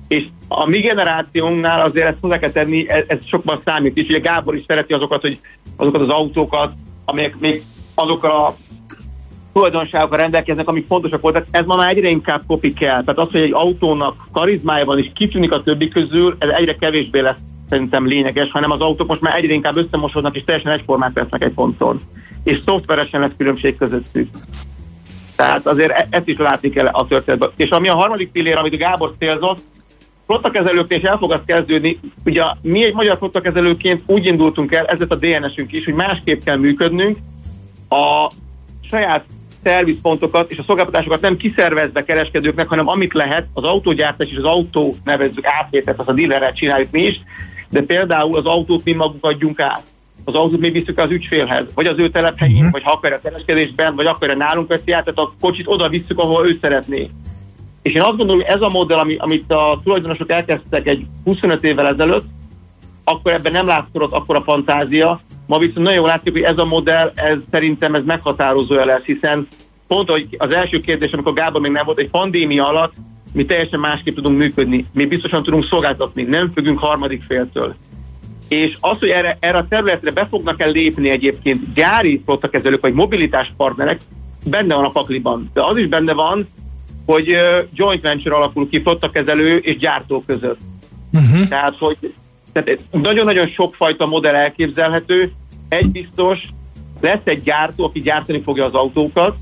És 0.07 0.25
a 0.47 0.65
mi 0.65 0.79
generációnknál 0.79 1.81
azért 1.81 2.07
ezt 2.07 2.17
hozzá 2.21 2.39
kell 2.39 2.51
tenni, 2.51 2.89
ez, 2.89 3.03
ez 3.07 3.17
sokban 3.25 3.61
számít 3.65 3.97
is. 3.97 4.07
Ugye 4.07 4.19
Gábor 4.19 4.55
is 4.55 4.63
szereti 4.67 4.93
azokat, 4.93 5.21
hogy 5.21 5.39
azokat 5.75 6.01
az 6.01 6.09
autókat, 6.09 6.73
amelyek 7.05 7.39
még 7.39 7.63
azokkal 7.95 8.31
a 8.31 8.55
tulajdonságokkal 9.53 10.17
rendelkeznek, 10.17 10.67
amik 10.67 10.87
fontosak 10.87 11.21
voltak. 11.21 11.45
Ez 11.51 11.65
ma 11.65 11.75
már 11.75 11.89
egyre 11.89 12.09
inkább 12.09 12.41
kopik 12.47 12.75
kell. 12.75 13.03
Tehát 13.03 13.19
az, 13.19 13.31
hogy 13.31 13.41
egy 13.41 13.53
autónak 13.53 14.27
karizmája 14.31 14.85
van 14.85 14.97
és 14.97 15.09
kitűnik 15.13 15.51
a 15.51 15.63
többi 15.63 15.87
közül, 15.87 16.35
ez 16.39 16.49
egyre 16.49 16.75
kevésbé 16.75 17.19
lesz 17.19 17.35
szerintem 17.69 18.07
lényeges, 18.07 18.51
hanem 18.51 18.71
az 18.71 18.79
autók 18.79 19.07
most 19.07 19.21
már 19.21 19.37
egyre 19.37 19.53
inkább 19.53 19.75
összemosodnak 19.75 20.35
és 20.35 20.43
teljesen 20.43 20.71
egyformát 20.71 21.13
vesznek 21.13 21.43
egy 21.43 21.53
ponton. 21.53 21.99
És 22.43 22.59
szoftveresen 22.65 23.19
lesz 23.19 23.31
különbség 23.37 23.77
közöttük. 23.77 24.29
Tehát 25.35 25.67
azért 25.67 25.91
e- 25.91 26.07
ezt 26.09 26.27
is 26.27 26.37
látni 26.37 26.69
kell 26.69 26.87
a 26.87 27.07
történetben. 27.07 27.49
És 27.55 27.69
ami 27.69 27.87
a 27.87 27.95
harmadik 27.95 28.31
pillér, 28.31 28.57
amit 28.57 28.73
a 28.73 28.77
Gábor 28.77 29.13
célzott, 29.19 29.61
flottakezelőknél 30.33 30.97
is 30.97 31.03
el 31.03 31.17
fog 31.17 31.31
az 31.31 31.39
kezdődni. 31.45 31.99
Ugye 32.25 32.43
mi 32.61 32.83
egy 32.83 32.93
magyar 32.93 33.17
flottakezelőként 33.17 34.03
úgy 34.05 34.25
indultunk 34.25 34.73
el, 34.73 34.85
ez 34.85 35.01
a 35.01 35.15
DNS-ünk 35.15 35.71
is, 35.71 35.85
hogy 35.85 35.93
másképp 35.93 36.43
kell 36.43 36.57
működnünk. 36.57 37.17
A 37.89 38.31
saját 38.89 39.25
szervizpontokat 39.63 40.51
és 40.51 40.57
a 40.57 40.63
szolgáltatásokat 40.63 41.21
nem 41.21 41.37
kiszervezve 41.37 42.03
kereskedőknek, 42.03 42.67
hanem 42.67 42.87
amit 42.87 43.13
lehet, 43.13 43.47
az 43.53 43.63
autógyártás 43.63 44.29
és 44.29 44.37
az 44.37 44.43
autó 44.43 44.95
nevezzük 45.03 45.45
átvételt, 45.45 45.99
az 45.99 46.07
a 46.07 46.13
dealerrel 46.13 46.53
csináljuk 46.53 46.91
mi 46.91 47.01
is, 47.01 47.21
de 47.69 47.81
például 47.81 48.37
az 48.37 48.45
autót 48.45 48.83
mi 48.83 48.91
maguk 48.91 49.25
adjunk 49.25 49.59
át. 49.59 49.83
Az 50.25 50.33
autót 50.33 50.59
mi 50.59 50.69
visszük 50.69 50.97
az 50.97 51.11
ügyfélhez, 51.11 51.65
vagy 51.73 51.85
az 51.85 51.97
ő 51.97 52.09
telephelyén, 52.09 52.55
uh-huh. 52.55 52.71
vagy 52.71 52.83
ha 52.83 52.91
akar 52.91 53.13
a 53.13 53.19
kereskedésben, 53.19 53.95
vagy 53.95 54.05
akar 54.05 54.37
nálunk 54.37 54.67
veszi 54.67 54.91
át, 54.91 55.03
tehát 55.03 55.19
a 55.19 55.33
kocsit 55.39 55.67
oda 55.67 55.89
visszük, 55.89 56.19
ahol 56.19 56.47
ő 56.47 56.57
szeretné. 56.61 57.09
És 57.83 57.93
én 57.93 58.01
azt 58.01 58.17
gondolom, 58.17 58.41
hogy 58.41 58.51
ez 58.55 58.61
a 58.61 58.69
modell, 58.69 58.97
ami, 58.97 59.15
amit 59.15 59.51
a 59.51 59.79
tulajdonosok 59.83 60.31
elkezdtek 60.31 60.87
egy 60.87 61.05
25 61.23 61.63
évvel 61.63 61.87
ezelőtt, 61.87 62.25
akkor 63.03 63.33
ebben 63.33 63.51
nem 63.51 63.67
látszott 63.67 64.11
akkor 64.11 64.35
a 64.35 64.41
fantázia. 64.41 65.21
Ma 65.45 65.57
viszont 65.57 65.77
nagyon 65.77 65.93
jól 65.93 66.07
látjuk, 66.07 66.35
hogy 66.35 66.43
ez 66.43 66.57
a 66.57 66.65
modell, 66.65 67.11
ez 67.15 67.37
szerintem 67.51 67.95
ez 67.95 68.03
meghatározó 68.05 68.75
lesz, 68.75 69.03
hiszen 69.03 69.47
pont, 69.87 70.09
hogy 70.09 70.27
az 70.37 70.51
első 70.51 70.79
kérdés, 70.79 71.11
amikor 71.11 71.33
Gábor 71.33 71.61
még 71.61 71.71
nem 71.71 71.85
volt, 71.85 71.99
egy 71.99 72.09
pandémia 72.09 72.67
alatt 72.67 72.93
mi 73.33 73.45
teljesen 73.45 73.79
másképp 73.79 74.15
tudunk 74.15 74.37
működni, 74.37 74.85
mi 74.91 75.05
biztosan 75.05 75.43
tudunk 75.43 75.65
szolgáltatni, 75.65 76.23
nem 76.23 76.51
függünk 76.53 76.79
harmadik 76.79 77.23
féltől. 77.27 77.75
És 78.47 78.77
az, 78.79 78.99
hogy 78.99 79.09
erre, 79.09 79.37
erre 79.39 79.57
a 79.57 79.67
területre 79.67 80.11
be 80.11 80.27
fognak 80.29 80.61
el 80.61 80.69
lépni 80.69 81.09
egyébként 81.09 81.73
gyári 81.73 82.21
flottakezelők 82.25 82.81
vagy 82.81 82.93
mobilitás 82.93 83.53
partnerek, 83.57 84.01
benne 84.45 84.75
van 84.75 84.85
a 84.85 84.89
pakliban. 84.89 85.49
De 85.53 85.61
az 85.61 85.77
is 85.77 85.87
benne 85.87 86.13
van, 86.13 86.47
hogy 87.05 87.31
uh, 87.31 87.67
joint 87.73 88.01
venture 88.01 88.35
alakul 88.35 88.69
ki 88.69 88.81
flottakezelő 88.81 89.57
és 89.57 89.77
gyártó 89.77 90.23
között. 90.27 90.59
Uh-huh. 91.13 91.47
Tehát, 91.47 91.75
hogy 91.77 91.97
tehát 92.51 92.79
nagyon-nagyon 92.91 93.47
sokfajta 93.47 94.05
modell 94.05 94.35
elképzelhető. 94.35 95.31
Egy 95.69 95.89
biztos, 95.89 96.47
lesz 97.01 97.21
egy 97.23 97.43
gyártó, 97.43 97.83
aki 97.83 98.01
gyártani 98.01 98.41
fogja 98.41 98.65
az 98.65 98.73
autókat, 98.73 99.35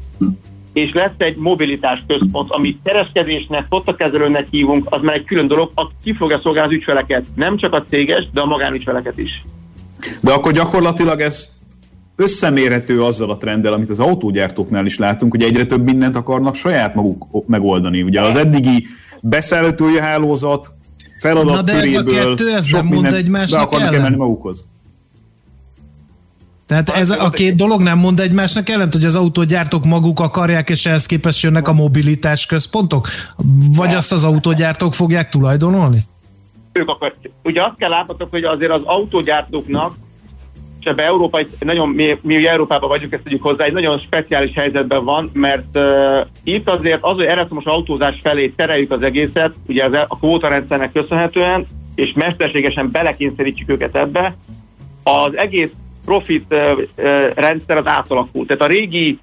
és 0.74 0.94
lesz 0.94 1.12
egy 1.18 1.36
mobilitás 1.36 2.04
központ, 2.08 2.52
amit 2.52 2.80
kereskedésnek, 2.84 3.66
flottakezelőnek 3.68 4.48
hívunk, 4.50 4.88
az 4.90 5.02
már 5.02 5.16
egy 5.16 5.26
külön 5.26 5.48
dolog, 5.48 5.72
aki 5.74 5.94
ki 6.04 6.14
fogja 6.14 6.40
szolgálni 6.44 6.74
az 6.74 6.76
ügyfeleket. 6.80 7.26
Nem 7.36 7.58
csak 7.58 7.74
a 7.74 7.86
céges, 7.90 8.28
de 8.34 8.42
a 8.42 8.46
magánügyfeleket 8.46 9.18
is. 9.18 9.44
De 10.22 10.32
akkor 10.32 10.52
gyakorlatilag 10.52 11.20
ez 11.20 11.52
összemérhető 12.22 13.04
azzal 13.04 13.32
a 13.32 13.38
trenddel, 13.38 13.74
amit 13.74 13.90
az 13.90 14.00
autógyártóknál 14.00 14.86
is 14.86 14.98
látunk, 14.98 15.32
hogy 15.32 15.44
egyre 15.44 15.66
több 15.66 15.84
mindent 15.84 16.16
akarnak 16.16 16.56
saját 16.56 16.96
maguk 16.96 17.48
megoldani. 17.48 18.02
Ugye 18.02 18.22
az 18.22 18.36
eddigi 18.36 18.86
beszállítói 19.22 20.00
hálózat 20.00 20.72
feladat 21.20 21.56
Na 21.56 21.62
de 21.62 21.74
ez 21.74 21.96
a 21.96 22.04
kettő, 22.04 22.54
ez 22.54 22.68
nem 22.72 22.86
mond 22.86 23.14
egymásnak 23.14 23.60
be 23.60 23.66
akarnak 23.66 23.88
ellen. 23.88 24.00
emelni 24.00 24.16
magukhoz. 24.16 24.70
Tehát 26.66 26.90
ez 26.90 27.10
a 27.10 27.30
két 27.30 27.56
dolog 27.56 27.82
nem 27.82 27.98
mond 27.98 28.20
egymásnak 28.20 28.70
ellent, 28.70 28.94
hogy 28.94 29.06
az 29.06 29.16
autógyártók 29.16 29.86
maguk 29.86 30.20
akarják, 30.20 30.70
és 30.70 30.86
ehhez 30.86 31.06
képest 31.06 31.44
jönnek 31.44 31.68
a 31.68 31.74
mobilitás 31.74 32.46
központok? 32.46 33.08
Vagy 33.76 33.94
azt 33.94 34.12
az 34.12 34.24
autógyártók 34.24 34.94
fogják 34.94 35.30
tulajdonolni? 35.30 36.06
Ők 36.72 36.90
akar. 36.90 37.16
Ugye 37.44 37.64
azt 37.64 37.76
kell 37.78 37.90
látnotok, 37.90 38.30
hogy 38.30 38.44
azért 38.44 38.72
az 38.72 38.82
autógyártóknak 38.84 39.96
és 40.82 40.88
ebben 40.88 41.06
Európa, 41.06 41.40
nagyon, 41.60 41.90
mi, 41.90 42.18
mi 42.22 42.38
ugye 42.38 42.52
Európában 42.52 42.90
vagyunk, 42.90 43.14
ezt 43.14 43.24
tudjuk 43.24 43.42
hozzá, 43.42 43.64
egy 43.64 43.74
nagyon 43.74 44.00
speciális 44.00 44.54
helyzetben 44.54 45.04
van, 45.04 45.30
mert 45.34 45.78
uh, 45.78 46.28
itt 46.44 46.70
azért 46.70 47.04
az, 47.04 47.16
hogy 47.16 47.26
elektromos 47.26 47.66
autózás 47.66 48.18
felé 48.22 48.48
tereljük 48.48 48.92
az 48.92 49.02
egészet, 49.02 49.54
ugye 49.68 49.86
az, 49.86 49.94
a 50.08 50.18
kvótarendszernek 50.18 50.92
köszönhetően, 50.92 51.66
és 51.96 52.14
mesterségesen 52.16 52.92
belekényszerítjük 52.92 53.70
őket 53.70 53.96
ebbe, 53.96 54.36
az 55.04 55.38
egész 55.38 55.72
profit 56.06 56.46
uh, 56.50 56.78
uh, 56.98 57.34
rendszer 57.36 57.78
az 57.78 57.88
átalakult. 57.88 58.48
Tehát 58.48 58.64
a 58.64 58.68
régi 58.68 59.20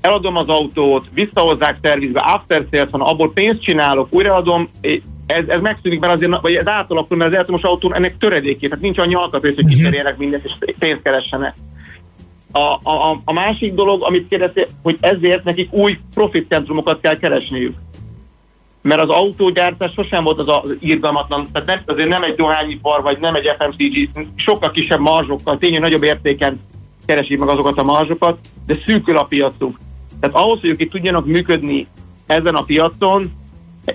eladom 0.00 0.36
az 0.36 0.48
autót, 0.48 1.06
visszahozzák 1.14 1.78
szervizbe, 1.82 2.20
after 2.20 2.66
sales 2.70 2.90
van, 2.90 3.00
abból 3.00 3.32
pénzt 3.32 3.62
csinálok, 3.62 4.08
újraadom, 4.10 4.68
ez, 5.28 5.48
ez 5.48 5.60
megszűnik, 5.60 6.00
mert 6.00 6.12
azért, 6.12 6.40
vagy 6.40 6.54
ez 6.54 6.66
átalakul, 6.66 7.16
mert 7.16 7.30
az 7.30 7.34
elektromos 7.36 7.62
autón 7.62 7.94
ennek 7.94 8.18
töredéké, 8.18 8.66
tehát 8.66 8.82
nincs 8.82 8.98
annyi 8.98 9.14
alkatrész, 9.14 9.54
hogy 9.54 9.64
uh-huh. 9.64 9.78
kicserélnek 9.78 10.16
mindent, 10.16 10.44
és 10.44 10.74
pénzt 10.78 11.02
keressenek. 11.02 11.54
A, 12.52 12.90
a, 12.90 13.20
a 13.24 13.32
másik 13.32 13.74
dolog, 13.74 14.02
amit 14.02 14.28
kérdezte, 14.28 14.66
hogy 14.82 14.96
ezért 15.00 15.44
nekik 15.44 15.72
új 15.72 15.98
profit 16.14 16.48
centrumokat 16.48 17.00
kell 17.00 17.18
keresniük. 17.18 17.76
Mert 18.82 19.00
az 19.00 19.08
autógyártás 19.08 19.92
sosem 19.92 20.22
volt 20.22 20.38
az, 20.38 20.48
az 20.48 20.76
irgalmatlan, 20.80 21.46
tehát 21.52 21.68
nem, 21.68 21.80
azért 21.86 22.08
nem 22.08 22.22
egy 22.22 22.34
dohányipar, 22.34 23.02
vagy 23.02 23.18
nem 23.18 23.34
egy 23.34 23.50
FMCG, 23.58 24.08
sokkal 24.36 24.70
kisebb 24.70 25.00
marzsokkal, 25.00 25.58
tényleg 25.58 25.80
nagyobb 25.80 26.02
értéken 26.02 26.60
keresik 27.06 27.38
meg 27.38 27.48
azokat 27.48 27.78
a 27.78 27.82
marzsokat, 27.82 28.38
de 28.66 28.78
szűkül 28.86 29.16
a 29.16 29.24
piacuk. 29.24 29.78
Tehát 30.20 30.36
ahhoz, 30.36 30.60
hogy 30.60 30.70
ők 30.70 30.80
itt 30.80 30.90
tudjanak 30.90 31.26
működni 31.26 31.86
ezen 32.26 32.54
a 32.54 32.62
piacon, 32.62 33.32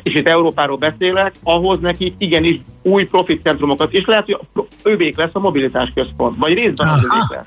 és 0.03 0.15
itt 0.15 0.27
Európáról 0.27 0.77
beszélek, 0.77 1.33
ahhoz 1.43 1.79
neki 1.79 2.15
igenis 2.17 2.59
új 2.81 3.03
profit 3.03 3.43
centrumokat, 3.43 3.93
és 3.93 4.05
lehet, 4.05 4.25
hogy 4.25 4.67
övék 4.83 5.17
lesz 5.17 5.29
a 5.33 5.39
mobilitás 5.39 5.91
központ, 5.95 6.37
vagy 6.37 6.53
részben 6.53 6.87
az 6.87 7.07
lesz. 7.29 7.45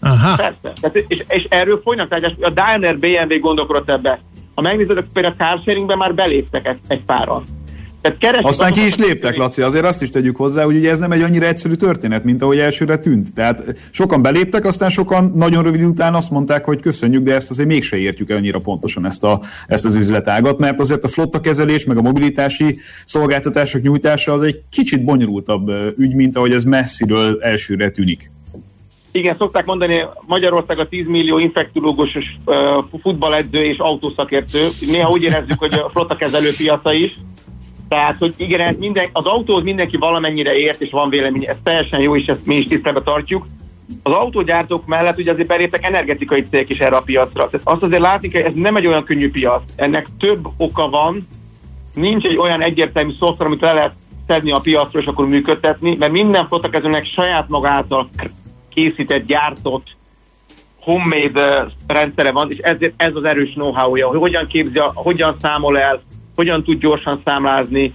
Aha. 0.00 0.36
Persze. 0.36 0.72
Tehát, 0.80 0.96
és, 0.96 1.24
és 1.28 1.46
erről 1.48 1.80
folynak 1.84 2.08
tárgyás. 2.08 2.32
A 2.40 2.50
Daimler 2.50 2.98
BMW 2.98 3.40
gondolkodott 3.40 3.88
ebbe. 3.88 4.20
Ha 4.54 4.60
megnézed, 4.60 5.04
például 5.12 5.34
a 5.38 5.44
carsharingben 5.44 5.98
már 5.98 6.14
beléptek 6.14 6.66
egy, 6.66 6.78
egy 6.86 7.04
páran. 7.04 7.44
Tehát 8.00 8.44
Aztán 8.44 8.72
ki 8.72 8.84
is 8.84 8.96
léptek, 8.96 9.36
Laci, 9.36 9.62
azért 9.62 9.84
azt 9.84 10.02
is 10.02 10.08
tegyük 10.08 10.36
hozzá, 10.36 10.64
hogy 10.64 10.76
ugye 10.76 10.90
ez 10.90 10.98
nem 10.98 11.12
egy 11.12 11.22
annyira 11.22 11.46
egyszerű 11.46 11.74
történet, 11.74 12.24
mint 12.24 12.42
ahogy 12.42 12.58
elsőre 12.58 12.98
tűnt. 12.98 13.34
Tehát 13.34 13.62
sokan 13.90 14.22
beléptek, 14.22 14.64
aztán 14.64 14.90
sokan 14.90 15.32
nagyon 15.36 15.62
rövid 15.62 15.82
után 15.82 16.14
azt 16.14 16.30
mondták, 16.30 16.64
hogy 16.64 16.80
köszönjük, 16.80 17.22
de 17.22 17.34
ezt 17.34 17.50
azért 17.50 17.68
mégse 17.68 17.96
értjük 17.96 18.30
el 18.30 18.36
annyira 18.36 18.58
pontosan 18.58 19.06
ezt, 19.06 19.24
a, 19.24 19.40
ezt 19.66 19.84
az 19.84 19.94
üzletágat, 19.94 20.58
mert 20.58 20.80
azért 20.80 21.04
a 21.04 21.08
flotta 21.08 21.40
kezelés, 21.40 21.84
meg 21.84 21.96
a 21.96 22.02
mobilitási 22.02 22.78
szolgáltatások 23.04 23.82
nyújtása 23.82 24.32
az 24.32 24.42
egy 24.42 24.62
kicsit 24.70 25.04
bonyolultabb 25.04 25.70
ügy, 25.96 26.14
mint 26.14 26.36
ahogy 26.36 26.52
ez 26.52 26.64
messziről 26.64 27.38
elsőre 27.42 27.90
tűnik. 27.90 28.30
Igen, 29.10 29.36
szokták 29.38 29.64
mondani, 29.64 30.04
Magyarország 30.26 30.78
a 30.78 30.88
10 30.88 31.06
millió 31.06 31.38
infektológusos 31.38 32.24
futballedző 33.02 33.64
és 33.64 33.78
autószakértő. 33.78 34.68
Néha 34.80 35.10
úgy 35.10 35.22
érezzük, 35.22 35.58
hogy 35.58 35.72
a 35.72 35.90
flotta 35.92 36.16
kezelő 36.16 36.52
piaca 36.56 36.92
is. 36.92 37.16
Tehát, 37.88 38.16
hogy 38.18 38.34
igen, 38.36 38.74
minden, 38.74 39.08
az 39.12 39.24
autóhoz 39.24 39.62
mindenki 39.62 39.96
valamennyire 39.96 40.56
ért, 40.56 40.80
és 40.80 40.90
van 40.90 41.10
vélemény, 41.10 41.46
ez 41.46 41.56
teljesen 41.62 42.00
jó, 42.00 42.16
és 42.16 42.26
ezt 42.26 42.46
mi 42.46 42.56
is 42.56 42.66
tisztelbe 42.66 43.00
tartjuk. 43.00 43.46
Az 44.02 44.12
autógyártók 44.12 44.86
mellett 44.86 45.18
ugye 45.18 45.32
azért 45.32 45.48
beléptek 45.48 45.84
energetikai 45.84 46.46
cégek 46.50 46.70
is 46.70 46.78
erre 46.78 46.96
a 46.96 47.02
piacra. 47.02 47.48
Tehát 47.48 47.68
azt 47.68 47.82
azért 47.82 48.02
látni 48.02 48.28
kell, 48.28 48.42
ez 48.42 48.52
nem 48.54 48.76
egy 48.76 48.86
olyan 48.86 49.04
könnyű 49.04 49.30
piac. 49.30 49.62
Ennek 49.76 50.06
több 50.18 50.48
oka 50.56 50.88
van, 50.88 51.28
nincs 51.94 52.24
egy 52.24 52.36
olyan 52.36 52.62
egyértelmű 52.62 53.12
szoftver, 53.18 53.46
amit 53.46 53.60
le 53.60 53.72
lehet 53.72 53.92
szedni 54.26 54.50
a 54.50 54.58
piacról, 54.58 55.02
és 55.02 55.08
akkor 55.08 55.28
működtetni, 55.28 55.96
mert 55.98 56.12
minden 56.12 56.46
flottakezőnek 56.46 57.04
saját 57.04 57.48
maga 57.48 57.68
által 57.68 58.08
készített, 58.68 59.26
gyártott 59.26 59.96
homemade 60.80 61.58
eh, 61.58 61.66
rendszere 61.86 62.32
van, 62.32 62.50
és 62.50 62.58
ezért 62.58 62.92
ez 62.96 63.14
az 63.14 63.24
erős 63.24 63.52
know-how-ja, 63.52 64.08
hogy 64.08 64.18
hogyan 64.18 64.46
képzi, 64.46 64.80
hogyan 64.94 65.36
számol 65.40 65.78
el, 65.78 66.02
hogyan 66.38 66.62
tud 66.62 66.78
gyorsan 66.78 67.20
számlázni, 67.24 67.92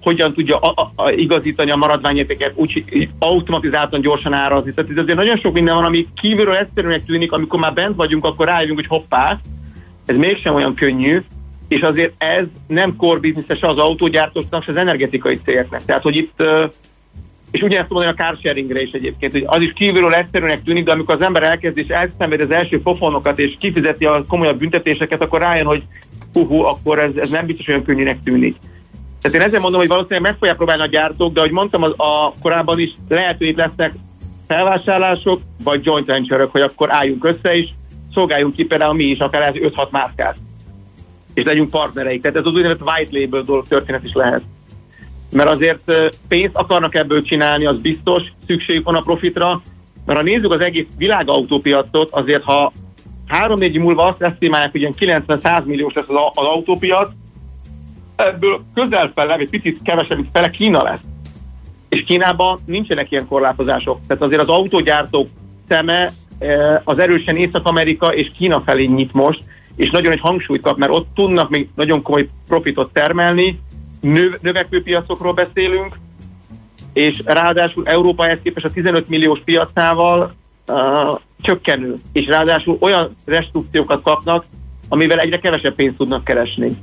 hogyan 0.00 0.32
tudja 0.32 0.58
a, 0.58 0.72
a, 0.76 1.02
a, 1.02 1.10
igazítani 1.10 1.70
a 1.70 1.76
maradványértéket, 1.76 2.52
úgy 2.54 3.08
automatizáltan 3.18 4.00
gyorsan 4.00 4.32
árazni. 4.32 4.72
Tehát 4.74 4.90
ez 4.90 4.96
azért 4.96 5.18
nagyon 5.18 5.36
sok 5.36 5.52
minden 5.52 5.74
van, 5.74 5.84
ami 5.84 6.06
kívülről 6.20 6.56
egyszerűnek 6.56 7.04
tűnik, 7.04 7.32
amikor 7.32 7.58
már 7.60 7.72
bent 7.72 7.96
vagyunk, 7.96 8.24
akkor 8.24 8.46
rájövünk, 8.46 8.78
hogy 8.78 8.88
hoppá, 8.88 9.38
ez 10.06 10.16
mégsem 10.16 10.54
olyan 10.54 10.74
könnyű, 10.74 11.22
és 11.68 11.80
azért 11.80 12.12
ez 12.18 12.44
nem 12.66 12.96
core 12.96 13.20
business 13.20 13.58
se 13.58 13.68
az 13.68 13.78
autógyártóknak, 13.78 14.62
se 14.62 14.70
az 14.70 14.78
energetikai 14.78 15.40
cégeknek. 15.44 15.84
Tehát, 15.84 16.02
hogy 16.02 16.16
itt 16.16 16.42
és 17.50 17.62
ugyanezt 17.62 17.90
mondani 17.90 18.14
a 18.18 18.22
carsharingre 18.22 18.82
is 18.82 18.90
egyébként, 18.90 19.32
hogy 19.32 19.44
az 19.46 19.62
is 19.62 19.72
kívülről 19.72 20.14
egyszerűnek 20.14 20.62
tűnik, 20.62 20.84
de 20.84 20.92
amikor 20.92 21.14
az 21.14 21.22
ember 21.22 21.42
elkezd 21.42 21.78
és 21.78 21.88
elszenved 21.88 22.40
az 22.40 22.50
első 22.50 22.80
pofonokat, 22.80 23.38
és 23.38 23.56
kifizeti 23.58 24.04
a 24.04 24.24
komolyabb 24.28 24.58
büntetéseket, 24.58 25.22
akkor 25.22 25.40
rájön, 25.40 25.66
hogy 25.66 25.82
hú 26.44 26.60
akkor 26.60 26.98
ez, 26.98 27.10
ez 27.16 27.30
nem 27.30 27.46
biztos 27.46 27.68
olyan 27.68 27.84
könnyűnek 27.84 28.22
tűnik. 28.24 28.56
Tehát 29.20 29.36
én 29.36 29.42
ezzel 29.42 29.60
mondom, 29.60 29.80
hogy 29.80 29.88
valószínűleg 29.88 30.22
meg 30.22 30.36
fogják 30.38 30.56
próbálni 30.56 30.82
a 30.82 30.86
gyártók, 30.86 31.32
de 31.32 31.40
ahogy 31.40 31.52
mondtam 31.52 31.82
az, 31.82 31.92
a 31.96 32.32
korábban 32.42 32.78
is, 32.78 32.92
lehet, 33.08 33.38
hogy 33.38 33.46
itt 33.46 33.56
lesznek 33.56 33.94
felvásárlások, 34.46 35.40
vagy 35.64 35.84
joint 35.84 36.06
venture 36.06 36.48
hogy 36.50 36.60
akkor 36.60 36.92
álljunk 36.92 37.24
össze 37.24 37.56
is, 37.56 37.74
szolgáljunk 38.14 38.54
ki 38.54 38.64
például 38.64 38.94
mi 38.94 39.04
is, 39.04 39.18
akár 39.18 39.42
ez 39.42 39.54
5-6 39.72 39.90
márkát. 39.90 40.36
És 41.34 41.44
legyünk 41.44 41.70
partnereik. 41.70 42.22
Tehát 42.22 42.36
ez 42.36 42.46
az 42.46 42.52
úgynevezett 42.52 42.88
white 42.88 43.18
label 43.18 43.42
dolog 43.42 43.66
történet 43.66 44.04
is 44.04 44.12
lehet 44.12 44.42
mert 45.30 45.48
azért 45.48 45.92
pénzt 46.28 46.56
akarnak 46.56 46.94
ebből 46.94 47.22
csinálni, 47.22 47.66
az 47.66 47.80
biztos, 47.80 48.22
szükségük 48.46 48.84
van 48.84 48.94
a 48.94 49.00
profitra, 49.00 49.62
mert 50.06 50.18
ha 50.18 50.24
nézzük 50.24 50.52
az 50.52 50.60
egész 50.60 50.86
világautópiacot, 50.96 52.12
azért 52.12 52.42
ha 52.42 52.72
három-négy 53.26 53.74
év 53.74 53.80
múlva 53.80 54.04
azt 54.04 54.22
esztimálják, 54.22 54.70
hogy 54.70 54.80
ilyen 54.80 55.24
90-100 55.26 55.64
milliós 55.64 55.94
lesz 55.94 56.08
az, 56.08 56.16
az 56.34 56.44
autópiac, 56.44 57.10
ebből 58.16 58.64
közel 58.74 59.12
fele, 59.14 59.36
vagy 59.36 59.50
picit 59.50 59.80
kevesebb, 59.82 60.16
mint 60.16 60.30
fele 60.32 60.50
Kína 60.50 60.82
lesz. 60.82 61.00
És 61.88 62.04
Kínában 62.04 62.58
nincsenek 62.64 63.10
ilyen 63.10 63.26
korlátozások. 63.26 64.00
Tehát 64.06 64.22
azért 64.22 64.40
az 64.40 64.48
autógyártók 64.48 65.28
szeme 65.68 66.12
eh, 66.38 66.80
az 66.84 66.98
erősen 66.98 67.36
Észak-Amerika 67.36 68.14
és 68.14 68.30
Kína 68.36 68.62
felé 68.66 68.84
nyit 68.84 69.12
most, 69.12 69.42
és 69.76 69.90
nagyon 69.90 70.12
egy 70.12 70.20
hangsúlyt 70.20 70.62
kap, 70.62 70.76
mert 70.76 70.92
ott 70.92 71.08
tudnak 71.14 71.50
még 71.50 71.68
nagyon 71.74 72.02
komoly 72.02 72.28
profitot 72.46 72.92
termelni, 72.92 73.60
növ, 74.00 74.34
növekvő 74.40 74.82
piacokról 74.82 75.32
beszélünk, 75.32 75.98
és 76.92 77.22
ráadásul 77.24 77.86
Európa 77.86 78.26
ehhez 78.26 78.38
képest 78.42 78.66
a 78.66 78.70
15 78.70 79.08
milliós 79.08 79.40
piacával 79.44 80.34
uh, 80.66 81.20
csökkenő, 81.40 81.96
és 82.12 82.26
ráadásul 82.26 82.76
olyan 82.80 83.16
restrukciókat 83.24 84.02
kapnak, 84.02 84.44
amivel 84.88 85.18
egyre 85.18 85.38
kevesebb 85.38 85.74
pénzt 85.74 85.96
tudnak 85.96 86.24
keresni. 86.24 86.76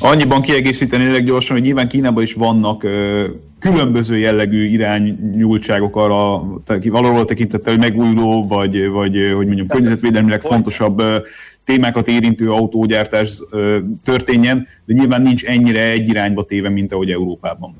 Annyiban 0.00 0.42
kiegészíteni 0.42 1.10
leggyorsan, 1.10 1.56
hogy 1.56 1.64
nyilván 1.64 1.88
Kínában 1.88 2.22
is 2.22 2.34
vannak 2.34 2.82
ö, 2.82 3.26
különböző 3.58 4.16
jellegű 4.16 4.64
iránynyúltságok 4.66 5.96
arra 5.96 6.42
valahol 6.82 7.24
tekintettel, 7.24 7.72
hogy 7.72 7.82
megújuló, 7.82 8.46
vagy, 8.46 8.88
vagy 8.88 9.32
hogy 9.34 9.46
mondjam, 9.46 9.66
környezetvédelmileg 9.66 10.40
fontosabb 10.40 11.00
ö, 11.00 11.16
témákat 11.64 12.08
érintő 12.08 12.50
autógyártás 12.52 13.42
ö, 13.50 13.78
történjen, 14.04 14.66
de 14.84 14.94
nyilván 14.94 15.22
nincs 15.22 15.44
ennyire 15.44 15.82
egy 15.82 16.08
irányba 16.08 16.44
téve, 16.44 16.68
mint 16.68 16.92
ahogy 16.92 17.10
Európában. 17.10 17.74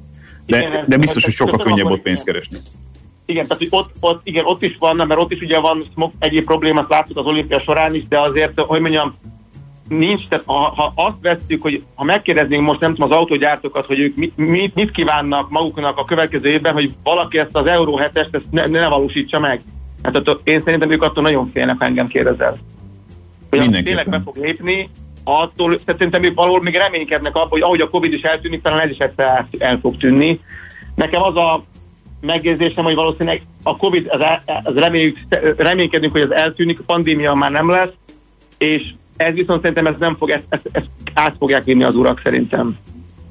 De, 0.47 0.59
Igen, 0.59 0.85
de 0.87 0.97
biztos, 0.97 1.25
hogy 1.25 1.33
sokkal 1.33 1.59
könnyebb 1.59 1.91
ott 1.91 2.03
pénzt 2.03 2.25
keresni. 2.25 2.59
Igen, 3.27 3.47
tehát 3.47 3.67
ott, 3.71 3.91
ott, 4.01 4.21
igen, 4.25 4.45
ott 4.45 4.63
is 4.63 4.77
van, 4.79 4.97
mert 4.97 5.21
ott 5.21 5.33
is 5.33 5.41
ugye 5.41 5.61
van 5.61 5.85
egyéb 6.19 6.45
problémát 6.45 6.89
láttuk 6.89 7.17
az 7.17 7.25
olimpia 7.25 7.61
során 7.61 7.95
is, 7.95 8.09
de 8.09 8.21
azért, 8.21 8.61
hogy 8.61 8.81
mondjam, 8.81 9.15
nincs, 9.89 10.29
tehát 10.29 10.45
ha, 10.47 10.53
ha 10.53 10.93
azt 10.95 11.17
vesszük, 11.23 11.63
hogy 11.63 11.83
ha 11.95 12.05
megkérdeznénk 12.05 12.63
most 12.63 12.81
nem 12.81 12.95
tudom 12.95 13.11
az 13.11 13.17
autógyártókat, 13.17 13.87
hogy 13.87 13.99
ők 13.99 14.17
mit, 14.17 14.37
mit, 14.37 14.75
mit 14.75 14.91
kívánnak 14.91 15.51
maguknak 15.51 15.99
a 15.99 16.05
következő 16.05 16.49
évben, 16.49 16.73
hogy 16.73 16.95
valaki 17.03 17.39
ezt 17.39 17.57
az 17.57 17.67
Euró 17.67 18.01
7-est 18.03 18.35
ezt 18.35 18.51
ne, 18.51 18.67
ne 18.67 18.89
valósítsa 18.89 19.39
meg. 19.39 19.63
Hát 20.03 20.17
attól, 20.17 20.41
én 20.45 20.61
szerintem 20.61 20.91
ők 20.91 21.03
attól 21.03 21.23
nagyon 21.23 21.51
félnek, 21.53 21.79
ha 21.79 21.85
engem 21.85 22.07
kérdezel. 22.07 22.59
Hogy 23.51 23.83
tényleg 23.85 24.09
be 24.09 24.21
fog 24.25 24.37
lépni, 24.37 24.91
attól, 25.25 25.75
tehát 25.75 26.01
szerintem 26.01 26.23
ők 26.23 26.35
valahol 26.35 26.63
még 26.63 26.75
reménykednek 26.75 27.37
abban, 27.37 27.49
hogy 27.49 27.63
ahogy 27.63 27.81
a 27.81 27.89
Covid 27.89 28.13
is 28.13 28.23
eltűnik, 28.23 28.63
talán 28.63 28.81
ez 28.81 28.91
is 28.91 28.99
egyszer 28.99 29.27
el, 29.27 29.49
el 29.59 29.79
fog 29.79 29.97
tűnni. 29.97 30.41
Nekem 30.95 31.23
az 31.23 31.37
a 31.37 31.65
megjegyzésem, 32.27 32.85
hogy 32.85 32.95
valószínűleg 32.95 33.43
a 33.63 33.77
Covid, 33.77 34.07
az, 34.09 34.21
az 34.63 34.75
reméljük, 34.75 35.19
reménykedünk, 35.57 36.13
hogy 36.13 36.21
az 36.21 36.33
eltűnik, 36.33 36.79
a 36.79 36.83
pandémia 36.87 37.35
már 37.35 37.51
nem 37.51 37.71
lesz, 37.71 37.93
és 38.59 38.83
ez 39.17 39.35
viszont 39.35 39.61
szerintem 39.61 39.87
ez 39.87 39.95
nem 39.99 40.17
fog, 40.17 40.31
ezt, 40.31 40.47
ezt, 40.49 40.69
ezt 40.73 40.87
át 41.15 41.35
fogják 41.39 41.65
vinni 41.65 41.85
az 41.85 41.97
urak 41.97 42.21
szerintem. 42.23 42.79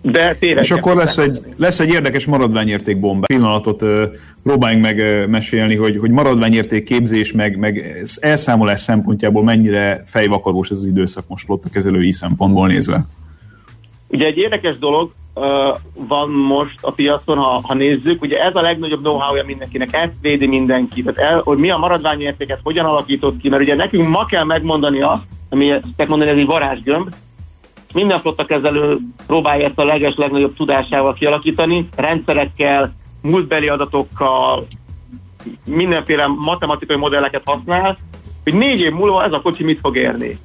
De 0.01 0.33
tévedjek. 0.33 0.63
És 0.63 0.71
akkor 0.71 0.95
lesz 0.95 1.17
egy, 1.17 1.39
lesz 1.57 1.79
egy 1.79 1.89
érdekes 1.89 2.25
maradványérték 2.25 2.99
bomba. 2.99 3.25
Pillanatot 3.25 3.81
ö, 3.81 4.05
próbáljunk 4.43 4.83
meg 4.83 4.99
ö, 4.99 5.25
mesélni, 5.25 5.75
hogy, 5.75 5.97
hogy 5.97 6.09
maradványérték 6.09 6.83
képzés, 6.83 7.31
meg, 7.31 7.57
meg 7.57 8.03
elszámolás 8.19 8.79
szempontjából 8.79 9.43
mennyire 9.43 10.01
fejvakarós 10.05 10.69
ez 10.69 10.77
az 10.77 10.85
időszak 10.85 11.27
most 11.27 11.49
ott 11.49 11.65
a 11.65 11.69
kezelői 11.69 12.11
szempontból 12.11 12.67
nézve. 12.67 13.05
Ugye 14.13 14.25
egy 14.25 14.37
érdekes 14.37 14.77
dolog 14.77 15.11
uh, 15.33 15.43
van 15.93 16.29
most 16.29 16.77
a 16.81 16.91
piacon, 16.91 17.37
ha, 17.37 17.61
ha 17.63 17.73
nézzük, 17.73 18.21
ugye 18.21 18.39
ez 18.39 18.55
a 18.55 18.61
legnagyobb 18.61 19.01
know-how-ja 19.01 19.43
mindenkinek, 19.45 19.93
ezt 19.93 20.15
védi 20.21 20.47
mindenki, 20.47 21.03
tehát 21.03 21.31
el, 21.31 21.41
hogy 21.43 21.57
mi 21.57 21.69
a 21.69 21.77
maradványértéket 21.77 22.59
hogyan 22.63 22.85
alakított 22.85 23.41
ki, 23.41 23.49
mert 23.49 23.61
ugye 23.61 23.75
nekünk 23.75 24.07
ma 24.09 24.25
kell 24.25 24.43
megmondani 24.43 25.01
azt, 25.01 25.23
ami 25.49 25.71
ezt 25.71 26.07
mondani, 26.07 26.29
ez 26.29 26.37
egy 26.37 26.45
varázsgömb, 26.45 27.15
minden 27.93 28.19
flotta 28.19 28.45
kezelő 28.45 28.97
próbálja 29.27 29.65
ezt 29.65 29.79
a 29.79 29.83
leges, 29.83 30.15
legnagyobb 30.15 30.55
tudásával 30.55 31.13
kialakítani, 31.13 31.89
rendszerekkel, 31.95 32.93
múltbeli 33.21 33.67
adatokkal, 33.67 34.65
mindenféle 35.65 36.27
matematikai 36.27 36.97
modelleket 36.97 37.41
használ, 37.45 37.97
hogy 38.43 38.53
négy 38.53 38.79
év 38.79 38.91
múlva 38.91 39.23
ez 39.23 39.31
a 39.31 39.41
kocsi 39.41 39.63
mit 39.63 39.79
fog 39.79 39.97
érni. 39.97 40.39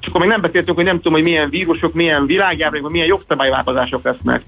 És 0.00 0.06
akkor 0.06 0.20
még 0.20 0.28
nem 0.28 0.40
beszéltünk, 0.40 0.76
hogy 0.76 0.86
nem 0.86 0.96
tudom, 0.96 1.12
hogy 1.12 1.22
milyen 1.22 1.50
vírusok, 1.50 1.94
milyen 1.94 2.26
világjárványok, 2.26 2.90
milyen 2.90 3.06
jogszabályváltozások 3.06 4.04
lesznek. 4.04 4.42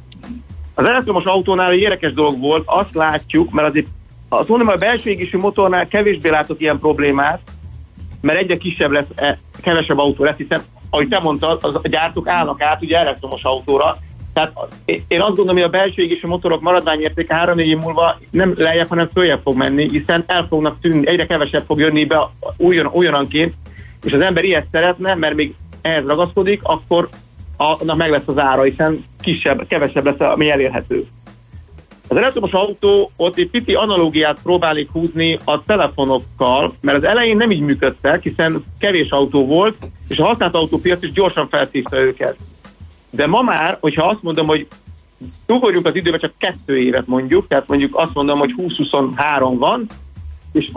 Az 0.74 0.84
elektromos 0.84 1.24
autónál 1.24 1.70
egy 1.70 1.80
érdekes 1.80 2.12
dolog 2.12 2.40
volt, 2.40 2.62
azt 2.66 2.94
látjuk, 2.94 3.50
mert 3.50 3.68
azért 3.68 3.86
azt 4.28 4.48
mondom, 4.48 4.68
a 4.68 4.76
belső 4.76 5.10
égésű 5.10 5.38
motornál 5.38 5.88
kevésbé 5.88 6.28
látok 6.28 6.60
ilyen 6.60 6.78
problémát, 6.78 7.40
mert 8.20 8.38
egyre 8.38 8.56
kisebb 8.56 8.90
lesz, 8.90 9.06
e, 9.14 9.38
kevesebb 9.60 9.98
autó 9.98 10.24
lesz, 10.24 10.36
hiszen 10.36 10.62
ahogy 10.90 11.08
te 11.08 11.18
mondtad, 11.18 11.64
az, 11.64 11.74
a 11.74 11.88
gyártók 11.88 12.28
állnak 12.28 12.62
át 12.62 12.82
ugye 12.82 12.98
elektromos 12.98 13.42
autóra, 13.42 13.96
tehát 14.32 14.52
én 15.08 15.20
azt 15.20 15.36
gondolom, 15.36 15.54
hogy 15.54 15.62
a 15.62 15.68
belső 15.68 16.02
égésű 16.02 16.26
motorok 16.26 16.60
maradványértéke 16.60 17.34
három 17.34 17.58
év 17.58 17.78
múlva 17.78 18.18
nem 18.30 18.54
lejjebb, 18.56 18.88
hanem 18.88 19.08
följebb 19.12 19.40
fog 19.42 19.56
menni, 19.56 19.88
hiszen 19.88 20.24
el 20.26 20.46
fognak 20.48 20.80
tűnni, 20.80 21.06
egyre 21.06 21.26
kevesebb 21.26 21.64
fog 21.66 21.78
jönni 21.78 22.04
be 22.04 22.30
újon, 22.56 22.86
újonanként, 22.86 23.54
és 24.04 24.12
az 24.12 24.20
ember 24.20 24.44
ilyet 24.44 24.66
szeretne, 24.70 25.14
mert 25.14 25.34
még 25.34 25.54
ehhez 25.82 26.06
ragaszkodik, 26.06 26.60
akkor 26.62 27.08
annak 27.56 27.96
meg 27.96 28.10
lesz 28.10 28.22
az 28.26 28.38
ára, 28.38 28.62
hiszen 28.62 29.04
kisebb, 29.20 29.66
kevesebb 29.68 30.04
lesz, 30.04 30.30
ami 30.32 30.50
elérhető. 30.50 31.06
Az 32.08 32.16
elektromos 32.16 32.52
autó 32.52 33.10
ott 33.16 33.38
egy 33.38 33.50
pici 33.50 33.74
analógiát 33.74 34.38
próbálik 34.42 34.90
húzni 34.90 35.38
a 35.44 35.62
telefonokkal, 35.62 36.74
mert 36.80 36.98
az 36.98 37.04
elején 37.04 37.36
nem 37.36 37.50
így 37.50 37.60
működtek, 37.60 38.22
hiszen 38.22 38.64
kevés 38.78 39.10
autó 39.10 39.46
volt, 39.46 39.76
és 40.08 40.18
a 40.18 40.24
használt 40.24 40.54
autópiac 40.54 41.02
is 41.02 41.12
gyorsan 41.12 41.48
felszívta 41.48 42.00
őket. 42.00 42.36
De 43.10 43.26
ma 43.26 43.42
már, 43.42 43.76
hogyha 43.80 44.08
azt 44.08 44.22
mondom, 44.22 44.46
hogy 44.46 44.66
ugorjunk 45.46 45.86
az 45.86 45.94
időbe 45.94 46.18
csak 46.18 46.32
kettő 46.38 46.78
évet 46.78 47.06
mondjuk, 47.06 47.48
tehát 47.48 47.68
mondjuk 47.68 47.96
azt 47.96 48.14
mondom, 48.14 48.38
hogy 48.38 48.54
20-23 48.56 49.54
van, 49.58 49.86
és 50.52 50.70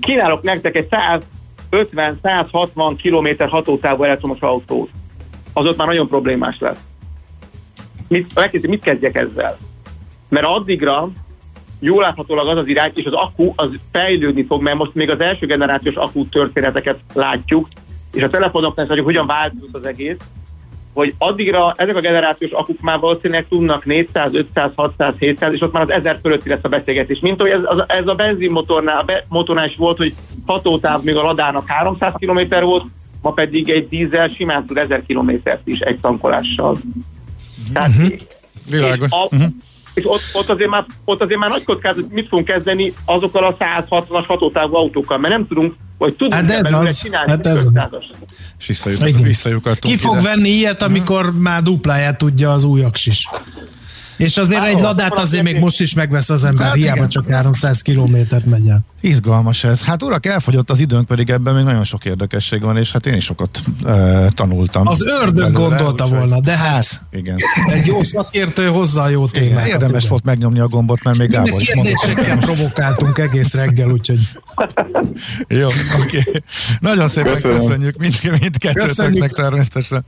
kínálok 0.00 0.42
nektek 0.42 0.76
egy 0.76 0.88
150-160 1.70 2.96
km 3.02 3.44
hatótávú 3.48 4.02
elektromos 4.02 4.40
autót, 4.40 4.90
az 5.52 5.66
ott 5.66 5.76
már 5.76 5.86
nagyon 5.86 6.08
problémás 6.08 6.58
lesz. 6.58 6.80
Mit, 8.08 8.66
mit 8.66 8.82
kezdjek 8.82 9.16
ezzel? 9.16 9.56
Mert 10.28 10.46
addigra 10.46 11.10
jól 11.80 12.02
láthatólag 12.02 12.48
az 12.48 12.56
az 12.56 12.66
irány, 12.66 12.92
és 12.94 13.04
az 13.04 13.12
akku 13.12 13.52
az 13.56 13.68
fejlődni 13.92 14.44
fog, 14.44 14.62
mert 14.62 14.76
most 14.76 14.94
még 14.94 15.10
az 15.10 15.20
első 15.20 15.46
generációs 15.46 15.94
akku 15.94 16.28
történeteket 16.28 16.98
látjuk, 17.12 17.68
és 18.12 18.22
a 18.22 18.30
telefonoknál 18.30 18.86
hogy 18.86 18.98
hogyan 18.98 19.26
változott 19.26 19.74
az 19.74 19.84
egész, 19.84 20.16
hogy 21.00 21.14
addigra 21.18 21.74
ezek 21.76 21.96
a 21.96 22.00
generációs 22.00 22.50
akuk 22.50 22.80
már 22.80 22.98
valószínűleg 22.98 23.46
tudnak 23.48 23.84
400, 23.84 24.34
500, 24.34 24.70
600, 24.74 25.14
700, 25.18 25.52
és 25.52 25.60
ott 25.60 25.72
már 25.72 25.82
az 25.82 25.90
1000 25.90 26.18
fölötti 26.22 26.48
lesz 26.48 26.58
a 26.62 26.68
beszélgetés. 26.68 27.20
Mint 27.20 27.40
hogy 27.40 27.50
ez, 27.50 27.60
az, 27.64 27.84
ez 27.86 28.06
a 28.06 28.14
benzinmotornál 28.14 28.98
a 28.98 29.02
be, 29.02 29.24
motornál 29.28 29.66
is 29.66 29.76
volt, 29.76 29.96
hogy 29.96 30.14
hatótáv 30.46 31.02
még 31.02 31.16
a 31.16 31.22
ladának 31.22 31.64
300 31.66 32.12
km 32.18 32.60
volt, 32.60 32.84
ma 33.22 33.32
pedig 33.32 33.70
egy 33.70 33.88
dízel 33.88 34.28
simán 34.28 34.66
tud 34.66 34.76
1000 34.76 35.02
km-t 35.06 35.58
is 35.64 35.78
egy 35.78 36.00
tankolással. 36.00 36.78
Tehát, 37.72 37.88
uh-huh. 37.88 38.14
Világos. 38.70 39.10
A, 39.10 39.24
uh-huh. 39.24 39.50
És 39.94 40.04
ott, 40.06 40.22
ott, 40.32 40.48
azért 40.48 40.70
már, 40.70 40.86
ott 41.04 41.22
azért 41.22 41.40
már 41.40 41.50
nagy 41.50 41.64
kockázat, 41.64 42.12
mit 42.12 42.28
fogunk 42.28 42.46
kezdeni 42.46 42.94
azokkal 43.04 43.44
a 43.44 43.56
160-as 43.56 44.24
hatótávú 44.26 44.74
autókkal, 44.74 45.18
mert 45.18 45.34
nem 45.34 45.46
tudunk 45.46 45.74
vagy 45.98 46.14
tudunk 46.16 46.34
hát 46.34 46.50
ez 46.50 46.72
az, 46.72 46.98
csinálni. 46.98 47.30
Hát 47.30 47.46
ez 47.46 47.64
az. 47.64 47.90
És 48.58 48.66
visszajut, 48.66 49.00
Ki 49.78 49.96
fog 49.96 50.14
ide. 50.14 50.22
venni 50.22 50.48
ilyet, 50.48 50.82
amikor 50.82 51.24
hmm. 51.24 51.40
már 51.40 51.62
dupláját 51.62 52.18
tudja 52.18 52.52
az 52.52 52.64
új 52.64 52.84
is? 53.04 53.28
És 54.20 54.36
azért 54.36 54.60
Á, 54.60 54.66
egy 54.66 54.80
ladát 54.80 55.18
azért 55.18 55.42
még 55.42 55.56
most 55.56 55.80
is 55.80 55.94
megvesz 55.94 56.30
az 56.30 56.44
ember, 56.44 56.66
hát 56.66 56.74
hiába 56.74 56.96
igen. 56.96 57.08
csak 57.08 57.28
300 57.28 57.82
kilométert 57.82 58.44
megy 58.44 58.68
el. 58.68 58.80
Izgalmas 59.00 59.64
ez. 59.64 59.82
Hát 59.82 60.02
urak, 60.02 60.26
elfogyott 60.26 60.70
az 60.70 60.80
időnk, 60.80 61.06
pedig 61.06 61.30
ebben 61.30 61.54
még 61.54 61.64
nagyon 61.64 61.84
sok 61.84 62.04
érdekesség 62.04 62.60
van, 62.60 62.76
és 62.76 62.92
hát 62.92 63.06
én 63.06 63.14
is 63.14 63.24
sokat 63.24 63.62
e, 63.86 64.28
tanultam. 64.34 64.86
Az 64.86 65.04
ördög 65.04 65.34
belőle, 65.34 65.50
gondolta 65.50 66.06
volna, 66.06 66.40
de 66.40 66.56
hát, 66.56 66.72
hát 66.72 67.00
igen. 67.10 67.36
egy 67.66 67.86
jó 67.86 68.02
szakértő 68.02 68.66
hozza 68.66 69.02
a 69.02 69.08
jó 69.08 69.26
témát. 69.26 69.66
Érdemes 69.66 70.08
volt 70.08 70.24
megnyomni 70.24 70.58
a 70.58 70.68
gombot, 70.68 71.02
mert 71.02 71.18
még 71.18 71.28
Minden 71.28 71.44
Gábor 71.44 71.60
is 71.60 71.68
kérdésekkel 71.68 72.38
provokáltunk 72.38 73.18
egész 73.18 73.54
reggel, 73.54 73.90
úgyhogy... 73.90 74.20
jó, 75.48 75.66
oké. 76.02 76.18
Okay. 76.18 76.42
Nagyon 76.80 77.08
szépen 77.08 77.32
Köszönöm. 77.32 77.58
köszönjük 77.58 77.96
mind, 77.96 78.18
mindkettőtöknek 78.40 79.30
természetesen. 79.30 80.04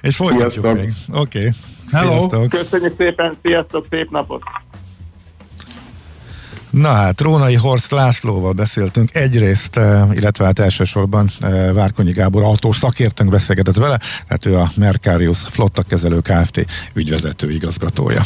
És 0.00 0.16
folytatjuk 0.16 0.74
még. 0.74 0.92
Oké. 1.12 1.38
Okay. 1.38 1.52
Hello. 1.92 2.10
Sziasztok. 2.10 2.48
Köszönjük 2.48 2.94
szépen, 2.96 3.36
sziasztok, 3.42 3.86
szép 3.90 4.10
napot! 4.10 4.42
Na 6.70 6.92
hát, 6.92 7.20
Rónai 7.20 7.54
Horst 7.54 7.90
Lászlóval 7.90 8.52
beszéltünk 8.52 9.14
egyrészt, 9.14 9.76
eh, 9.76 10.08
illetve 10.12 10.44
hát 10.44 10.58
elsősorban 10.58 11.30
eh, 11.40 11.72
Várkonyi 11.72 12.12
Gábor 12.12 12.42
autós 12.42 12.76
szakértőnk 12.76 13.30
beszélgetett 13.30 13.76
vele, 13.76 14.00
hát 14.28 14.46
ő 14.46 14.56
a 14.56 14.70
Mercarius 14.76 15.38
Flotta 15.38 15.82
Kezelő 15.82 16.20
Kft. 16.20 16.64
ügyvezető 16.94 17.50
igazgatója. 17.50 18.22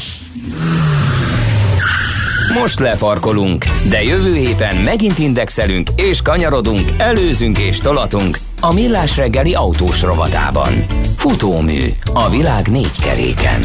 Most 2.54 2.78
lefarkolunk, 2.78 3.64
de 3.88 4.02
jövő 4.02 4.34
héten 4.34 4.76
megint 4.76 5.18
indexelünk 5.18 5.88
és 5.96 6.22
kanyarodunk, 6.22 6.90
előzünk 6.98 7.58
és 7.58 7.78
tolatunk 7.78 8.38
a 8.60 8.72
Millás 8.72 9.16
reggeli 9.16 9.54
autós 9.54 10.02
rovatában. 10.02 10.72
Futómű 11.16 11.80
a 12.12 12.30
világ 12.30 12.68
négy 12.68 13.00
keréken. 13.00 13.60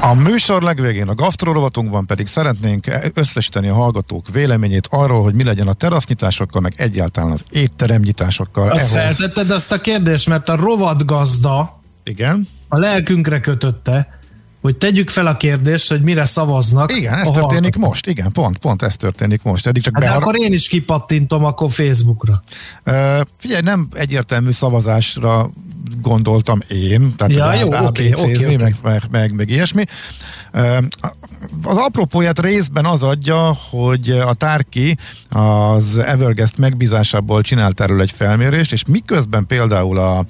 A 0.00 0.14
műsor 0.14 0.62
legvégén 0.62 1.08
a 1.08 1.14
gasztrorovatunkban 1.14 2.06
pedig 2.06 2.26
szeretnénk 2.26 2.86
összesíteni 3.14 3.68
a 3.68 3.74
hallgatók 3.74 4.28
véleményét 4.32 4.86
arról, 4.90 5.22
hogy 5.22 5.34
mi 5.34 5.44
legyen 5.44 5.68
a 5.68 5.72
terasznyitásokkal, 5.72 6.60
meg 6.60 6.72
egyáltalán 6.76 7.30
az 7.30 7.44
étteremnyitásokkal. 7.50 8.70
Azt 8.70 8.96
Ehhoz... 8.96 9.16
feltetted 9.16 9.50
ezt 9.50 9.72
a 9.72 9.80
kérdést, 9.80 10.28
mert 10.28 10.48
a 10.48 10.56
rovatgazda 10.56 11.80
Igen? 12.04 12.48
a 12.68 12.78
lelkünkre 12.78 13.40
kötötte, 13.40 14.18
hogy 14.66 14.76
tegyük 14.76 15.10
fel 15.10 15.26
a 15.26 15.36
kérdést, 15.36 15.88
hogy 15.88 16.00
mire 16.00 16.24
szavaznak. 16.24 16.96
Igen, 16.96 17.14
ez 17.14 17.22
történik 17.22 17.50
hallgatók. 17.50 17.76
most. 17.76 18.06
Igen, 18.06 18.32
pont, 18.32 18.58
pont 18.58 18.82
ez 18.82 18.96
történik 18.96 19.42
most. 19.42 19.66
Eddig 19.66 19.82
csak 19.82 19.94
hát 19.94 20.02
behar... 20.02 20.18
De 20.18 20.24
akkor 20.24 20.40
én 20.40 20.52
is 20.52 20.68
kipattintom 20.68 21.44
akkor 21.44 21.70
Facebookra. 21.70 22.42
Uh, 22.86 23.20
figyelj, 23.36 23.62
nem 23.62 23.88
egyértelmű 23.94 24.50
szavazásra 24.50 25.50
gondoltam 26.02 26.60
én, 26.68 27.14
tehát 27.16 27.32
ja, 27.32 27.54
jó, 27.54 27.86
oké, 27.86 28.12
oké, 28.14 28.34
oké. 28.34 28.56
Meg, 28.56 28.76
meg, 28.82 29.02
meg, 29.10 29.34
meg 29.34 29.50
ilyesmi. 29.50 29.84
Az 31.62 31.76
apropóját 31.76 32.40
részben 32.40 32.84
az 32.84 33.02
adja, 33.02 33.56
hogy 33.70 34.10
a 34.10 34.34
Tárki 34.34 34.98
az 35.28 35.96
Evergest 35.96 36.58
megbízásából 36.58 37.42
csinált 37.42 37.80
erről 37.80 38.00
egy 38.00 38.12
felmérést, 38.12 38.72
és 38.72 38.82
miközben 38.86 39.46
például 39.46 39.98
a 39.98 40.24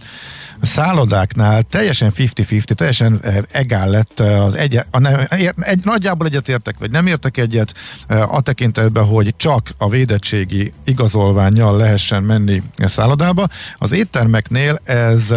a 0.60 0.66
szállodáknál 0.66 1.62
teljesen 1.62 2.12
50-50, 2.16 2.62
teljesen 2.62 3.18
eh, 3.22 3.36
egál 3.50 3.88
lett 3.88 4.20
eh, 4.20 4.44
az 4.44 4.54
egy, 4.54 4.80
a 4.90 4.98
nem, 4.98 5.26
egy, 5.58 5.84
nagyjából 5.84 6.26
egyet 6.26 6.48
értek, 6.48 6.78
vagy 6.78 6.90
nem 6.90 7.06
értek 7.06 7.36
egyet 7.36 7.74
eh, 8.06 8.34
a 8.34 8.40
tekintetben, 8.40 9.04
hogy 9.04 9.34
csak 9.36 9.70
a 9.76 9.88
védettségi 9.88 10.72
igazolványjal 10.84 11.76
lehessen 11.76 12.22
menni 12.22 12.62
a 12.76 12.88
szállodába. 12.88 13.48
Az 13.78 13.92
éttermeknél 13.92 14.80
ez 14.84 15.34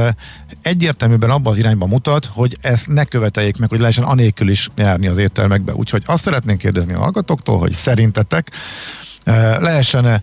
egyértelműen 0.61 1.29
abban 1.29 1.51
az 1.51 1.59
irányba 1.59 1.85
mutat, 1.85 2.25
hogy 2.25 2.57
ezt 2.61 2.87
ne 2.87 3.05
követeljék 3.05 3.57
meg, 3.57 3.69
hogy 3.69 3.79
lehessen 3.79 4.03
anélkül 4.03 4.49
is 4.49 4.69
járni 4.75 5.07
az 5.07 5.17
éttermekbe. 5.17 5.73
Úgyhogy 5.73 6.03
azt 6.05 6.23
szeretnénk 6.23 6.59
kérdezni 6.59 6.93
a 6.93 6.99
hallgatóktól, 6.99 7.59
hogy 7.59 7.73
szerintetek 7.73 8.51
lehessen 9.59 10.21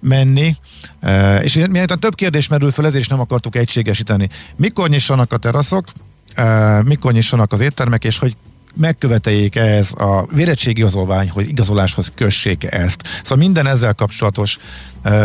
menni, 0.00 0.56
e, 1.00 1.38
és 1.38 1.54
miért 1.70 1.98
több 1.98 2.14
kérdés 2.14 2.48
merül 2.48 2.70
fel, 2.70 2.86
ezért 2.86 3.00
is 3.02 3.08
nem 3.08 3.20
akartuk 3.20 3.56
egységesíteni. 3.56 4.28
Mikor 4.56 4.88
nyissanak 4.88 5.32
a 5.32 5.36
teraszok, 5.36 5.86
e, 6.34 6.82
mikor 6.82 7.12
nyissanak 7.12 7.52
az 7.52 7.60
éttermek, 7.60 8.04
és 8.04 8.18
hogy 8.18 8.36
megköveteljék 8.74 9.56
ez 9.56 9.88
a 9.96 10.26
vérettségigazolvány, 10.32 11.30
hogy 11.30 11.48
igazoláshoz 11.48 12.12
kössék 12.14 12.64
ezt. 12.64 13.02
Szóval 13.22 13.38
minden 13.38 13.66
ezzel 13.66 13.94
kapcsolatos 13.94 14.58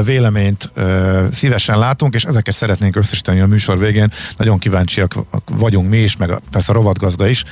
véleményt 0.03 0.71
szívesen 1.32 1.80
látunk, 1.80 2.13
és 2.13 2.24
ezeket 2.24 2.55
szeretnénk 2.55 2.95
összesíteni 2.95 3.39
a 3.39 3.47
műsor 3.47 3.80
végén. 3.80 4.11
Nagyon 4.38 4.57
kíváncsiak 4.57 5.15
vagyunk 5.51 5.89
mi 5.89 5.97
is, 5.97 6.17
meg 6.17 6.41
persze 6.51 6.71
a 6.71 6.76
rovatgazda 6.76 7.28
is, 7.28 7.43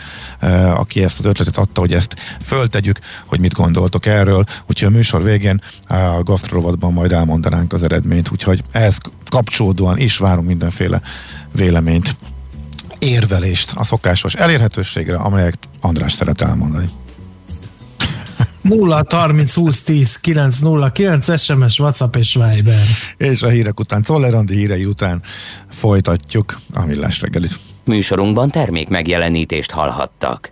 aki 0.75 1.03
ezt 1.03 1.19
az 1.19 1.25
ötletet 1.25 1.57
adta, 1.57 1.79
hogy 1.79 1.93
ezt 1.93 2.15
föltegyük, 2.41 2.99
hogy 3.25 3.39
mit 3.39 3.53
gondoltok 3.53 4.05
erről. 4.05 4.43
Úgyhogy 4.67 4.93
a 4.93 4.95
műsor 4.95 5.23
végén 5.23 5.61
a 5.87 6.23
gasztrorovatban 6.23 6.93
majd 6.93 7.11
elmondanánk 7.11 7.73
az 7.73 7.83
eredményt, 7.83 8.31
úgyhogy 8.31 8.63
ehhez 8.71 8.97
kapcsolódóan 9.29 9.97
is 9.97 10.17
várunk 10.17 10.47
mindenféle 10.47 11.01
véleményt 11.51 12.15
érvelést 12.99 13.71
a 13.75 13.83
szokásos 13.83 14.33
elérhetőségre, 14.33 15.15
amelyet 15.15 15.57
András 15.79 16.13
szeret 16.13 16.41
elmondani. 16.41 16.89
0 18.61 19.03
30 19.09 19.53
20 19.53 19.83
10 19.83 20.19
9 20.19 20.59
0 20.59 20.91
9 20.91 21.39
SMS, 21.41 21.79
WhatsApp 21.79 22.15
és 22.15 22.33
Viber. 22.33 22.85
És 23.17 23.41
a 23.41 23.47
hírek 23.47 23.79
után, 23.79 24.01
Czollerandi 24.01 24.55
hírei 24.55 24.85
után 24.85 25.21
folytatjuk 25.69 26.59
a 26.73 26.85
millás 26.85 27.21
reggelit. 27.21 27.59
Műsorunkban 27.85 28.49
termék 28.49 28.89
megjelenítést 28.89 29.71
hallhattak. 29.71 30.51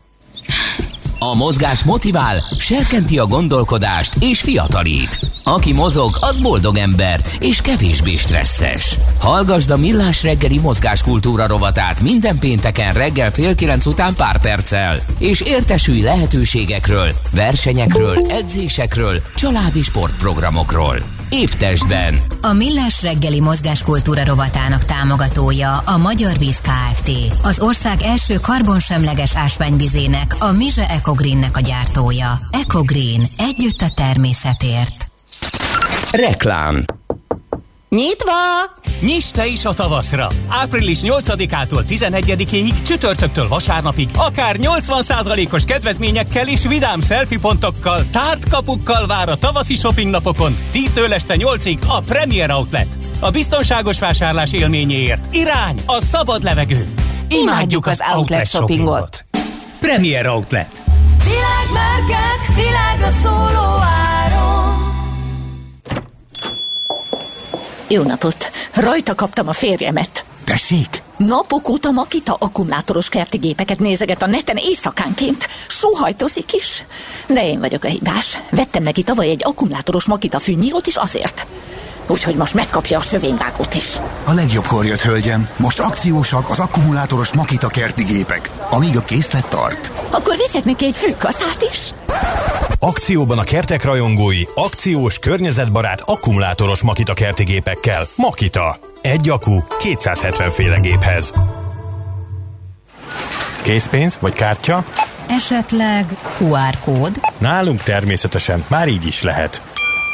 A 1.21 1.35
mozgás 1.35 1.83
motivál, 1.83 2.43
serkenti 2.57 3.17
a 3.17 3.25
gondolkodást 3.25 4.15
és 4.19 4.41
fiatalít. 4.41 5.19
Aki 5.43 5.73
mozog, 5.73 6.17
az 6.19 6.39
boldog 6.39 6.77
ember 6.77 7.21
és 7.39 7.61
kevésbé 7.61 8.15
stresszes. 8.15 8.95
Hallgasd 9.19 9.69
a 9.69 9.77
Millás 9.77 10.23
reggeli 10.23 10.59
mozgáskultúra 10.59 11.47
rovatát 11.47 12.01
minden 12.01 12.39
pénteken 12.39 12.93
reggel 12.93 13.31
fél 13.31 13.55
kilenc 13.55 13.85
után 13.85 14.15
pár 14.15 14.41
perccel, 14.41 15.03
és 15.17 15.41
értesülj 15.41 16.01
lehetőségekről, 16.01 17.09
versenyekről, 17.33 18.25
edzésekről, 18.29 19.21
családi 19.35 19.81
sportprogramokról. 19.81 21.17
Épp 21.29 21.49
testben. 21.49 22.21
A 22.41 22.53
Millás 22.53 23.01
reggeli 23.01 23.39
mozgáskultúra 23.39 24.25
rovatának 24.25 24.85
támogatója 24.85 25.77
a 25.77 25.97
Magyar 25.97 26.37
Víz 26.37 26.61
Kft. 26.61 27.09
Az 27.43 27.59
ország 27.59 28.01
első 28.01 28.35
karbonsemleges 28.41 29.35
ásványvizének, 29.35 30.35
a 30.39 30.51
Mize 30.51 30.85
Ecogreennek 31.09 31.57
a 31.57 31.59
gyártója. 31.59 32.39
Ecogreen. 32.51 33.27
Együtt 33.37 33.81
a 33.81 33.89
természetért. 33.95 35.11
Reklám. 36.11 36.85
Nyitva! 37.89 38.31
Nyiss 39.01 39.31
te 39.31 39.45
is 39.45 39.65
a 39.65 39.73
tavaszra! 39.73 40.27
Április 40.47 40.99
8-ától 41.01 41.83
11-ig, 41.89 42.81
csütörtöktől 42.81 43.47
vasárnapig, 43.47 44.09
akár 44.17 44.55
80%-os 44.59 45.63
kedvezményekkel 45.63 46.47
és 46.47 46.67
vidám 46.67 47.01
selfie 47.01 47.39
pontokkal, 47.39 48.05
tártkapukkal 48.11 49.07
vár 49.07 49.29
a 49.29 49.37
tavaszi 49.37 49.75
shopping 49.75 50.09
napokon 50.09 50.57
10-től 50.73 51.11
este 51.11 51.35
8-ig 51.37 51.79
a 51.87 52.01
Premier 52.01 52.51
Outlet. 52.51 52.87
A 53.19 53.29
biztonságos 53.29 53.99
vásárlás 53.99 54.53
élményéért 54.53 55.33
irány 55.33 55.81
a 55.85 56.01
szabad 56.01 56.43
levegő. 56.43 56.87
Imádjuk 57.29 57.85
az 57.85 58.01
outlet 58.15 58.47
shoppingot. 58.47 59.27
Premier 59.79 60.25
Outlet. 60.27 60.81
Világmárkák, 61.23 62.55
világra 62.55 63.11
szóló 63.23 63.77
áron. 63.81 64.75
Jó 67.87 68.03
napot! 68.03 68.51
Rajta 68.73 69.15
kaptam 69.15 69.47
a 69.47 69.53
férjemet. 69.53 70.25
Tessék? 70.43 71.01
Napok 71.17 71.69
óta 71.69 71.91
Makita 71.91 72.35
akkumulátoros 72.39 73.09
kerti 73.09 73.37
gépeket 73.37 73.79
nézeget 73.79 74.23
a 74.23 74.27
neten 74.27 74.57
éjszakánként. 74.57 75.47
Sóhajtozik 75.67 76.53
is. 76.53 76.83
De 77.27 77.45
én 77.45 77.59
vagyok 77.59 77.83
a 77.83 77.87
hibás. 77.87 78.37
Vettem 78.49 78.83
neki 78.83 79.03
tavaly 79.03 79.29
egy 79.29 79.41
akkumulátoros 79.43 80.05
Makita 80.05 80.39
fűnyírót 80.39 80.87
is 80.87 80.95
azért. 80.95 81.47
Úgyhogy 82.11 82.35
most 82.35 82.53
megkapja 82.53 82.97
a 82.97 83.01
sövényvágót 83.01 83.73
is. 83.73 83.95
A 84.25 84.33
legjobbkor 84.33 84.85
jött, 84.85 85.01
hölgyem. 85.01 85.49
Most 85.57 85.79
akciósak 85.79 86.49
az 86.49 86.59
akkumulátoros 86.59 87.33
Makita 87.33 87.67
kerti 87.67 88.03
gépek, 88.03 88.51
amíg 88.69 88.97
a 88.97 89.01
készlet 89.01 89.45
tart. 89.45 89.91
Akkor 90.09 90.35
viszek 90.37 90.63
neki 90.63 90.85
egy 90.85 90.97
fűkaszát 90.97 91.67
is. 91.71 91.89
Akcióban 92.79 93.37
a 93.37 93.43
kertek 93.43 93.83
rajongói, 93.83 94.41
akciós, 94.55 95.19
környezetbarát, 95.19 96.01
akkumulátoros 96.05 96.81
Makita 96.81 97.13
kerti 97.13 97.43
gépekkel. 97.43 98.07
Makita. 98.15 98.77
Egy 99.01 99.29
akku 99.29 99.59
270 99.79 100.51
féle 100.51 100.77
géphez. 100.79 101.33
Készpénz 103.61 104.17
vagy 104.19 104.33
kártya? 104.33 104.83
Esetleg 105.29 106.17
QR 106.39 106.79
kód? 106.79 107.19
Nálunk 107.37 107.83
természetesen 107.83 108.65
már 108.67 108.87
így 108.87 109.05
is 109.05 109.21
lehet. 109.21 109.61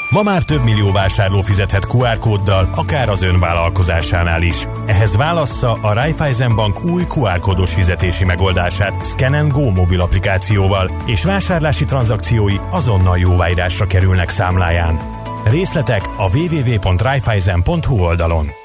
Ma 0.09 0.23
már 0.23 0.43
több 0.43 0.63
millió 0.63 0.91
vásárló 0.91 1.41
fizethet 1.41 1.85
QR 1.85 2.17
kóddal, 2.19 2.69
akár 2.75 3.09
az 3.09 3.21
ön 3.21 3.39
vállalkozásánál 3.39 4.41
is. 4.41 4.65
Ehhez 4.85 5.15
válassza 5.15 5.77
a 5.81 5.93
Raiffeisen 5.93 6.55
Bank 6.55 6.83
új 6.83 7.03
QR 7.03 7.39
kódos 7.39 7.73
fizetési 7.73 8.25
megoldását 8.25 9.05
Scan 9.05 9.47
Go 9.47 9.69
mobil 9.69 10.01
applikációval, 10.01 11.01
és 11.05 11.23
vásárlási 11.23 11.85
tranzakciói 11.85 12.55
azonnal 12.69 13.17
jóváírásra 13.17 13.85
kerülnek 13.85 14.29
számláján. 14.29 14.99
Részletek 15.43 16.09
a 16.17 16.37
www.raiffeisen.hu 16.37 17.99
oldalon. 17.99 18.64